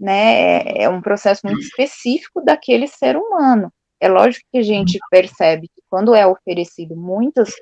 né? 0.00 0.62
É, 0.62 0.82
é 0.84 0.88
um 0.88 1.02
processo 1.02 1.42
muito 1.44 1.60
específico 1.60 2.42
daquele 2.42 2.88
ser 2.88 3.16
humano. 3.16 3.70
É 4.00 4.08
lógico 4.08 4.46
que 4.50 4.58
a 4.58 4.62
gente 4.62 4.98
percebe 5.10 5.68
que 5.68 5.82
quando 5.90 6.14
é 6.14 6.26
oferecido 6.26 6.96
muitas, 6.96 7.52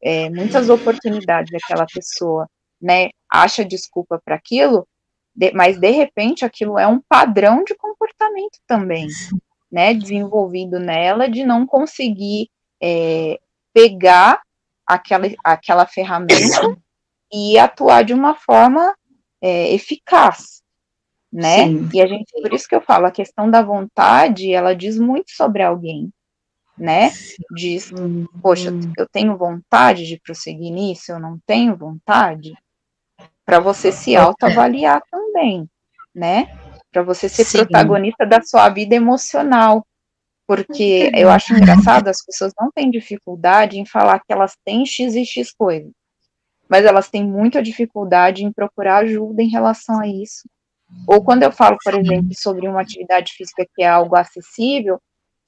é, 0.00 0.30
muitas 0.30 0.70
oportunidades 0.70 1.50
daquela 1.50 1.84
pessoa, 1.92 2.46
né, 2.80 3.08
acha 3.28 3.64
desculpa 3.64 4.20
para 4.24 4.36
aquilo, 4.36 4.86
de, 5.34 5.50
mas 5.52 5.78
de 5.78 5.90
repente 5.90 6.44
aquilo 6.44 6.78
é 6.78 6.86
um 6.86 7.00
padrão 7.08 7.64
de 7.64 7.74
comportamento 7.74 8.58
também, 8.68 9.08
né, 9.70 9.92
desenvolvido 9.92 10.78
nela 10.78 11.28
de 11.28 11.44
não 11.44 11.66
conseguir 11.66 12.48
é, 12.80 13.40
pegar 13.74 14.40
aquela, 14.86 15.26
aquela 15.44 15.86
ferramenta 15.86 16.76
e 17.32 17.58
atuar 17.58 18.04
de 18.04 18.14
uma 18.14 18.36
forma 18.36 18.94
é, 19.42 19.72
eficaz, 19.74 20.59
né? 21.32 21.66
Sim. 21.66 21.88
E 21.92 22.00
a 22.02 22.06
gente, 22.06 22.30
por 22.42 22.52
isso 22.52 22.68
que 22.68 22.74
eu 22.74 22.80
falo, 22.80 23.06
a 23.06 23.10
questão 23.10 23.50
da 23.50 23.62
vontade, 23.62 24.52
ela 24.52 24.74
diz 24.74 24.98
muito 24.98 25.30
sobre 25.30 25.62
alguém, 25.62 26.10
né? 26.76 27.10
Diz, 27.54 27.92
poxa, 28.42 28.72
eu 28.96 29.06
tenho 29.08 29.36
vontade 29.36 30.06
de 30.06 30.18
prosseguir 30.18 30.72
nisso, 30.72 31.12
eu 31.12 31.20
não 31.20 31.38
tenho 31.46 31.76
vontade, 31.76 32.52
para 33.44 33.60
você 33.60 33.92
se 33.92 34.16
autoavaliar 34.16 35.02
também, 35.10 35.68
né? 36.14 36.46
Para 36.92 37.02
você 37.02 37.28
ser 37.28 37.44
Sim. 37.44 37.58
protagonista 37.58 38.26
da 38.26 38.40
sua 38.42 38.68
vida 38.68 38.94
emocional. 38.94 39.86
Porque 40.46 41.12
eu 41.14 41.30
acho 41.30 41.54
engraçado, 41.54 42.08
as 42.08 42.24
pessoas 42.24 42.52
não 42.58 42.72
têm 42.72 42.90
dificuldade 42.90 43.78
em 43.78 43.86
falar 43.86 44.18
que 44.18 44.32
elas 44.32 44.56
têm 44.64 44.84
X 44.84 45.14
e 45.14 45.24
X 45.24 45.52
coisas. 45.52 45.92
mas 46.70 46.84
elas 46.84 47.10
têm 47.10 47.26
muita 47.26 47.60
dificuldade 47.60 48.44
em 48.44 48.52
procurar 48.52 48.98
ajuda 48.98 49.42
em 49.42 49.48
relação 49.48 49.98
a 50.00 50.06
isso. 50.06 50.48
Ou 51.06 51.22
quando 51.22 51.42
eu 51.42 51.52
falo, 51.52 51.76
por 51.82 51.94
exemplo, 51.94 52.30
sobre 52.34 52.68
uma 52.68 52.80
atividade 52.80 53.32
física 53.32 53.66
que 53.74 53.82
é 53.82 53.88
algo 53.88 54.16
acessível, 54.16 55.00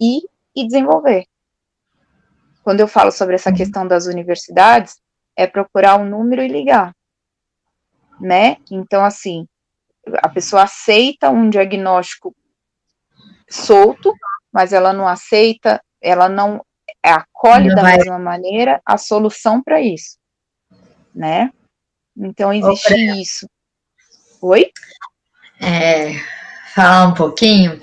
e, 0.03 0.21
e 0.57 0.67
desenvolver. 0.67 1.27
Quando 2.65 2.81
eu 2.81 2.89
falo 2.89 3.13
sobre 3.13 3.37
essa 3.37 3.53
questão 3.53 3.87
das 3.87 4.07
universidades, 4.07 5.01
é 5.37 5.47
procurar 5.47 5.97
um 5.97 6.05
número 6.05 6.43
e 6.43 6.49
ligar, 6.49 6.95
né? 8.21 8.57
Então, 8.71 9.05
assim, 9.05 9.47
a 10.23 10.29
pessoa 10.29 10.65
aceita 10.65 11.31
um 11.31 11.49
diagnóstico 11.49 12.35
solto, 13.49 14.13
mas 14.53 14.73
ela 14.73 14.93
não 14.93 15.07
aceita, 15.07 15.81
ela 16.01 16.29
não 16.29 16.65
acolhe 17.03 17.69
não 17.69 17.77
da 17.77 17.83
vai. 17.83 17.97
mesma 17.97 18.19
maneira 18.19 18.81
a 18.85 18.99
solução 18.99 19.63
para 19.63 19.81
isso, 19.81 20.19
né? 21.15 21.51
Então 22.17 22.53
existe 22.53 22.95
isso. 23.21 23.49
Oi? 24.41 24.71
É, 25.63 26.17
falar 26.75 27.07
um 27.07 27.15
pouquinho 27.15 27.79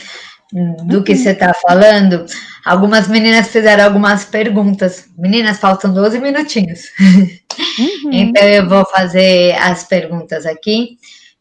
do 0.86 1.04
que 1.04 1.16
você 1.16 1.32
está 1.32 1.54
falando. 1.54 2.26
Algumas 2.66 3.08
meninas 3.08 3.48
fizeram 3.48 3.86
algumas 3.86 4.26
perguntas. 4.26 5.08
Meninas, 5.18 5.60
faltam 5.60 5.94
12 5.94 6.20
minutinhos. 6.20 6.82
Uhum. 7.00 8.12
então 8.12 8.44
eu 8.44 8.68
vou 8.68 8.86
fazer 8.86 9.54
as 9.56 9.84
perguntas 9.84 10.46
aqui 10.46 10.98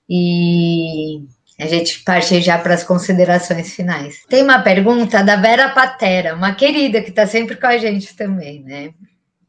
e 0.09 1.25
a 1.59 1.67
gente 1.67 2.05
parte 2.05 2.41
já 2.41 2.59
para 2.59 2.75
as 2.75 2.85
considerações 2.85 3.75
finais. 3.75 4.21
Tem 4.29 4.43
uma 4.43 4.61
pergunta 4.61 5.25
da 5.25 5.37
Vera 5.37 5.71
Patera, 5.71 6.35
uma 6.35 6.55
querida 6.55 7.03
que 7.03 7.11
está 7.11 7.27
sempre 7.27 7.57
com 7.57 7.67
a 7.67 7.79
gente 7.79 8.15
também, 8.15 8.63
né? 8.63 8.91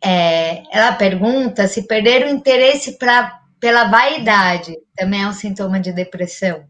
É, 0.02 0.64
ela 0.72 0.94
pergunta 0.94 1.68
se 1.68 1.86
perder 1.86 2.26
o 2.26 2.30
interesse 2.30 2.98
pra, 2.98 3.40
pela 3.60 3.90
vaidade 3.90 4.74
também 4.96 5.24
é 5.24 5.28
um 5.28 5.34
sintoma 5.34 5.80
de 5.80 5.92
depressão. 5.92 6.64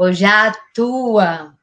Ou 0.00 0.14
já 0.14 0.46
atua 0.46 1.54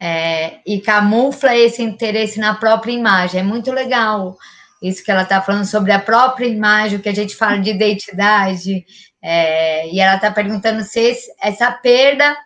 é, 0.00 0.58
e 0.66 0.80
camufla 0.80 1.54
esse 1.54 1.84
interesse 1.84 2.40
na 2.40 2.56
própria 2.56 2.90
imagem. 2.90 3.38
É 3.38 3.44
muito 3.44 3.70
legal 3.70 4.36
isso 4.82 5.04
que 5.04 5.10
ela 5.12 5.22
está 5.22 5.40
falando 5.40 5.66
sobre 5.66 5.92
a 5.92 6.00
própria 6.00 6.48
imagem, 6.48 6.98
o 6.98 7.02
que 7.02 7.08
a 7.08 7.14
gente 7.14 7.36
fala 7.36 7.60
de 7.60 7.70
identidade, 7.70 8.84
é, 9.22 9.88
e 9.88 10.00
ela 10.00 10.16
está 10.16 10.32
perguntando 10.32 10.82
se 10.82 10.98
esse, 10.98 11.32
essa 11.40 11.70
perda 11.70 12.36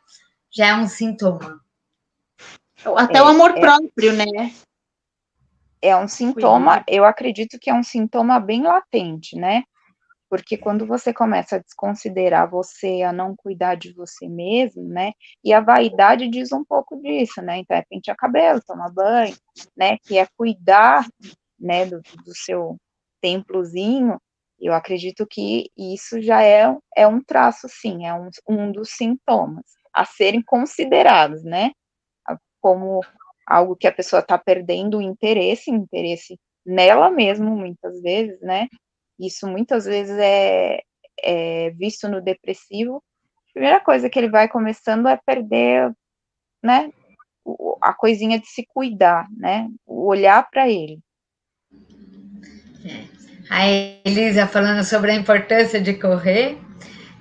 já 0.51 0.67
é 0.67 0.75
um 0.75 0.87
sintoma. 0.87 1.59
Até 2.99 3.21
é, 3.21 3.23
o 3.23 3.27
amor 3.27 3.57
é, 3.57 3.61
próprio, 3.61 4.13
né? 4.13 4.53
É 5.81 5.97
um 5.97 6.07
sintoma, 6.07 6.85
eu 6.87 7.07
acredito 7.07 7.59
que 7.59 7.71
é 7.71 7.75
um 7.75 7.83
sintoma 7.83 8.39
bem 8.39 8.65
latente, 8.65 9.37
né? 9.37 9.65
Porque 10.31 10.57
quando 10.57 10.87
você 10.87 11.13
começa 11.13 11.57
a 11.57 11.59
desconsiderar 11.59 12.49
você, 12.49 13.03
a 13.03 13.13
não 13.13 13.37
cuidar 13.37 13.75
de 13.75 13.93
você 13.93 14.29
mesmo, 14.29 14.89
né? 14.89 15.13
E 15.45 15.53
a 15.53 15.61
vaidade 15.61 16.29
diz 16.29 16.53
um 16.53 16.65
pouco 16.65 16.97
disso, 17.03 17.43
né? 17.43 17.59
Então 17.59 17.77
é 17.77 17.85
pentear 17.91 18.17
cabelo, 18.17 18.63
tomar 18.65 18.91
banho, 18.93 19.37
né? 19.77 19.99
Que 20.05 20.19
é 20.19 20.27
cuidar, 20.37 21.05
né, 21.59 21.85
do, 21.85 22.01
do 22.25 22.35
seu 22.35 22.77
templozinho, 23.21 24.17
eu 24.61 24.75
acredito 24.75 25.27
que 25.27 25.71
isso 25.77 26.21
já 26.21 26.43
é, 26.43 26.77
é 26.95 27.07
um 27.07 27.23
traço, 27.23 27.67
sim, 27.69 28.07
é 28.07 28.13
um, 28.13 28.29
um 28.47 28.71
dos 28.71 28.91
sintomas 28.91 29.65
a 29.93 30.05
serem 30.05 30.43
considerados, 30.43 31.43
né? 31.43 31.71
Como 32.61 33.01
algo 33.47 33.75
que 33.75 33.87
a 33.87 33.93
pessoa 33.93 34.21
está 34.21 34.37
perdendo 34.37 34.99
o 34.99 35.03
interesse, 35.03 35.71
interesse 35.71 36.39
nela 36.65 37.11
mesma, 37.11 37.49
muitas 37.51 38.01
vezes, 38.03 38.39
né? 38.43 38.69
Isso 39.21 39.47
muitas 39.47 39.85
vezes 39.85 40.17
é, 40.19 40.81
é 41.23 41.71
visto 41.71 42.09
no 42.09 42.23
depressivo. 42.23 43.03
A 43.51 43.53
primeira 43.53 43.81
coisa 43.81 44.09
que 44.09 44.19
ele 44.19 44.31
vai 44.31 44.49
começando 44.49 45.07
é 45.09 45.19
perder, 45.25 45.93
né? 46.63 46.91
A 47.83 47.93
coisinha 47.93 48.41
de 48.41 48.47
se 48.47 48.65
cuidar, 48.67 49.27
né? 49.37 49.69
O 49.87 50.07
olhar 50.07 50.49
para 50.51 50.69
ele. 50.69 50.99
É. 52.85 53.21
A 53.51 53.67
Elisa 54.05 54.47
falando 54.47 54.85
sobre 54.85 55.11
a 55.11 55.15
importância 55.17 55.81
de 55.81 55.95
correr. 55.95 56.57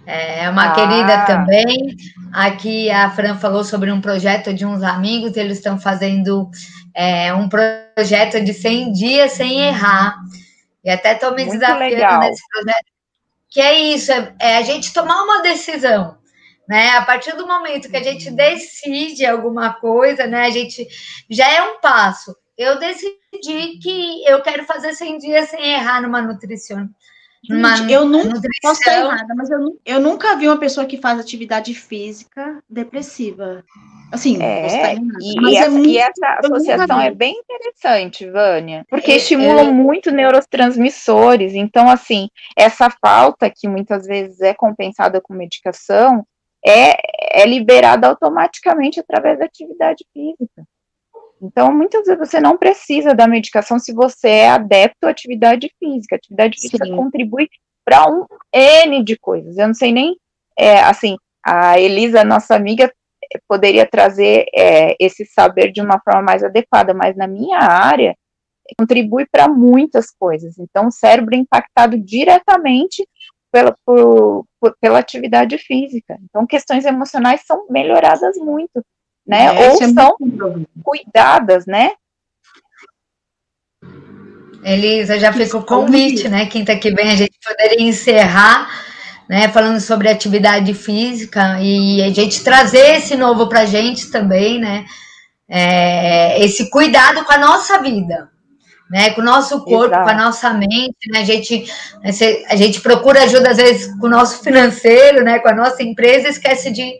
É 0.05 0.49
uma 0.49 0.71
ah. 0.71 0.73
querida 0.73 1.25
também. 1.25 1.95
Aqui 2.31 2.89
a 2.91 3.09
Fran 3.09 3.35
falou 3.35 3.63
sobre 3.63 3.91
um 3.91 3.99
projeto 3.99 4.53
de 4.53 4.63
uns 4.63 4.83
amigos, 4.83 5.35
eles 5.35 5.57
estão 5.57 5.79
fazendo 5.79 6.49
é, 6.95 7.33
um 7.33 7.49
projeto 7.49 8.43
de 8.43 8.53
100 8.53 8.91
dias 8.91 9.31
sem 9.31 9.59
errar. 9.61 10.15
E 10.83 10.89
até 10.89 11.13
estou 11.13 11.35
me 11.35 11.45
Muito 11.45 11.59
desafiando 11.59 11.95
legal. 11.95 12.19
nesse 12.19 12.41
projeto. 12.47 12.85
Que 13.49 13.61
é 13.61 13.79
isso, 13.79 14.11
é, 14.11 14.35
é 14.39 14.57
a 14.57 14.61
gente 14.61 14.93
tomar 14.93 15.23
uma 15.23 15.41
decisão. 15.41 16.17
Né? 16.67 16.89
A 16.91 17.01
partir 17.01 17.35
do 17.35 17.47
momento 17.47 17.89
que 17.89 17.97
a 17.97 18.03
gente 18.03 18.29
decide 18.29 19.25
alguma 19.25 19.73
coisa, 19.73 20.27
né? 20.27 20.45
A 20.45 20.51
gente 20.51 20.87
já 21.29 21.51
é 21.51 21.63
um 21.63 21.79
passo 21.79 22.35
eu 22.59 22.77
decidi 22.77 23.79
que 23.81 24.25
eu 24.25 24.41
quero 24.41 24.65
fazer 24.65 24.93
100 24.93 25.17
dias 25.19 25.49
sem 25.49 25.75
errar 25.75 26.01
numa 26.01 26.21
nutrição. 26.21 26.89
Eu 27.89 28.05
nunca 28.05 28.39
posso 28.61 28.81
estar 28.81 28.99
errada, 28.99 29.33
mas 29.35 29.49
eu, 29.49 29.79
eu, 29.85 29.99
nunca 29.99 30.35
vi 30.35 30.47
uma 30.47 30.57
pessoa 30.57 30.85
que 30.85 30.97
faz 30.97 31.19
atividade 31.19 31.73
física 31.73 32.61
depressiva. 32.69 33.63
Assim, 34.11 34.41
é, 34.41 34.95
e, 34.95 35.41
mas 35.41 35.53
é 35.53 35.57
essa, 35.57 35.69
muito, 35.69 35.87
e 35.87 35.97
essa 35.97 36.39
associação 36.43 36.99
é 36.99 37.11
bem 37.11 37.35
interessante, 37.39 38.29
Vânia, 38.29 38.85
porque 38.89 39.11
é, 39.11 39.17
estimula 39.17 39.61
é, 39.61 39.71
muito 39.71 40.11
neurotransmissores. 40.11 41.53
Então, 41.53 41.89
assim, 41.89 42.27
essa 42.57 42.89
falta 42.89 43.49
que 43.49 43.67
muitas 43.67 44.05
vezes 44.05 44.41
é 44.41 44.53
compensada 44.53 45.21
com 45.21 45.33
medicação 45.33 46.25
é, 46.65 47.41
é 47.41 47.45
liberada 47.45 48.07
automaticamente 48.07 48.99
através 48.99 49.39
da 49.39 49.45
atividade 49.45 50.05
física. 50.11 50.63
Então, 51.41 51.73
muitas 51.73 52.05
vezes 52.05 52.19
você 52.19 52.39
não 52.39 52.57
precisa 52.57 53.13
da 53.13 53.27
medicação 53.27 53.79
se 53.79 53.93
você 53.93 54.27
é 54.27 54.49
adepto 54.49 55.07
à 55.07 55.09
atividade 55.09 55.71
física. 55.79 56.15
A 56.15 56.17
atividade 56.17 56.59
física 56.59 56.85
Sim. 56.85 56.95
contribui 56.95 57.47
para 57.85 58.09
um 58.09 58.25
N 58.53 59.03
de 59.03 59.17
coisas. 59.17 59.57
Eu 59.57 59.67
não 59.67 59.73
sei 59.73 59.91
nem, 59.91 60.17
é, 60.57 60.79
assim, 60.81 61.15
a 61.45 61.79
Elisa, 61.79 62.23
nossa 62.23 62.55
amiga, 62.55 62.91
poderia 63.47 63.85
trazer 63.85 64.45
é, 64.53 64.95
esse 64.99 65.25
saber 65.25 65.71
de 65.71 65.81
uma 65.81 65.99
forma 65.99 66.21
mais 66.21 66.43
adequada, 66.43 66.93
mas 66.93 67.15
na 67.15 67.27
minha 67.27 67.59
área, 67.59 68.15
contribui 68.77 69.25
para 69.31 69.47
muitas 69.47 70.11
coisas. 70.11 70.57
Então, 70.59 70.87
o 70.87 70.91
cérebro 70.91 71.35
é 71.35 71.39
impactado 71.39 71.97
diretamente 71.97 73.07
pela, 73.51 73.75
por, 73.85 74.45
por, 74.59 74.75
pela 74.79 74.99
atividade 74.99 75.57
física. 75.57 76.17
Então, 76.23 76.45
questões 76.45 76.85
emocionais 76.85 77.41
são 77.45 77.65
melhoradas 77.69 78.37
muito 78.37 78.83
né? 79.29 79.45
É, 79.45 79.69
Ou 79.69 79.83
é 79.83 79.87
são 79.87 80.17
cuidadas, 80.83 81.67
né? 81.67 81.91
Elisa, 84.63 85.19
já 85.19 85.31
fica 85.31 85.55
o 85.55 85.63
convite, 85.63 86.27
né? 86.27 86.47
Quinta 86.47 86.75
que 86.75 86.91
vem 86.91 87.11
a 87.11 87.15
gente 87.15 87.37
poderia 87.45 87.81
encerrar, 87.81 88.67
né? 89.29 89.47
Falando 89.49 89.79
sobre 89.79 90.09
atividade 90.09 90.73
física 90.73 91.59
e 91.61 92.01
a 92.01 92.09
gente 92.09 92.43
trazer 92.43 92.97
esse 92.97 93.15
novo 93.15 93.47
para 93.47 93.61
a 93.61 93.65
gente 93.65 94.09
também, 94.09 94.59
né? 94.59 94.85
É, 95.47 96.43
esse 96.43 96.69
cuidado 96.71 97.23
com 97.23 97.31
a 97.31 97.37
nossa 97.37 97.79
vida, 97.81 98.29
né? 98.89 99.11
Com 99.11 99.21
o 99.21 99.23
nosso 99.23 99.63
corpo, 99.63 99.93
Exato. 99.93 100.05
com 100.05 100.09
a 100.09 100.25
nossa 100.25 100.53
mente, 100.53 101.07
né? 101.11 101.19
A 101.19 101.23
gente, 101.23 101.71
a 102.49 102.55
gente 102.55 102.81
procura 102.81 103.23
ajuda 103.23 103.51
às 103.51 103.57
vezes 103.57 103.95
com 103.99 104.07
o 104.07 104.09
nosso 104.09 104.43
financeiro, 104.43 105.23
né? 105.23 105.37
Com 105.37 105.49
a 105.49 105.55
nossa 105.55 105.83
empresa, 105.83 106.27
esquece 106.27 106.71
de 106.71 106.95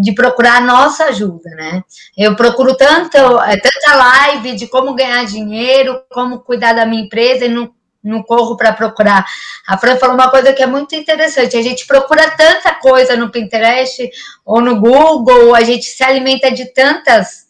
de 0.00 0.12
procurar 0.14 0.56
a 0.56 0.60
nossa 0.60 1.04
ajuda, 1.04 1.50
né? 1.50 1.84
Eu 2.16 2.34
procuro 2.34 2.76
tanto, 2.76 3.16
é, 3.16 3.56
tanta 3.56 3.96
live 3.96 4.56
de 4.56 4.66
como 4.66 4.94
ganhar 4.94 5.24
dinheiro, 5.26 6.02
como 6.10 6.40
cuidar 6.40 6.72
da 6.72 6.86
minha 6.86 7.02
empresa 7.02 7.44
e 7.44 7.48
não, 7.48 7.70
não 8.02 8.22
corro 8.22 8.56
para 8.56 8.72
procurar. 8.72 9.24
A 9.66 9.76
Fran 9.76 9.96
falou 9.96 10.14
uma 10.14 10.30
coisa 10.30 10.52
que 10.52 10.62
é 10.62 10.66
muito 10.66 10.94
interessante: 10.94 11.56
a 11.56 11.62
gente 11.62 11.86
procura 11.86 12.30
tanta 12.30 12.74
coisa 12.74 13.16
no 13.16 13.30
Pinterest 13.30 14.10
ou 14.44 14.60
no 14.60 14.80
Google, 14.80 15.54
a 15.54 15.62
gente 15.62 15.84
se 15.84 16.02
alimenta 16.02 16.50
de 16.50 16.72
tantas 16.72 17.48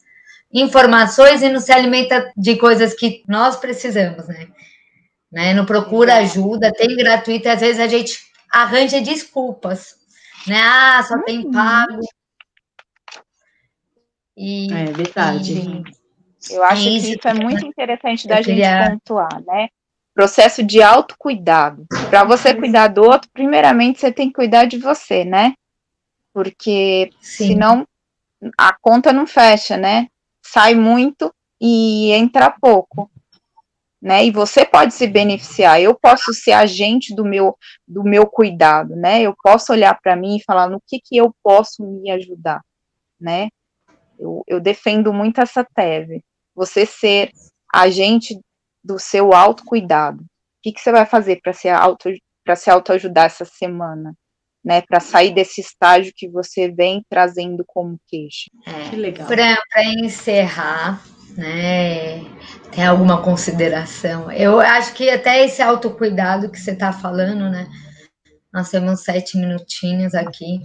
informações 0.53 1.43
e 1.43 1.49
não 1.49 1.61
se 1.61 1.73
alimenta 1.73 2.33
de 2.37 2.57
coisas 2.57 2.95
que 2.95 3.23
nós 3.29 3.57
precisamos, 3.57 4.27
né? 4.27 4.49
né? 5.31 5.55
Não 5.55 5.65
procura 5.65 6.17
ajuda, 6.17 6.73
tem 6.73 6.97
gratuito, 6.97 7.49
às 7.49 7.61
vezes 7.61 7.81
a 7.81 7.87
gente 7.87 8.19
arranja 8.53 9.01
desculpas, 9.01 9.95
né? 10.49 10.61
Ah, 10.61 11.05
só 11.07 11.23
tem 11.23 11.45
uhum. 11.45 11.53
pago. 11.53 12.01
E, 14.43 14.73
é 14.73 14.85
verdade. 14.87 15.53
E, 15.53 16.55
eu 16.55 16.65
acho 16.65 16.89
isso, 16.89 17.07
que 17.07 17.13
isso 17.19 17.29
é 17.29 17.35
muito 17.35 17.67
interessante 17.67 18.27
da 18.27 18.37
gente 18.37 18.47
queria... 18.47 18.91
pontuar, 18.91 19.45
né? 19.47 19.69
Processo 20.15 20.63
de 20.63 20.83
autocuidado. 20.83 21.87
Para 22.09 22.25
você 22.25 22.55
cuidar 22.55 22.89
do 22.89 23.03
outro, 23.03 23.31
primeiramente 23.35 24.01
você 24.01 24.11
tem 24.11 24.29
que 24.29 24.35
cuidar 24.35 24.65
de 24.65 24.79
você, 24.79 25.27
né? 25.27 25.53
Porque 26.33 27.11
Sim. 27.21 27.49
senão 27.49 27.89
a 28.57 28.75
conta 28.81 29.13
não 29.13 29.27
fecha, 29.27 29.77
né? 29.77 30.09
Sai 30.43 30.75
muito 30.75 31.31
e 31.61 32.11
entra 32.13 32.51
pouco. 32.51 33.11
né? 34.01 34.25
E 34.25 34.31
você 34.31 34.65
pode 34.65 34.95
se 34.95 35.07
beneficiar. 35.07 35.83
Eu 35.83 35.95
posso 35.95 36.33
ser 36.33 36.53
agente 36.53 37.15
do 37.15 37.25
meu 37.25 37.55
do 37.87 38.03
meu 38.03 38.27
cuidado, 38.27 38.97
né? 38.97 39.21
Eu 39.21 39.35
posso 39.43 39.73
olhar 39.73 39.99
para 40.01 40.17
mim 40.17 40.37
e 40.37 40.43
falar 40.43 40.69
no 40.71 40.81
que 40.87 40.99
que 40.99 41.17
eu 41.19 41.35
posso 41.43 41.85
me 41.85 42.11
ajudar, 42.11 42.63
né? 43.21 43.49
Eu, 44.21 44.45
eu 44.47 44.61
defendo 44.61 45.13
muito 45.13 45.41
essa 45.41 45.65
tese. 45.65 46.23
Você 46.55 46.85
ser 46.85 47.31
agente 47.75 48.39
do 48.85 48.99
seu 48.99 49.33
autocuidado. 49.33 50.23
O 50.23 50.27
que, 50.63 50.73
que 50.73 50.81
você 50.81 50.93
vai 50.93 51.07
fazer 51.07 51.41
para 51.43 51.53
se 51.53 51.69
auto 51.69 52.11
para 52.45 52.57
se 52.57 52.71
autoajudar 52.71 53.27
essa 53.27 53.45
semana? 53.45 54.15
Né, 54.63 54.83
para 54.83 55.01
sair 55.01 55.33
desse 55.33 55.63
estágio 55.63 56.13
que 56.15 56.29
você 56.29 56.71
vem 56.71 57.03
trazendo 57.09 57.65
como 57.67 57.99
queixa. 58.07 58.51
É, 58.67 58.91
que 58.91 58.97
legal. 58.97 59.27
Para 59.27 59.57
encerrar, 59.85 61.03
né? 61.35 62.21
Tem 62.71 62.87
alguma 62.87 63.23
consideração? 63.23 64.31
Eu 64.31 64.61
acho 64.61 64.93
que 64.93 65.09
até 65.09 65.47
esse 65.47 65.63
autocuidado 65.63 66.51
que 66.51 66.61
você 66.61 66.73
está 66.73 66.93
falando, 66.93 67.49
né? 67.49 67.69
Nós 68.53 68.69
temos 68.69 69.03
sete 69.03 69.39
minutinhos 69.39 70.15
aqui. 70.15 70.61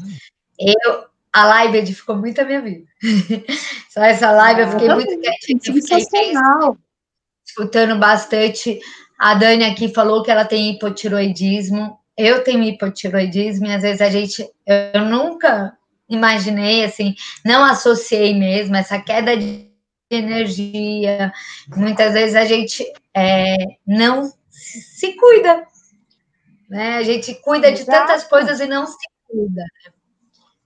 Eu, 0.59 1.05
a 1.35 1.45
live 1.47 1.79
edificou 1.79 2.15
muito 2.15 2.39
a 2.39 2.45
minha 2.45 2.61
vida. 2.61 2.85
Só 3.91 4.01
essa 4.01 4.31
live 4.31 4.61
eu 4.61 4.71
fiquei 4.71 4.87
muito 4.87 5.19
quietinha. 5.19 5.81
Sensacional. 5.81 6.77
Escutando 7.45 7.99
bastante. 7.99 8.79
A 9.19 9.33
Dani 9.33 9.65
aqui 9.65 9.93
falou 9.93 10.23
que 10.23 10.31
ela 10.31 10.45
tem 10.45 10.71
hipotiroidismo. 10.71 11.99
Eu 12.17 12.41
tenho 12.41 12.63
hipotiroidismo 12.63 13.65
e 13.65 13.73
às 13.73 13.81
vezes 13.81 13.99
a 13.99 14.09
gente. 14.09 14.49
Eu 14.65 15.03
nunca 15.03 15.77
imaginei, 16.07 16.85
assim, 16.85 17.13
não 17.43 17.65
associei 17.65 18.33
mesmo 18.33 18.77
essa 18.77 18.97
queda 18.97 19.35
de 19.35 19.69
energia. 20.09 21.33
Muitas 21.75 22.13
vezes 22.13 22.35
a 22.35 22.45
gente 22.45 22.85
é, 23.13 23.57
não 23.85 24.31
se 24.49 25.11
cuida. 25.17 25.67
Né? 26.69 26.95
A 26.95 27.03
gente 27.03 27.35
cuida 27.41 27.69
Exato. 27.69 27.83
de 27.83 27.97
tantas 27.97 28.23
coisas 28.23 28.61
e 28.61 28.67
não 28.67 28.85
se 28.87 28.95
cuida. 29.27 29.63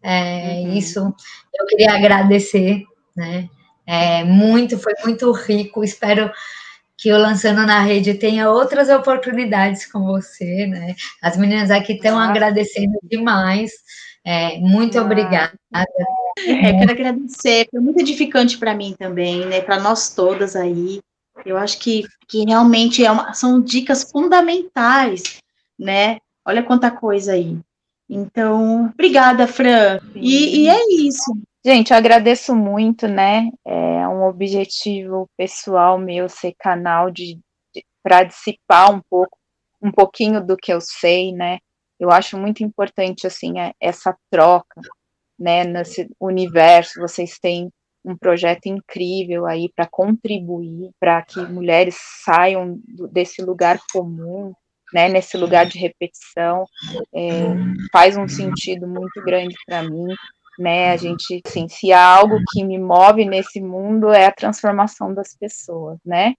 É, 0.01 0.61
uhum. 0.61 0.73
Isso 0.73 1.13
eu 1.53 1.65
queria 1.65 1.93
agradecer, 1.93 2.83
né? 3.15 3.49
É, 3.85 4.23
muito, 4.23 4.77
foi 4.77 4.93
muito 5.03 5.31
rico. 5.31 5.83
Espero 5.83 6.31
que 6.95 7.11
o 7.11 7.17
Lançando 7.17 7.65
na 7.65 7.79
Rede 7.79 8.13
tenha 8.13 8.51
outras 8.51 8.89
oportunidades 8.89 9.89
com 9.89 10.03
você, 10.05 10.67
né? 10.67 10.95
As 11.21 11.37
meninas 11.37 11.71
aqui 11.71 11.93
estão 11.93 12.19
agradecendo 12.19 12.99
demais. 13.03 13.71
É, 14.23 14.59
muito 14.59 14.99
ah. 14.99 15.01
obrigada. 15.01 15.53
É, 15.73 16.73
quero 16.77 16.91
agradecer, 16.91 17.67
foi 17.71 17.79
muito 17.79 17.99
edificante 17.99 18.57
para 18.57 18.75
mim 18.75 18.95
também, 18.97 19.45
né? 19.45 19.61
Para 19.61 19.79
nós 19.79 20.13
todas 20.13 20.55
aí. 20.55 21.01
Eu 21.45 21.57
acho 21.57 21.79
que, 21.79 22.03
que 22.27 22.43
realmente 22.45 23.03
é 23.03 23.09
uma, 23.09 23.33
são 23.33 23.61
dicas 23.61 24.03
fundamentais, 24.11 25.39
né? 25.77 26.17
Olha 26.45 26.63
quanta 26.63 26.91
coisa 26.91 27.33
aí. 27.33 27.57
Então, 28.09 28.87
obrigada, 28.87 29.47
Fran. 29.47 29.99
E, 30.15 30.63
e, 30.63 30.67
é 30.67 30.79
isso. 31.05 31.31
Gente, 31.63 31.91
eu 31.91 31.97
agradeço 31.97 32.55
muito, 32.55 33.07
né? 33.07 33.49
É 33.63 34.07
um 34.07 34.23
objetivo 34.23 35.29
pessoal 35.37 35.99
meu 35.99 36.27
ser 36.27 36.55
canal 36.57 37.11
de, 37.11 37.37
de 37.73 37.85
para 38.01 38.23
dissipar 38.23 38.91
um 38.91 39.01
pouco, 39.07 39.37
um 39.81 39.91
pouquinho 39.91 40.43
do 40.43 40.57
que 40.57 40.73
eu 40.73 40.81
sei, 40.81 41.31
né? 41.31 41.59
Eu 41.99 42.09
acho 42.09 42.37
muito 42.37 42.63
importante 42.63 43.27
assim 43.27 43.59
é, 43.59 43.73
essa 43.79 44.17
troca, 44.31 44.81
né, 45.37 45.63
nesse 45.63 46.09
universo. 46.19 46.99
Vocês 47.01 47.37
têm 47.37 47.69
um 48.03 48.17
projeto 48.17 48.65
incrível 48.65 49.45
aí 49.45 49.69
para 49.75 49.85
contribuir 49.85 50.91
para 50.99 51.21
que 51.21 51.39
mulheres 51.41 51.97
saiam 52.23 52.79
desse 53.11 53.41
lugar 53.41 53.79
comum, 53.91 54.53
né, 54.93 55.09
nesse 55.09 55.37
lugar 55.37 55.65
de 55.65 55.77
repetição, 55.77 56.65
é, 57.13 57.41
faz 57.91 58.17
um 58.17 58.27
sentido 58.27 58.87
muito 58.87 59.21
grande 59.23 59.55
para 59.65 59.83
mim, 59.83 60.07
né, 60.57 60.91
a 60.91 60.97
gente, 60.97 61.41
assim, 61.45 61.67
se 61.67 61.91
há 61.91 62.03
algo 62.03 62.37
que 62.51 62.63
me 62.63 62.77
move 62.77 63.23
nesse 63.25 63.61
mundo 63.61 64.09
é 64.09 64.25
a 64.25 64.31
transformação 64.31 65.13
das 65.13 65.35
pessoas, 65.37 65.97
né, 66.05 66.33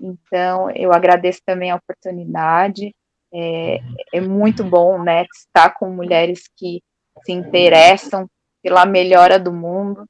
então 0.00 0.70
eu 0.70 0.92
agradeço 0.92 1.40
também 1.44 1.70
a 1.70 1.76
oportunidade, 1.76 2.94
é, 3.32 3.80
é 4.14 4.20
muito 4.20 4.64
bom, 4.64 5.02
né, 5.02 5.24
estar 5.32 5.70
com 5.70 5.90
mulheres 5.90 6.42
que 6.56 6.80
se 7.24 7.32
interessam 7.32 8.26
pela 8.62 8.84
melhora 8.86 9.38
do 9.38 9.52
mundo, 9.52 10.04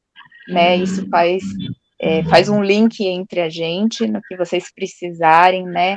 né? 0.49 0.77
Isso 0.77 1.09
faz 1.09 1.43
é, 2.01 2.25
faz 2.25 2.49
um 2.49 2.63
link 2.63 3.05
entre 3.07 3.41
a 3.41 3.49
gente 3.49 4.07
no 4.07 4.21
que 4.23 4.37
vocês 4.37 4.73
precisarem, 4.75 5.65
né? 5.65 5.97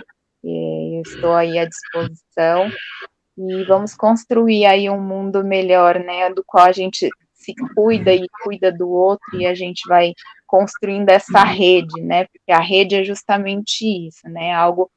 E 0.94 1.02
estou 1.02 1.34
aí 1.34 1.58
à 1.58 1.66
disposição 1.66 2.70
e 3.38 3.64
vamos 3.64 3.96
construir 3.96 4.66
aí 4.66 4.90
um 4.90 5.02
mundo 5.02 5.44
melhor, 5.44 6.00
né? 6.00 6.30
Do 6.32 6.44
qual 6.46 6.66
a 6.66 6.72
gente 6.72 7.10
se 7.34 7.54
cuida 7.76 8.14
e 8.14 8.28
cuida 8.44 8.72
do 8.72 8.90
outro 8.90 9.38
e 9.38 9.46
a 9.46 9.54
gente 9.54 9.88
vai 9.88 10.14
construindo 10.46 11.10
essa 11.10 11.44
rede, 11.44 12.02
né? 12.02 12.26
Porque 12.26 12.52
a 12.52 12.60
rede 12.60 12.96
é 12.96 13.04
justamente 13.04 14.08
isso, 14.08 14.28
né? 14.30 14.54
Algo 14.54 14.90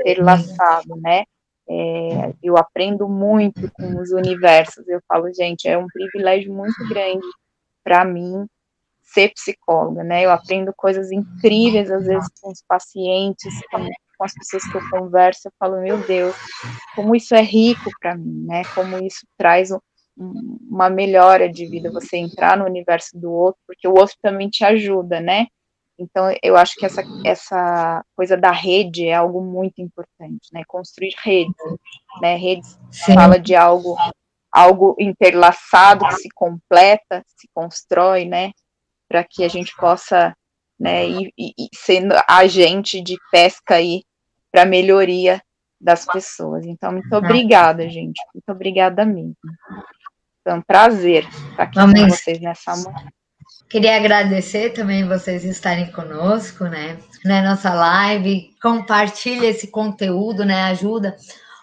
entrelaçado, 0.00 0.96
né? 0.96 1.24
É, 1.66 2.34
eu 2.42 2.58
aprendo 2.58 3.08
muito 3.08 3.70
com 3.72 4.00
os 4.00 4.10
universos. 4.10 4.86
Eu 4.88 5.00
falo, 5.08 5.32
gente, 5.32 5.68
é 5.68 5.78
um 5.78 5.86
privilégio 5.86 6.52
muito 6.52 6.86
grande 6.88 7.26
para 7.82 8.04
mim 8.04 8.46
ser 9.02 9.32
psicóloga, 9.32 10.02
né? 10.02 10.24
Eu 10.24 10.30
aprendo 10.30 10.74
coisas 10.76 11.12
incríveis 11.12 11.90
às 11.90 12.06
vezes 12.06 12.28
com 12.40 12.50
os 12.50 12.62
pacientes, 12.66 13.54
com, 13.70 13.86
com 14.24 14.26
as 14.26 14.34
pessoas 14.34 14.64
que 14.64 14.76
eu 14.76 14.90
converso. 14.90 15.48
Eu 15.48 15.52
falo, 15.58 15.80
meu 15.82 15.98
Deus, 16.06 16.34
como 16.96 17.14
isso 17.14 17.34
é 17.34 17.42
rico 17.42 17.90
para 18.00 18.16
mim, 18.16 18.46
né? 18.46 18.62
Como 18.74 18.96
isso 19.04 19.26
traz 19.36 19.70
um, 19.70 19.78
uma 20.70 20.88
melhora 20.88 21.50
de 21.50 21.66
vida, 21.66 21.92
você 21.92 22.16
entrar 22.16 22.56
no 22.56 22.64
universo 22.64 23.18
do 23.18 23.30
outro, 23.30 23.60
porque 23.66 23.86
o 23.86 23.92
outro 23.92 24.16
também 24.22 24.48
te 24.48 24.64
ajuda, 24.64 25.20
né? 25.20 25.46
Então, 25.98 26.34
eu 26.42 26.56
acho 26.56 26.74
que 26.74 26.86
essa, 26.86 27.04
essa 27.24 28.04
coisa 28.16 28.36
da 28.36 28.50
rede 28.50 29.06
é 29.06 29.14
algo 29.14 29.40
muito 29.42 29.80
importante, 29.80 30.48
né? 30.52 30.62
Construir 30.66 31.14
redes, 31.22 31.54
né? 32.20 32.36
Redes 32.36 32.78
Sim. 32.90 33.14
fala 33.14 33.38
de 33.38 33.54
algo, 33.54 33.96
algo 34.50 34.96
interlaçado 34.98 36.06
que 36.06 36.14
se 36.14 36.28
completa, 36.34 37.22
se 37.26 37.46
constrói, 37.54 38.24
né? 38.24 38.52
Para 39.06 39.22
que 39.22 39.44
a 39.44 39.48
gente 39.48 39.72
possa, 39.76 40.34
né? 40.80 41.06
Ir, 41.06 41.32
ir, 41.38 41.68
sendo 41.74 42.14
agente 42.26 43.00
de 43.00 43.16
pesca 43.30 43.76
aí 43.76 44.02
para 44.54 44.64
melhoria 44.64 45.42
das 45.80 46.06
pessoas. 46.06 46.64
Então, 46.64 46.92
muito 46.92 47.12
obrigada, 47.12 47.88
gente. 47.88 48.20
Muito 48.32 48.48
obrigada 48.48 49.04
mesmo. 49.04 49.34
Foi 50.44 50.54
um 50.54 50.62
prazer 50.62 51.26
estar 51.50 51.64
aqui 51.64 51.74
com 51.74 52.08
vocês 52.08 52.40
nessa 52.40 52.76
manhã. 52.76 53.08
Queria 53.68 53.96
agradecer 53.96 54.70
também 54.70 55.08
vocês 55.08 55.44
estarem 55.44 55.90
conosco, 55.90 56.64
né, 56.66 56.98
na 57.24 57.42
nossa 57.42 57.74
live. 57.74 58.54
Compartilhe 58.62 59.46
esse 59.46 59.66
conteúdo, 59.66 60.44
né, 60.44 60.62
ajuda 60.64 61.16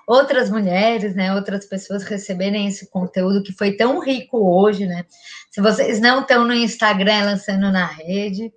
outras 0.05 0.49
mulheres, 0.49 1.15
né, 1.15 1.33
outras 1.33 1.65
pessoas 1.65 2.03
receberem 2.03 2.67
esse 2.67 2.89
conteúdo 2.89 3.41
que 3.41 3.53
foi 3.53 3.71
tão 3.77 4.01
rico 4.01 4.37
hoje, 4.37 4.85
né. 4.85 5.05
Se 5.49 5.61
vocês 5.61 6.01
não 6.01 6.19
estão 6.19 6.45
no 6.45 6.53
Instagram 6.53 7.23
lançando 7.23 7.71
na 7.71 7.85
rede, 7.85 8.51